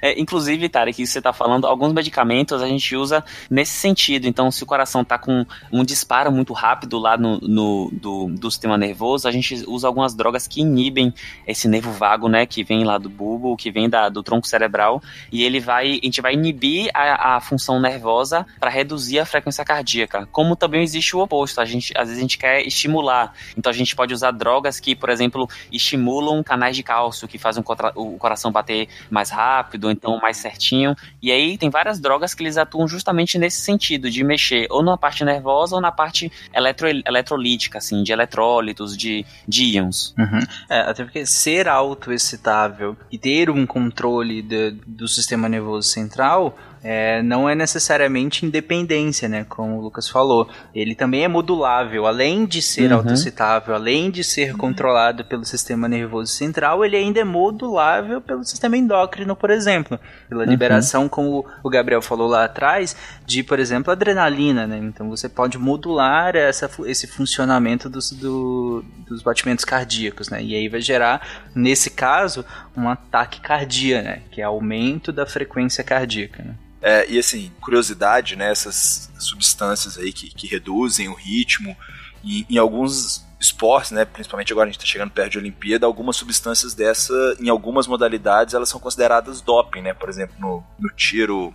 [0.00, 4.26] É, inclusive, Tarek, que você está falando, alguns medicamentos a gente usa nesse sentido.
[4.26, 8.50] Então, se o coração está com um disparo muito rápido lá no, no do, do,
[8.50, 11.12] sistema nervoso, a gente usa algumas drogas que inibem
[11.46, 14.93] esse nervo vago, né, que vem lá do bulbo, que vem da, do tronco cerebral,
[15.30, 19.64] e ele vai, a gente vai inibir a, a função nervosa para reduzir a frequência
[19.64, 20.26] cardíaca.
[20.32, 23.32] Como também existe o oposto, a gente, às vezes a gente quer estimular.
[23.56, 27.62] Então, a gente pode usar drogas que, por exemplo, estimulam canais de cálcio, que fazem
[27.94, 30.96] o coração bater mais rápido, então mais certinho.
[31.22, 34.96] E aí tem várias drogas que eles atuam justamente nesse sentido, de mexer ou na
[34.96, 40.14] parte nervosa ou na parte eletro, eletrolítica, assim, de eletrólitos, de, de íons.
[40.18, 40.40] Uhum.
[40.68, 46.56] É, até porque ser autoexcitável e ter um controle de, do sistema nervoso central
[46.86, 49.46] é, não é necessariamente independência, né?
[49.48, 50.46] Como o Lucas falou.
[50.74, 52.06] Ele também é modulável.
[52.06, 52.98] Além de ser uhum.
[52.98, 54.58] autocitável, além de ser uhum.
[54.58, 59.98] controlado pelo sistema nervoso central, ele ainda é modulável pelo sistema endócrino, por exemplo.
[60.28, 60.50] Pela uhum.
[60.50, 62.94] liberação, como o Gabriel falou lá atrás,
[63.24, 64.76] de, por exemplo, adrenalina, né?
[64.76, 70.42] Então você pode modular essa, esse funcionamento dos, do, dos batimentos cardíacos, né?
[70.42, 72.44] E aí vai gerar, nesse caso,
[72.76, 74.20] um ataque cardíaco, né?
[74.30, 76.54] Que é aumento da frequência cardíaca, né?
[76.86, 78.50] É, e assim, curiosidade, né?
[78.50, 81.74] Essas substâncias aí que, que reduzem o ritmo.
[82.22, 84.04] E em alguns esportes, né?
[84.04, 88.52] Principalmente agora a gente está chegando perto de Olimpíada, algumas substâncias dessa, em algumas modalidades,
[88.52, 89.94] elas são consideradas doping, né?
[89.94, 91.54] Por exemplo, no, no tiro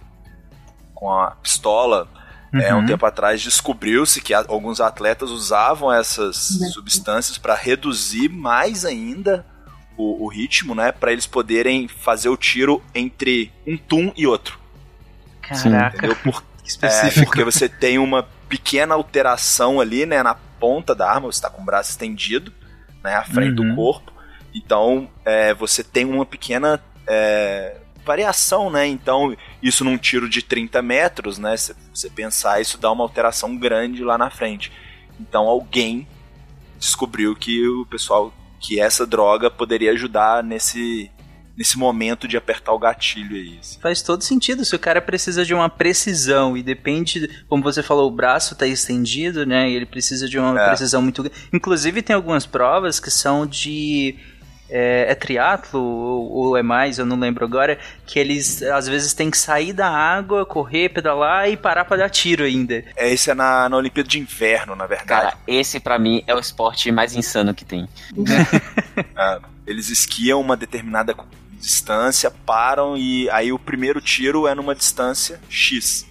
[0.96, 2.08] com a pistola,
[2.52, 2.60] uhum.
[2.60, 2.86] é, um uhum.
[2.88, 6.72] tempo atrás descobriu-se que alguns atletas usavam essas uhum.
[6.72, 9.46] substâncias para reduzir mais ainda
[9.96, 10.92] o, o ritmo, né?
[10.92, 14.60] Para eles poderem fazer o tiro entre um tum e outro.
[15.50, 15.98] Caraca.
[15.98, 16.16] Entendeu?
[16.18, 16.44] Por,
[16.82, 21.50] é, porque você tem uma pequena alteração ali, né, na ponta da arma, você está
[21.50, 22.54] com o braço estendido,
[23.04, 23.70] né, à frente uhum.
[23.70, 24.12] do corpo.
[24.54, 28.88] Então, é, você tem uma pequena é, variação, né?
[28.88, 31.56] Então, isso num tiro de 30 metros, né?
[31.56, 34.72] Se você pensar, isso dá uma alteração grande lá na frente.
[35.20, 36.08] Então, alguém
[36.80, 41.12] descobriu que o pessoal, que essa droga poderia ajudar nesse
[41.60, 43.58] nesse momento de apertar o gatilho aí.
[43.60, 43.82] Assim.
[43.82, 44.64] Faz todo sentido.
[44.64, 48.66] Se o cara precisa de uma precisão e depende, como você falou, o braço tá
[48.66, 49.70] estendido, né?
[49.70, 50.68] E ele precisa de uma é.
[50.68, 51.38] precisão muito grande.
[51.52, 54.16] Inclusive, tem algumas provas que são de.
[54.72, 59.16] É, é triatlo ou, ou, é mais, eu não lembro agora, que eles às vezes
[59.16, 62.86] têm que sair da água, correr, pedalar e parar para dar tiro ainda.
[62.96, 65.08] É, esse é na, na Olimpíada de Inverno, na verdade.
[65.08, 67.90] Cara, esse para mim é o esporte mais insano que tem.
[69.18, 71.16] é, eles esquiam uma determinada
[71.60, 76.08] distância, param e aí o primeiro tiro é numa distância X.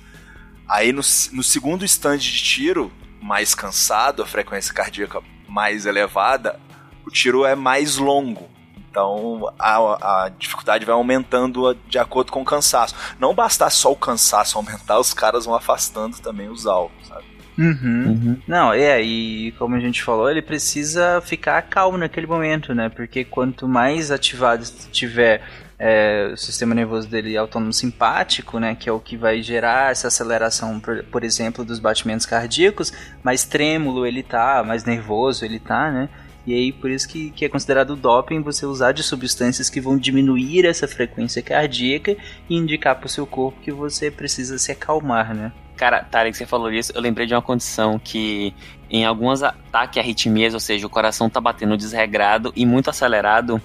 [0.68, 1.00] Aí no,
[1.32, 6.60] no segundo stand de tiro, mais cansado, a frequência cardíaca mais elevada,
[7.06, 8.48] o tiro é mais longo.
[8.90, 12.94] Então a, a dificuldade vai aumentando de acordo com o cansaço.
[13.18, 17.27] Não bastar só o cansaço aumentar, os caras vão afastando também os alvos, sabe?
[17.58, 18.06] Uhum.
[18.06, 18.42] Uhum.
[18.46, 22.88] Não, é, e como a gente falou, ele precisa ficar calmo naquele momento, né?
[22.88, 25.42] Porque quanto mais ativado tiver
[25.78, 30.08] é, o sistema nervoso dele autônomo simpático, né, que é o que vai gerar essa
[30.08, 35.90] aceleração, por, por, exemplo, dos batimentos cardíacos, mais trêmulo ele tá, mais nervoso ele tá,
[35.90, 36.08] né?
[36.46, 39.98] E aí por isso que, que é considerado doping você usar de substâncias que vão
[39.98, 42.16] diminuir essa frequência cardíaca
[42.48, 45.52] e indicar para o seu corpo que você precisa se acalmar, né?
[45.78, 48.52] Cara, Tarek, você falou isso, eu lembrei de uma condição que
[48.90, 53.62] em alguns ataques arritmias, ou seja, o coração tá batendo desregrado e muito acelerado,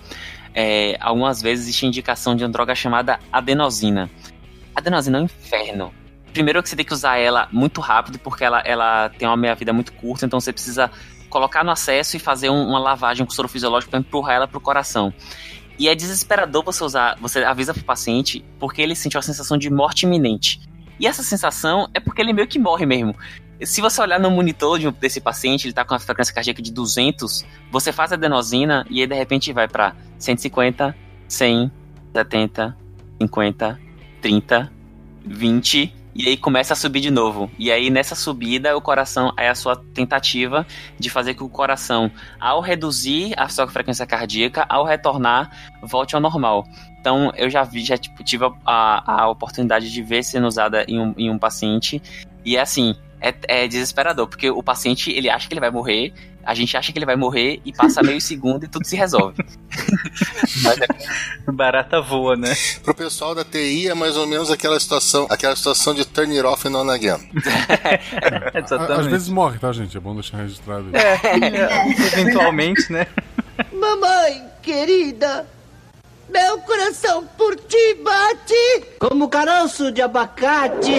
[0.54, 4.12] é, algumas vezes existe indicação de uma droga chamada adenosina.
[4.76, 5.92] Adenosina é um inferno.
[6.32, 9.74] Primeiro que você tem que usar ela muito rápido, porque ela, ela tem uma meia-vida
[9.74, 10.92] muito curta, então você precisa
[11.32, 14.62] colocar no acesso e fazer um, uma lavagem com soro fisiológico para empurrar ela pro
[14.62, 15.12] coração.
[15.80, 19.68] E é desesperador você usar, você avisa pro paciente, porque ele sente uma sensação de
[19.72, 20.62] morte iminente.
[21.04, 23.14] E essa sensação é porque ele meio que morre mesmo.
[23.62, 26.72] Se você olhar no monitor de, desse paciente, ele tá com a frequência cardíaca de
[26.72, 30.96] 200, você faz a adenosina e aí de repente vai para 150,
[31.28, 31.70] 100,
[32.16, 32.78] 70,
[33.20, 33.80] 50,
[34.22, 34.72] 30,
[35.26, 37.52] 20 e aí começa a subir de novo.
[37.60, 40.66] E aí nessa subida, o coração é a sua tentativa
[40.98, 42.10] de fazer que o coração,
[42.40, 45.52] ao reduzir a sua frequência cardíaca, ao retornar,
[45.82, 46.66] volte ao normal.
[47.04, 50.98] Então eu já vi, já tipo, tive a, a oportunidade de ver sendo usada em
[50.98, 52.02] um, em um paciente.
[52.46, 56.14] E é assim, é, é, desesperador, porque o paciente ele acha que ele vai morrer,
[56.46, 59.44] a gente acha que ele vai morrer e passa meio segundo e tudo se resolve.
[61.52, 62.56] Barata voa, né?
[62.82, 66.48] Pro pessoal da TI é mais ou menos aquela situação, aquela situação de turn it
[66.48, 67.20] off and on again.
[68.98, 69.98] Às vezes morre, tá, gente?
[69.98, 70.86] É bom deixar registrado.
[70.94, 73.08] É, é, eventualmente, né?
[73.74, 75.46] Mamãe querida,
[76.34, 80.94] meu coração por ti bate como caroço de abacate.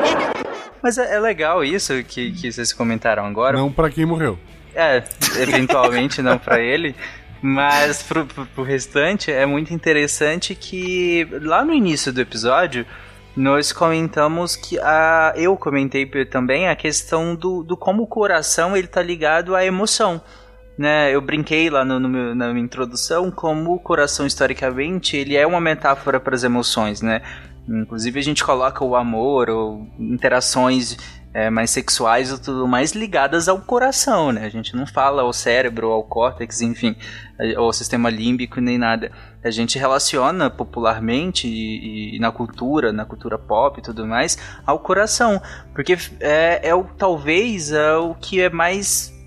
[0.82, 3.56] Mas é, é legal isso que, que vocês comentaram agora.
[3.56, 4.38] Não para quem morreu.
[4.74, 5.02] É,
[5.38, 6.94] eventualmente não para ele.
[7.42, 12.84] Mas pro, pro, pro, restante é muito interessante que lá no início do episódio
[13.34, 18.86] nós comentamos que a eu comentei também a questão do, do como o coração ele
[18.86, 20.20] tá ligado à emoção.
[20.80, 25.36] Né, eu brinquei lá no, no meu, na minha introdução como o coração historicamente ele
[25.36, 27.20] é uma metáfora para as emoções, né?
[27.68, 30.96] Inclusive a gente coloca o amor ou interações
[31.34, 34.46] é, mais sexuais e tudo mais ligadas ao coração, né?
[34.46, 36.96] A gente não fala ao cérebro, ao córtex, enfim,
[37.58, 39.12] ao sistema límbico nem nada.
[39.44, 44.78] A gente relaciona popularmente e, e na cultura, na cultura pop e tudo mais, ao
[44.78, 45.42] coração,
[45.74, 49.19] porque é, é o talvez é o que é mais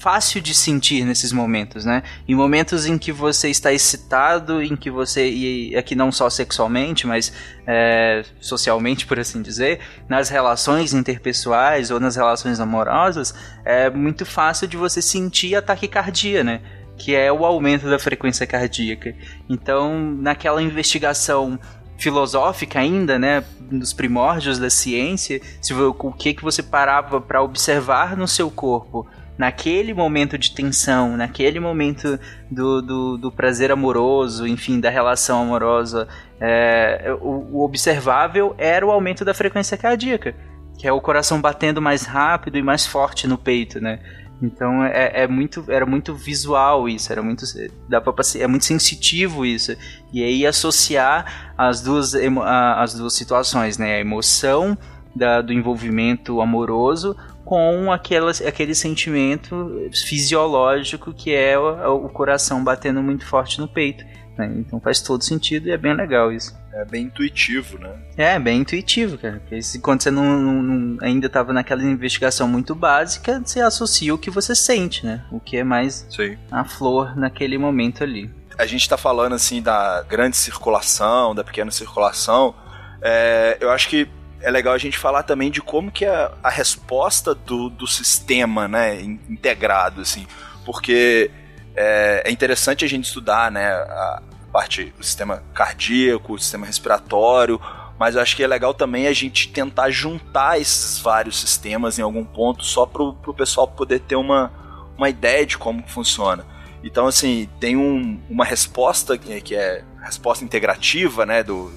[0.00, 2.02] fácil de sentir nesses momentos, né?
[2.26, 7.06] Em momentos em que você está excitado, em que você, e aqui não só sexualmente,
[7.06, 7.30] mas
[7.66, 9.78] é, socialmente, por assim dizer,
[10.08, 16.42] nas relações interpessoais ou nas relações amorosas, é muito fácil de você sentir a taquicardia,
[16.42, 16.62] né?
[16.96, 19.14] Que é o aumento da frequência cardíaca.
[19.50, 21.60] Então, naquela investigação
[21.98, 28.16] filosófica ainda, né, nos primórdios da ciência, se o que que você parava para observar
[28.16, 29.06] no seu corpo
[29.40, 36.06] naquele momento de tensão, naquele momento do, do, do prazer amoroso, enfim, da relação amorosa,
[36.38, 40.34] é, o, o observável era o aumento da frequência cardíaca,
[40.76, 44.00] que é o coração batendo mais rápido e mais forte no peito, né?
[44.42, 47.46] Então é, é, muito, era muito visual isso, era muito,
[47.88, 49.74] dá pra, é muito sensitivo isso.
[50.12, 53.96] E aí associar as duas, as duas situações, né?
[53.96, 54.76] A emoção
[55.16, 57.16] da, do envolvimento amoroso
[57.50, 64.04] com aquela, aquele sentimento fisiológico que é o, o coração batendo muito forte no peito.
[64.38, 64.54] Né?
[64.58, 66.56] Então faz todo sentido e é bem legal isso.
[66.72, 67.92] É bem intuitivo, né?
[68.16, 69.40] É, bem intuitivo, cara.
[69.40, 74.18] Porque quando você não, não, não ainda estava naquela investigação muito básica, você associa o
[74.18, 75.24] que você sente, né?
[75.32, 76.38] O que é mais Sim.
[76.52, 78.30] a flor naquele momento ali.
[78.56, 82.54] A gente está falando assim da grande circulação, da pequena circulação.
[83.02, 84.08] É, eu acho que
[84.42, 88.66] é legal a gente falar também de como que é a resposta do, do sistema,
[88.66, 90.26] né, integrado, assim,
[90.64, 91.30] porque
[91.74, 94.22] é, é interessante a gente estudar, né, a
[94.52, 97.60] parte do sistema cardíaco, o sistema respiratório,
[97.98, 102.02] mas eu acho que é legal também a gente tentar juntar esses vários sistemas em
[102.02, 104.50] algum ponto só para o pessoal poder ter uma,
[104.96, 106.46] uma ideia de como funciona.
[106.82, 111.70] Então, assim, tem um, uma resposta que é resposta integrativa, né, do,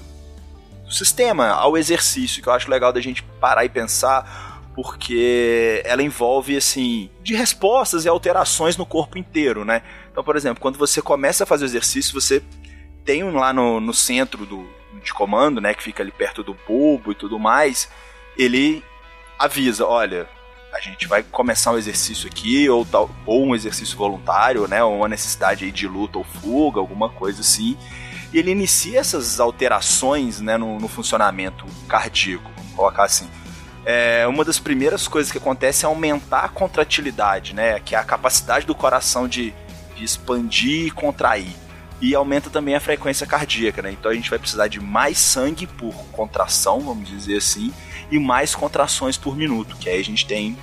[0.93, 6.57] sistema, ao exercício, que eu acho legal da gente parar e pensar, porque ela envolve,
[6.57, 9.81] assim, de respostas e alterações no corpo inteiro, né?
[10.11, 12.41] Então, por exemplo, quando você começa a fazer o exercício, você
[13.05, 14.67] tem um lá no, no centro do,
[15.03, 17.89] de comando, né, que fica ali perto do bulbo e tudo mais,
[18.37, 18.83] ele
[19.37, 20.27] avisa, olha,
[20.73, 24.97] a gente vai começar um exercício aqui, ou, tal, ou um exercício voluntário, né, ou
[24.97, 27.77] uma necessidade aí de luta ou fuga, alguma coisa assim,
[28.33, 33.29] e ele inicia essas alterações né, no, no funcionamento cardíaco, vamos colocar assim.
[33.85, 38.03] É, uma das primeiras coisas que acontece é aumentar a contratilidade, né, que é a
[38.03, 39.53] capacidade do coração de,
[39.95, 41.53] de expandir e contrair.
[42.01, 43.91] E aumenta também a frequência cardíaca, né?
[43.91, 47.71] Então a gente vai precisar de mais sangue por contração, vamos dizer assim,
[48.11, 50.57] e mais contrações por minuto, que aí a gente tem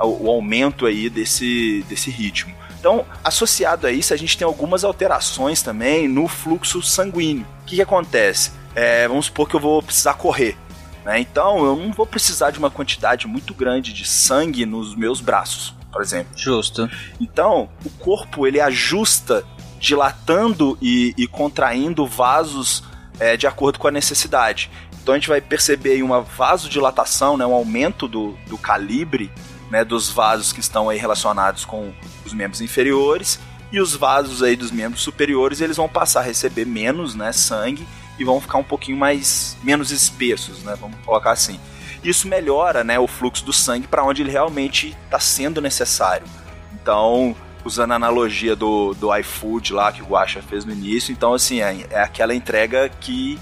[0.00, 2.52] o, o aumento aí desse, desse ritmo.
[2.82, 7.46] Então, associado a isso, a gente tem algumas alterações também no fluxo sanguíneo.
[7.62, 8.50] O que, que acontece?
[8.74, 10.56] É, vamos supor que eu vou precisar correr.
[11.04, 11.20] Né?
[11.20, 15.72] Então, eu não vou precisar de uma quantidade muito grande de sangue nos meus braços,
[15.92, 16.32] por exemplo.
[16.36, 16.90] Justo.
[17.20, 19.44] Então, o corpo ele ajusta
[19.78, 22.82] dilatando e, e contraindo vasos
[23.20, 24.68] é, de acordo com a necessidade.
[25.00, 29.30] Então a gente vai perceber aí uma vasodilatação, né, um aumento do, do calibre
[29.72, 31.94] né, dos vasos que estão aí relacionados com
[32.26, 33.40] os membros inferiores
[33.72, 37.88] e os vasos aí dos membros superiores eles vão passar a receber menos né, sangue
[38.18, 40.76] e vão ficar um pouquinho mais menos espessos, né?
[40.78, 41.58] Vamos colocar assim.
[42.04, 46.26] Isso melhora, né, o fluxo do sangue para onde ele realmente está sendo necessário.
[46.74, 47.34] Então,
[47.64, 51.62] usando a analogia do, do iFood lá que o Guacha fez no início, então assim,
[51.62, 53.40] é, é aquela entrega que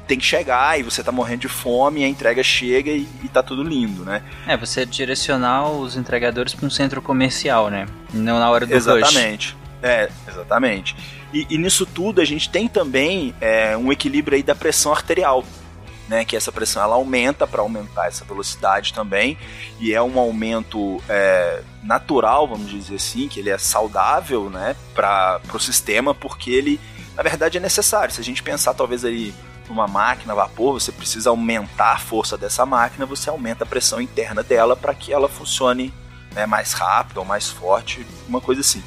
[0.00, 3.28] que tem que chegar e você tá morrendo de fome, a entrega chega e, e
[3.28, 4.22] tá tudo lindo, né?
[4.46, 7.86] É, você direcionar os entregadores para um centro comercial, né?
[8.12, 9.52] Não na hora do Exatamente.
[9.52, 9.68] Rush.
[9.82, 10.96] É, exatamente.
[11.32, 15.44] E, e, nisso tudo a gente tem também é, um equilíbrio aí da pressão arterial.
[16.08, 19.36] Né, que essa pressão ela aumenta para aumentar essa velocidade também
[19.78, 25.38] e é um aumento é, natural vamos dizer assim que ele é saudável né para
[25.52, 26.80] o sistema porque ele
[27.14, 29.04] na verdade é necessário se a gente pensar talvez
[29.68, 33.66] aí numa máquina a vapor, você precisa aumentar a força dessa máquina, você aumenta a
[33.66, 35.92] pressão interna dela para que ela funcione
[36.34, 38.82] né, mais rápido ou mais forte, uma coisa assim.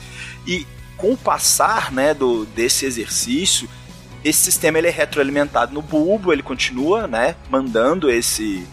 [0.45, 0.65] E
[0.97, 3.69] com o passar né, do, desse exercício,
[4.23, 8.67] esse sistema ele é retroalimentado no bulbo, ele continua né, mandando esse,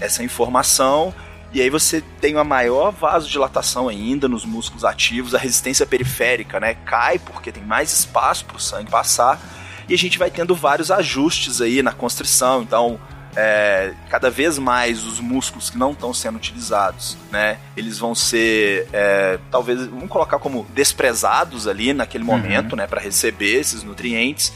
[0.00, 1.14] essa informação
[1.52, 6.74] e aí você tem uma maior vasodilatação ainda nos músculos ativos, a resistência periférica né,
[6.84, 9.40] cai porque tem mais espaço para o sangue passar
[9.88, 12.62] e a gente vai tendo vários ajustes aí na constrição.
[12.62, 12.98] Então,
[13.36, 18.88] é, cada vez mais os músculos que não estão sendo utilizados, né, eles vão ser,
[18.92, 22.30] é, talvez, vamos colocar como desprezados ali naquele uhum.
[22.30, 24.52] momento, né, para receber esses nutrientes.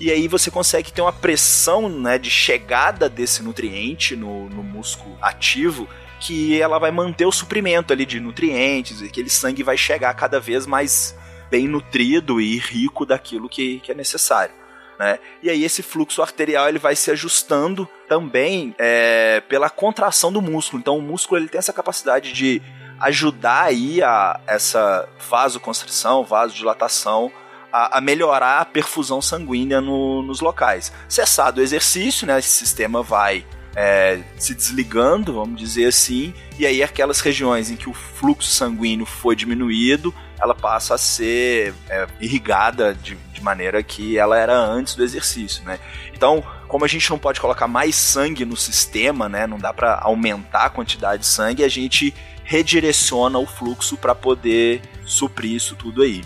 [0.00, 5.16] E aí você consegue ter uma pressão, né, de chegada desse nutriente no, no músculo
[5.20, 5.86] ativo
[6.18, 10.38] que ela vai manter o suprimento ali de nutrientes e aquele sangue vai chegar cada
[10.38, 11.16] vez mais
[11.50, 14.54] bem nutrido e rico daquilo que, que é necessário.
[15.02, 15.18] Né?
[15.42, 20.78] E aí esse fluxo arterial ele vai se ajustando também é, pela contração do músculo.
[20.80, 22.62] Então o músculo ele tem essa capacidade de
[23.00, 27.32] ajudar aí a essa vasoconstrição, vasodilatação,
[27.72, 30.92] a, a melhorar a perfusão sanguínea no, nos locais.
[31.08, 36.80] Cessado o exercício, né, esse sistema vai é, se desligando, vamos dizer assim, e aí
[36.80, 42.94] aquelas regiões em que o fluxo sanguíneo foi diminuído, ela passa a ser é, irrigada
[42.94, 45.78] de, de, maneira que ela era antes do exercício, né?
[46.12, 49.46] Então, como a gente não pode colocar mais sangue no sistema, né?
[49.46, 52.12] Não dá para aumentar a quantidade de sangue, a gente
[52.44, 56.22] redireciona o fluxo para poder suprir isso tudo aí.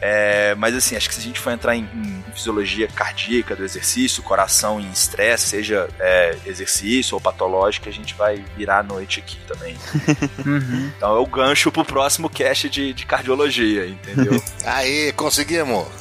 [0.00, 3.64] É, mas assim, acho que se a gente for entrar em, em fisiologia cardíaca do
[3.64, 9.20] exercício, coração em estresse, seja é, exercício ou patológico, a gente vai virar a noite
[9.20, 9.76] aqui também.
[10.44, 10.92] uhum.
[10.96, 14.40] Então é o gancho pro próximo cast de, de cardiologia, entendeu?
[14.64, 15.86] Aí, conseguimos!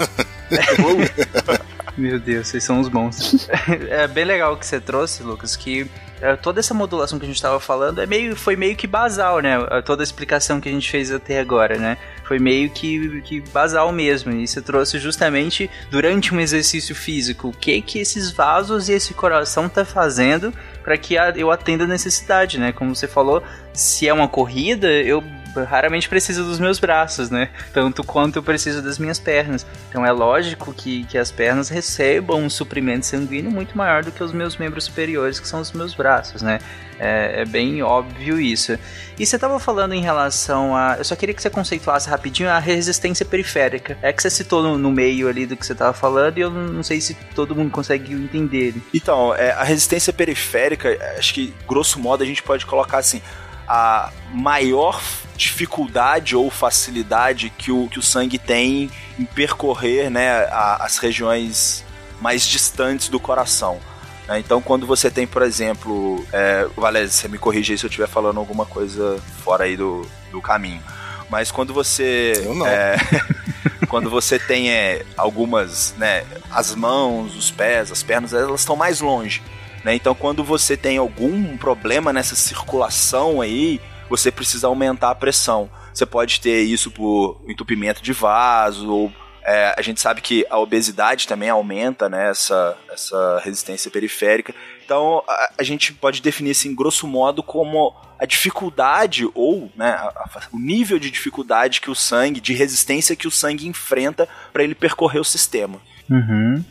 [1.97, 3.47] Meu Deus, vocês são os bons.
[3.89, 5.89] é bem legal o que você trouxe, Lucas, que
[6.21, 9.39] é, toda essa modulação que a gente estava falando é meio, foi meio que basal,
[9.39, 9.57] né?
[9.85, 11.97] Toda a explicação que a gente fez até agora, né?
[12.27, 14.31] Foi meio que, que basal mesmo.
[14.33, 19.13] E você trouxe justamente durante um exercício físico o que que esses vasos e esse
[19.13, 20.53] coração tá fazendo
[20.83, 22.71] para que eu atenda a necessidade, né?
[22.71, 23.43] Como você falou,
[23.73, 25.23] se é uma corrida, eu
[25.63, 27.49] raramente preciso dos meus braços, né?
[27.73, 29.65] Tanto quanto eu preciso das minhas pernas.
[29.89, 34.23] Então é lógico que, que as pernas recebam um suprimento sanguíneo muito maior do que
[34.23, 36.59] os meus membros superiores, que são os meus braços, né?
[36.97, 38.77] É, é, bem óbvio isso.
[39.19, 40.95] E você estava falando em relação a.
[40.97, 43.97] Eu só queria que você conceituasse rapidinho a resistência periférica.
[44.01, 46.49] É que você citou no, no meio ali do que você estava falando e eu
[46.49, 48.75] não sei se todo mundo consegue entender.
[48.93, 53.21] Então, é, a resistência periférica, acho que grosso modo a gente pode colocar assim:
[53.67, 55.01] a maior
[55.35, 58.89] dificuldade ou facilidade que o, que o sangue tem
[59.19, 61.83] em percorrer né, a, as regiões
[62.21, 63.79] mais distantes do coração.
[64.27, 64.39] Né?
[64.39, 68.07] Então, quando você tem, por exemplo, é, Valéria, você me corrige aí se eu estiver
[68.07, 70.81] falando alguma coisa fora aí do, do caminho.
[71.29, 72.33] Mas quando você.
[72.67, 72.95] É,
[73.89, 79.01] quando você tem é, algumas, né, as mãos, os pés, as pernas, elas estão mais
[79.01, 79.41] longe.
[79.83, 79.95] Né?
[79.95, 85.69] Então, quando você tem algum problema nessa circulação aí, você precisa aumentar a pressão.
[85.93, 89.13] Você pode ter isso por entupimento de vaso, ou
[89.45, 94.53] é, a gente sabe que a obesidade também aumenta né, essa, essa resistência periférica.
[94.83, 100.07] Então, a, a gente pode definir, assim, grosso modo, como a dificuldade ou né, a,
[100.07, 104.63] a, o nível de dificuldade que o sangue, de resistência que o sangue enfrenta para
[104.63, 105.79] ele percorrer o sistema.
[106.09, 106.63] Uhum.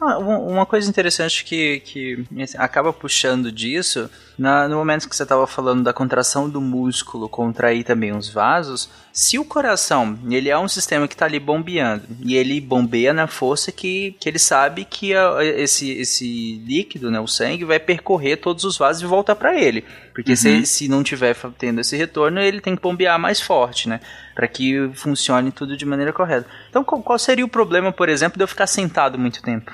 [0.00, 4.10] Ah, uma coisa interessante que, que assim, acaba puxando disso,
[4.40, 8.88] na, no momento que você estava falando da contração do músculo contrair também os vasos,
[9.12, 13.26] se o coração ele é um sistema que está ali bombeando e ele bombeia na
[13.26, 18.38] força que, que ele sabe que a, esse, esse líquido, né, o sangue, vai percorrer
[18.38, 19.84] todos os vasos e voltar para ele.
[20.14, 20.36] Porque uhum.
[20.36, 24.00] se, se não tiver tendo esse retorno, ele tem que bombear mais forte, né?
[24.34, 26.46] Para que funcione tudo de maneira correta.
[26.70, 29.70] Então, qual, qual seria o problema, por exemplo, de eu ficar sentado muito tempo?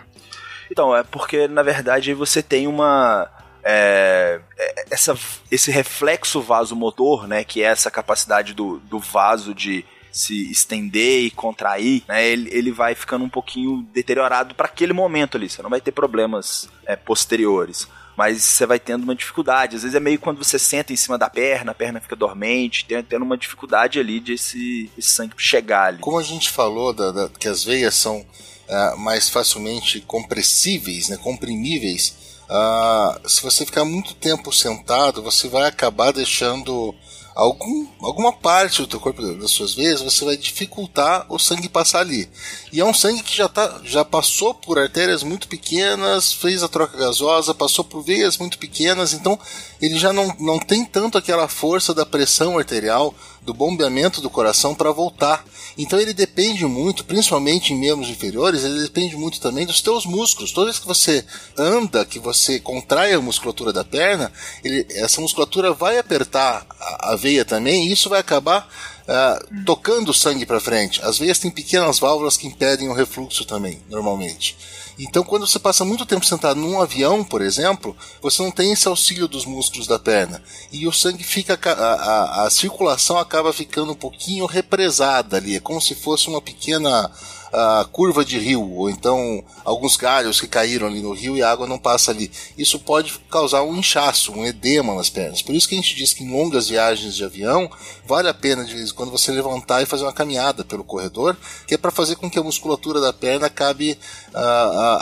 [0.70, 3.28] Então, é porque, na verdade, você tem uma.
[3.68, 5.18] É, é, essa,
[5.50, 11.30] esse reflexo vasomotor, né, que é essa capacidade do, do vaso de se estender e
[11.30, 15.50] contrair, né, ele, ele vai ficando um pouquinho deteriorado para aquele momento ali.
[15.50, 19.76] Você não vai ter problemas é, posteriores mas você vai tendo uma dificuldade.
[19.76, 22.86] Às vezes é meio quando você senta em cima da perna, a perna fica dormente,
[22.86, 25.98] tendo uma dificuldade ali de esse, esse sangue chegar ali.
[25.98, 31.18] Como a gente falou da, da que as veias são uh, mais facilmente compressíveis, né,
[31.18, 32.16] comprimíveis,
[32.48, 36.94] uh, se você ficar muito tempo sentado, você vai acabar deixando
[37.36, 42.00] algum, alguma parte do teu corpo, das suas veias, você vai dificultar o sangue passar
[42.00, 42.28] ali.
[42.72, 46.68] E é um sangue que já, tá, já passou por artérias muito pequenas, fez a
[46.68, 49.38] troca gasosa, passou por veias muito pequenas, então
[49.82, 54.74] ele já não, não tem tanto aquela força da pressão arterial, do bombeamento do coração
[54.74, 55.44] para voltar.
[55.78, 60.52] Então ele depende muito, principalmente em membros inferiores, ele depende muito também dos teus músculos.
[60.52, 61.24] Toda vez que você
[61.56, 64.32] anda, que você contrai a musculatura da perna,
[64.64, 68.68] ele, essa musculatura vai apertar a, a veia também e isso vai acabar
[69.06, 71.02] uh, tocando o sangue para frente.
[71.02, 74.56] As veias têm pequenas válvulas que impedem o refluxo também, normalmente.
[74.98, 78.88] Então, quando você passa muito tempo sentado num avião, por exemplo, você não tem esse
[78.88, 80.42] auxílio dos músculos da perna.
[80.72, 81.58] E o sangue fica.
[81.64, 85.56] A, a, a circulação acaba ficando um pouquinho represada ali.
[85.56, 87.10] É como se fosse uma pequena
[87.52, 91.50] a curva de rio, ou então alguns galhos que caíram ali no rio e a
[91.50, 92.30] água não passa ali.
[92.56, 95.42] Isso pode causar um inchaço, um edema nas pernas.
[95.42, 97.70] Por isso que a gente diz que em longas viagens de avião
[98.06, 101.36] vale a pena de vez em quando você levantar e fazer uma caminhada pelo corredor,
[101.66, 103.98] que é para fazer com que a musculatura da perna acabe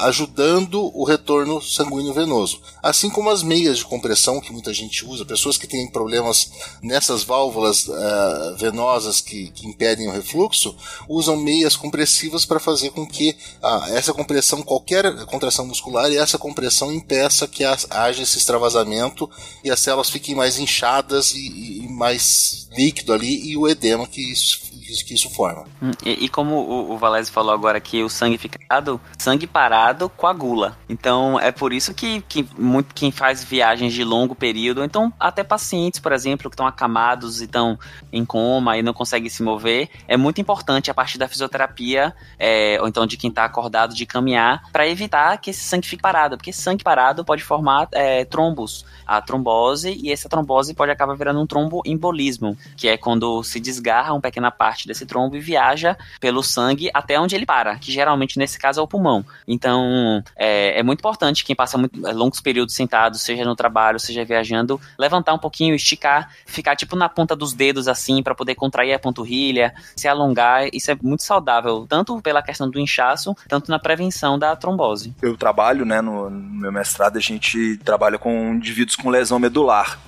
[0.01, 2.61] ajudando o retorno sanguíneo venoso.
[2.83, 6.51] Assim como as meias de compressão que muita gente usa, pessoas que têm problemas
[6.83, 10.77] nessas válvulas uh, venosas que, que impedem o refluxo,
[11.09, 16.39] usam meias compressivas para fazer com que ah, essa compressão, qualquer contração muscular e essa
[16.39, 19.29] compressão impeça que haja esse extravasamento
[19.63, 24.21] e as células fiquem mais inchadas e, e mais líquido ali e o edema que
[24.21, 24.61] isso,
[25.05, 25.65] que isso forma.
[25.83, 29.47] Hum, e, e como o, o Valese falou agora que o sangue fica parado, sangue
[29.47, 30.77] parado coagula.
[30.89, 35.43] Então é por isso que, que muito, quem faz viagens de longo período, então até
[35.43, 37.79] pacientes, por exemplo, que estão acamados e estão
[38.13, 42.79] em coma e não conseguem se mover, é muito importante a partir da fisioterapia, é,
[42.81, 46.37] ou então de quem está acordado, de caminhar, para evitar que esse sangue fique parado,
[46.37, 51.41] porque sangue parado pode formar é, trombos, a trombose, e essa trombose pode acabar virando
[51.41, 56.43] um tromboembolismo, que é quando se desgarra uma pequena parte desse trombo e viaja pelo
[56.43, 59.25] sangue até onde ele para, que geralmente nesse caso é o pulmão.
[59.47, 64.01] Então é, é muito importante quem passa muito, é, longos períodos sentado, seja no trabalho,
[64.01, 68.55] seja viajando, levantar um pouquinho, esticar, ficar tipo na ponta dos dedos assim para poder
[68.55, 70.69] contrair a panturrilha, se alongar.
[70.73, 75.15] Isso é muito saudável, tanto pela questão do inchaço, tanto na prevenção da trombose.
[75.23, 79.99] Eu trabalho, né, no, no meu mestrado, a gente trabalha com indivíduos com lesão medular.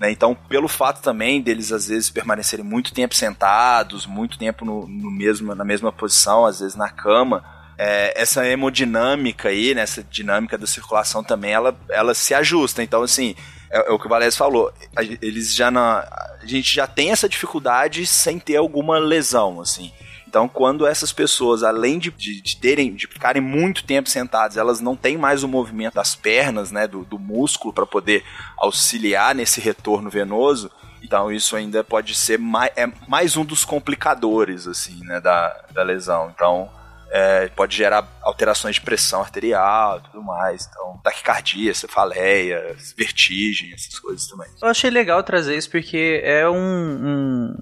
[0.00, 0.10] Né?
[0.10, 5.10] Então, pelo fato também deles às vezes permanecerem muito tempo sentados, muito tempo no, no
[5.10, 7.44] mesmo, na mesma posição, às vezes na cama,
[7.76, 12.82] é, essa hemodinâmica aí, né, essa dinâmica da circulação também, ela, ela se ajusta.
[12.82, 13.34] Então, assim,
[13.70, 14.72] é, é o que o Valério falou,
[15.20, 19.92] eles já a gente já tem essa dificuldade sem ter alguma lesão, assim.
[20.30, 24.80] Então, quando essas pessoas, além de, de, de, terem, de ficarem muito tempo sentadas, elas
[24.80, 28.22] não têm mais o movimento das pernas, né, do, do músculo para poder
[28.56, 30.70] auxiliar nesse retorno venoso,
[31.02, 35.82] então isso ainda pode ser mais, é mais um dos complicadores, assim, né, da, da
[35.82, 36.30] lesão.
[36.32, 36.70] Então,
[37.10, 40.68] é, pode gerar alterações de pressão arterial e tudo mais.
[40.70, 44.48] Então, taquicardia, cefaleia, vertigem, essas coisas também.
[44.62, 46.54] Eu achei legal trazer isso porque é um.
[46.56, 47.56] um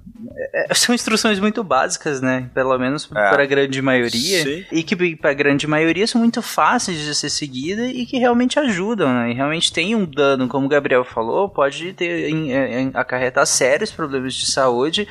[0.54, 2.50] é, são instruções muito básicas, né?
[2.52, 3.30] Pelo menos é.
[3.30, 4.42] para a grande maioria.
[4.42, 4.64] Sim.
[4.70, 8.58] E que para a grande maioria são muito fáceis de ser seguida e que realmente
[8.58, 9.30] ajudam, né?
[9.30, 13.90] E realmente tem um dano, como o Gabriel falou, pode ter em, em, acarretar sérios
[13.90, 15.08] problemas de saúde.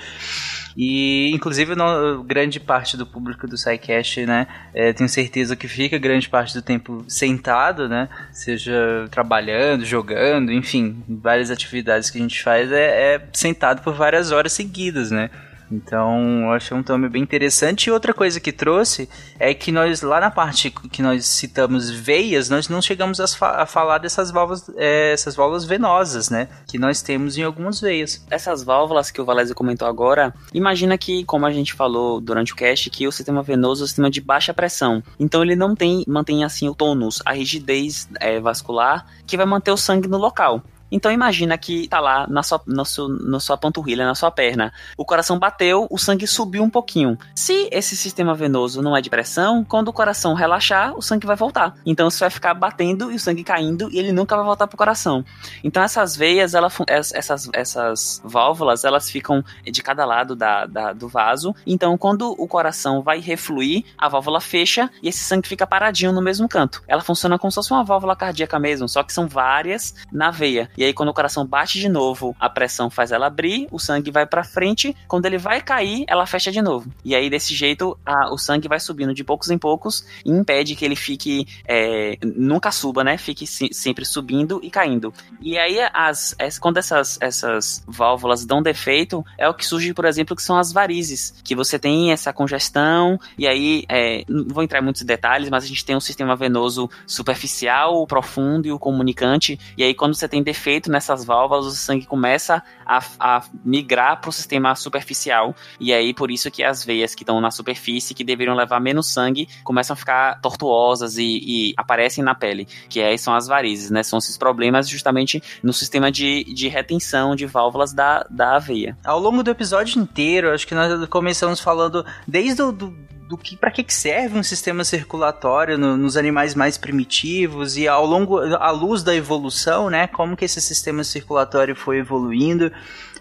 [0.78, 4.46] E, inclusive, no, grande parte do público do SciCast, né,
[4.76, 11.04] é, tenho certeza que fica grande parte do tempo sentado, né, seja trabalhando, jogando, enfim,
[11.10, 15.32] várias atividades que a gente faz é, é sentado por várias horas seguidas, né.
[15.72, 17.88] Então, eu achei um tema bem interessante.
[17.88, 22.50] E outra coisa que trouxe é que nós, lá na parte que nós citamos veias,
[22.50, 26.48] nós não chegamos a, fa a falar dessas válvulas, é, essas válvulas venosas, né?
[26.68, 28.26] Que nós temos em algumas veias.
[28.30, 32.56] Essas válvulas que o Valézio comentou agora, imagina que, como a gente falou durante o
[32.56, 35.04] cast, que o sistema venoso é um sistema de baixa pressão.
[35.20, 39.72] Então, ele não tem, mantém assim o tônus, a rigidez é, vascular, que vai manter
[39.72, 40.64] o sangue no local.
[40.92, 44.74] Então imagina que tá lá na sua, na sua, na sua panturrilha, na sua perna.
[44.98, 47.18] O coração bateu, o sangue subiu um pouquinho.
[47.36, 51.36] Se esse sistema venoso não é de pressão, quando o coração relaxar, o sangue vai
[51.36, 51.76] voltar.
[51.86, 54.78] Então você vai ficar batendo e o sangue caindo e ele nunca vai voltar pro
[54.78, 55.24] coração.
[55.64, 61.08] Então essas veias, ela, essas, essas válvulas, elas ficam de cada lado da, da, do
[61.08, 61.56] vaso.
[61.66, 66.22] Então quando o coração vai refluir, a válvula fecha e esse sangue fica paradinho no
[66.22, 66.84] mesmo canto.
[66.88, 70.70] Ela funciona como se fosse uma válvula cardíaca mesmo, só que são várias na veia.
[70.78, 74.12] E aí quando o coração bate de novo, a pressão faz ela abrir, o sangue
[74.12, 76.92] vai para frente, quando ele vai cair, ela fecha de novo.
[77.04, 80.76] E aí desse jeito, a, o sangue vai subindo de poucos em poucos e impede
[80.76, 83.18] que ele fique é, nunca suba, né?
[83.18, 85.12] Fique sempre subindo e caindo.
[85.42, 90.06] E aí as, as quando essas essas válvulas dão defeito, é o que surge, por
[90.06, 94.64] exemplo, que são as varizes, que você tem essa congestão e aí é, não vou
[94.64, 98.72] entrar em muitos detalhes, mas a gente tem um sistema venoso superficial, o profundo e
[98.72, 99.60] o comunicante.
[99.76, 104.30] E aí quando você tem defeito nessas válvulas, o sangue começa a, a migrar para
[104.30, 105.56] o sistema superficial.
[105.80, 109.12] E aí, por isso que as veias que estão na superfície, que deveriam levar menos
[109.14, 112.68] sangue, começam a ficar tortuosas e, e aparecem na pele.
[112.90, 114.04] Que aí são as varizes, né?
[114.04, 118.98] São esses problemas justamente no sistema de, de retenção de válvulas da, da veia.
[119.04, 122.94] Ao longo do episódio inteiro, acho que nós começamos falando desde o do,
[123.28, 127.88] do que para que, que serve um sistema circulatório no, nos animais mais primitivos e
[127.88, 132.72] ao longo à luz da evolução, né, como que esse sistema circulatório foi evoluindo.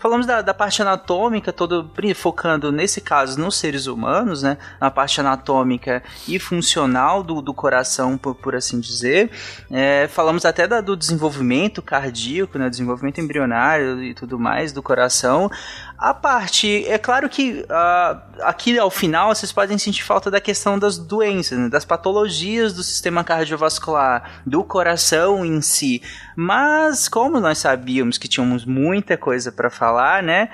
[0.07, 5.19] Falamos da, da parte anatômica, todo focando nesse caso nos seres humanos, né, na parte
[5.19, 9.33] anatômica e funcional do, do coração, por, por assim dizer.
[9.69, 15.51] É, falamos até da, do desenvolvimento cardíaco, né, desenvolvimento embrionário e tudo mais do coração.
[15.99, 20.79] A parte, é claro que uh, aqui ao final vocês podem sentir falta da questão
[20.79, 26.01] das doenças, né, das patologias do sistema cardiovascular, do coração em si.
[26.37, 30.49] Mas como nós sabíamos que tínhamos muita coisa para falar, né?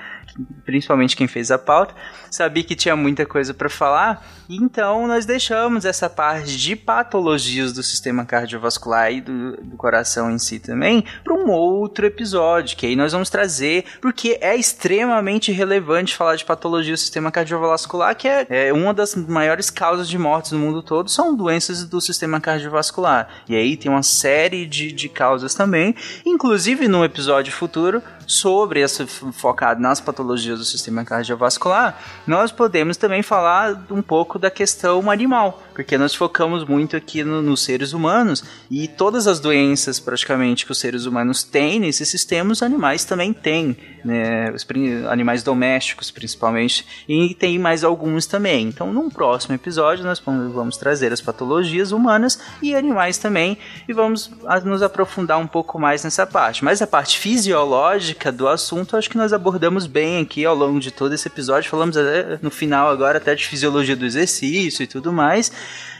[0.65, 1.93] Principalmente quem fez a pauta,
[2.33, 7.83] sabia que tinha muita coisa para falar, então nós deixamos essa parte de patologias do
[7.83, 12.95] sistema cardiovascular e do, do coração em si também para um outro episódio, que aí
[12.95, 18.47] nós vamos trazer, porque é extremamente relevante falar de patologia do sistema cardiovascular, que é,
[18.49, 23.27] é uma das maiores causas de mortes no mundo todo, são doenças do sistema cardiovascular.
[23.47, 25.95] E aí tem uma série de, de causas também,
[26.25, 33.21] inclusive no episódio futuro sobre essa focado nas patologias do sistema cardiovascular, nós podemos também
[33.21, 38.43] falar um pouco da questão animal, porque nós focamos muito aqui no, nos seres humanos
[38.69, 43.75] e todas as doenças praticamente que os seres humanos têm nesses sistemas, animais também têm,
[44.03, 44.51] né?
[44.51, 44.65] Os
[45.09, 48.67] animais domésticos principalmente, e tem mais alguns também.
[48.67, 54.31] Então, num próximo episódio, nós vamos trazer as patologias humanas e animais também e vamos
[54.63, 56.63] nos aprofundar um pouco mais nessa parte.
[56.63, 60.91] Mas a parte fisiológica do assunto, acho que nós abordamos bem aqui ao longo de
[60.91, 61.69] todo esse episódio.
[61.69, 61.95] Falamos
[62.41, 65.51] no final agora até de fisiologia do exercício e tudo mais.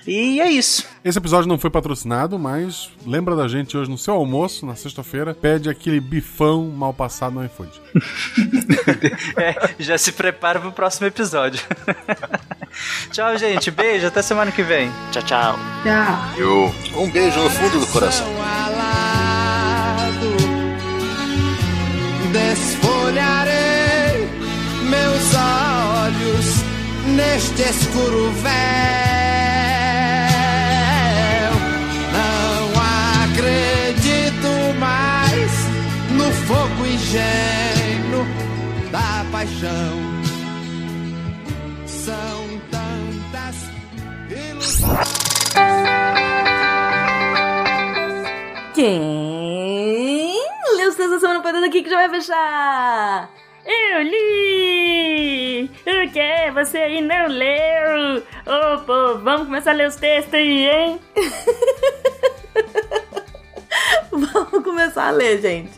[0.05, 0.85] E é isso.
[1.03, 5.33] Esse episódio não foi patrocinado, mas lembra da gente hoje no seu almoço, na sexta-feira,
[5.33, 7.81] pede aquele bifão mal passado no iFood.
[9.37, 11.61] é, já se prepara pro próximo episódio.
[13.11, 13.71] tchau, gente.
[13.71, 14.91] Beijo, até semana que vem.
[15.11, 15.59] Tchau, tchau.
[15.83, 17.01] Tchau.
[17.01, 18.27] Um beijo no fundo do coração.
[22.31, 24.27] Desfolharei
[24.89, 26.72] meus olhos
[27.07, 28.53] neste escuro véu.
[32.13, 32.71] Não
[33.23, 34.49] acredito
[34.79, 35.51] mais
[36.11, 38.25] no fogo ingênuo
[38.91, 39.99] da paixão.
[41.85, 43.55] São tantas
[44.29, 45.23] ilusões.
[48.73, 50.33] Quem
[50.77, 53.42] leu da semana passada aqui que já vai fechar?
[53.65, 55.65] Eu li!
[55.65, 56.51] O que?
[56.53, 58.21] Você aí não leu?
[58.45, 60.99] Ô, pô, vamos começar a ler os textos aí, hein?
[64.11, 65.71] Vamos começar a ler, gente.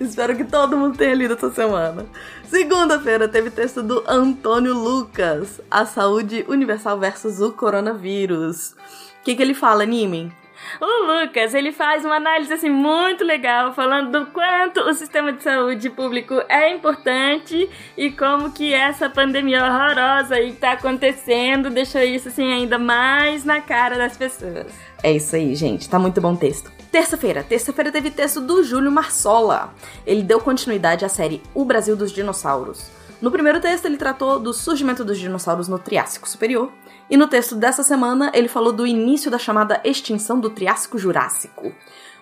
[0.00, 2.06] Espero que todo mundo tenha lido essa semana.
[2.44, 8.72] Segunda-feira teve texto do Antônio Lucas, A Saúde Universal versus o Coronavírus.
[9.20, 10.32] O que, que ele fala, Nimen?
[10.80, 15.42] O Lucas, ele faz uma análise assim muito legal, falando do quanto o sistema de
[15.42, 22.00] saúde público é importante e como que essa pandemia horrorosa aí que tá acontecendo deixou
[22.02, 24.66] isso assim ainda mais na cara das pessoas.
[25.02, 25.88] É isso aí, gente.
[25.88, 26.70] Tá muito bom texto.
[26.90, 27.42] Terça-feira.
[27.42, 29.72] Terça-feira teve texto do Júlio Marsola.
[30.06, 32.90] Ele deu continuidade à série O Brasil dos Dinossauros.
[33.20, 36.72] No primeiro texto, ele tratou do surgimento dos dinossauros no Triássico Superior.
[37.10, 41.74] E no texto dessa semana, ele falou do início da chamada extinção do Triássico Jurássico.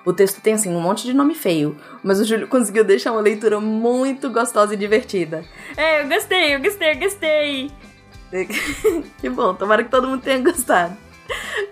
[0.04, 3.20] O texto tem, assim, um monte de nome feio, mas o Júlio conseguiu deixar uma
[3.20, 5.44] leitura muito gostosa e divertida.
[5.76, 7.70] É, eu gostei, eu gostei, eu gostei.
[9.20, 10.96] que bom, tomara que todo mundo tenha gostado.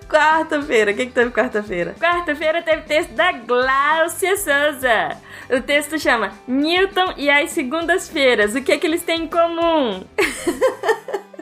[0.07, 1.95] Quarta-feira, o que, que teve quarta-feira?
[1.99, 5.17] Quarta-feira teve texto da Glaucia Souza.
[5.51, 8.55] O texto chama Newton e as Segundas-feiras.
[8.55, 10.05] O que é que eles têm em comum?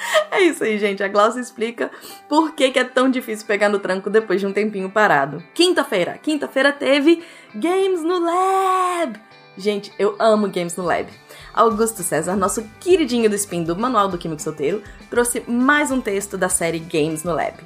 [0.30, 1.02] É isso aí, gente.
[1.02, 1.90] A Glaucia explica
[2.28, 5.42] por que, que é tão difícil pegar no tranco depois de um tempinho parado.
[5.54, 6.18] Quinta-feira.
[6.22, 7.22] Quinta-feira teve
[7.54, 9.20] Games no Lab.
[9.56, 11.08] Gente, eu amo Games no Lab.
[11.52, 16.38] Augusto César, nosso queridinho do spin do Manual do Químico Solteiro, trouxe mais um texto
[16.38, 17.56] da série Games no Lab.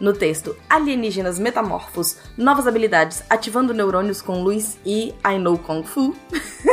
[0.00, 6.16] No texto Alienígenas Metamorfos, Novas Habilidades Ativando Neurônios com Luz e I Know Kung Fu.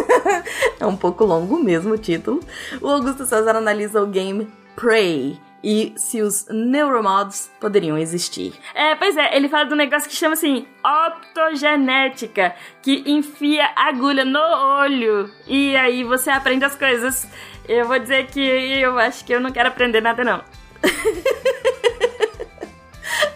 [0.79, 2.39] é um pouco longo mesmo o título.
[2.79, 8.53] O Augusto César analisa o game Prey e se os neuromods poderiam existir.
[8.73, 14.25] É, pois é, ele fala de um negócio que chama assim, optogenética, que enfia agulha
[14.25, 17.27] no olho e aí você aprende as coisas.
[17.67, 20.43] Eu vou dizer que eu acho que eu não quero aprender nada não.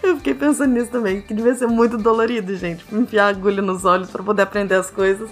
[0.02, 2.84] Eu fiquei pensando nisso também, que devia ser muito dolorido, gente.
[2.92, 5.28] Enfiar agulha nos olhos para poder aprender as coisas.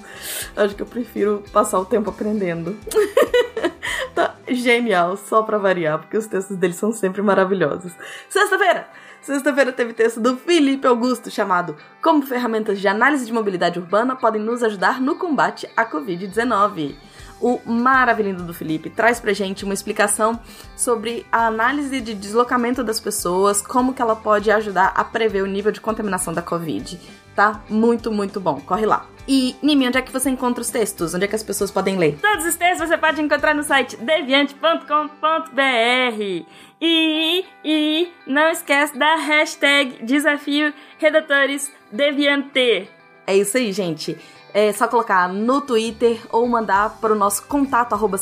[0.57, 2.77] Acho que eu prefiro passar o tempo aprendendo.
[4.15, 7.93] tá genial, só pra variar, porque os textos dele são sempre maravilhosos.
[8.29, 8.89] Sexta-feira!
[9.21, 14.43] Sexta-feira teve texto do Felipe Augusto chamado Como ferramentas de análise de mobilidade urbana podem
[14.43, 16.95] nos ajudar no combate à Covid-19
[17.41, 20.39] o maravilhoso do Felipe traz pra gente uma explicação
[20.77, 25.47] sobre a análise de deslocamento das pessoas, como que ela pode ajudar a prever o
[25.47, 26.99] nível de contaminação da Covid.
[27.35, 27.63] Tá?
[27.69, 28.61] Muito, muito bom.
[28.61, 29.07] Corre lá.
[29.27, 31.15] E, Nimi, onde é que você encontra os textos?
[31.15, 32.19] Onde é que as pessoas podem ler?
[32.21, 36.45] Todos os textos você pode encontrar no site deviante.com.br.
[36.81, 42.89] E, e não esquece da hashtag desafio redatores deviante.
[43.27, 44.19] É isso aí, gente.
[44.55, 48.17] É só colocar no Twitter ou mandar para o nosso contato arroba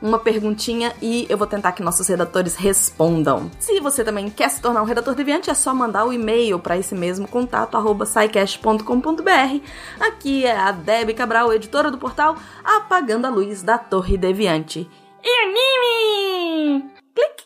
[0.00, 3.50] uma perguntinha e eu vou tentar que nossos redatores respondam.
[3.58, 6.78] Se você também quer se tornar um redator deviante, é só mandar o e-mail para
[6.78, 8.06] esse mesmo contato arroba
[9.98, 14.88] Aqui é a Debbie Cabral, editora do portal Apagando a Luz da Torre Deviante.
[15.24, 16.90] E anime!
[17.14, 17.45] Clique!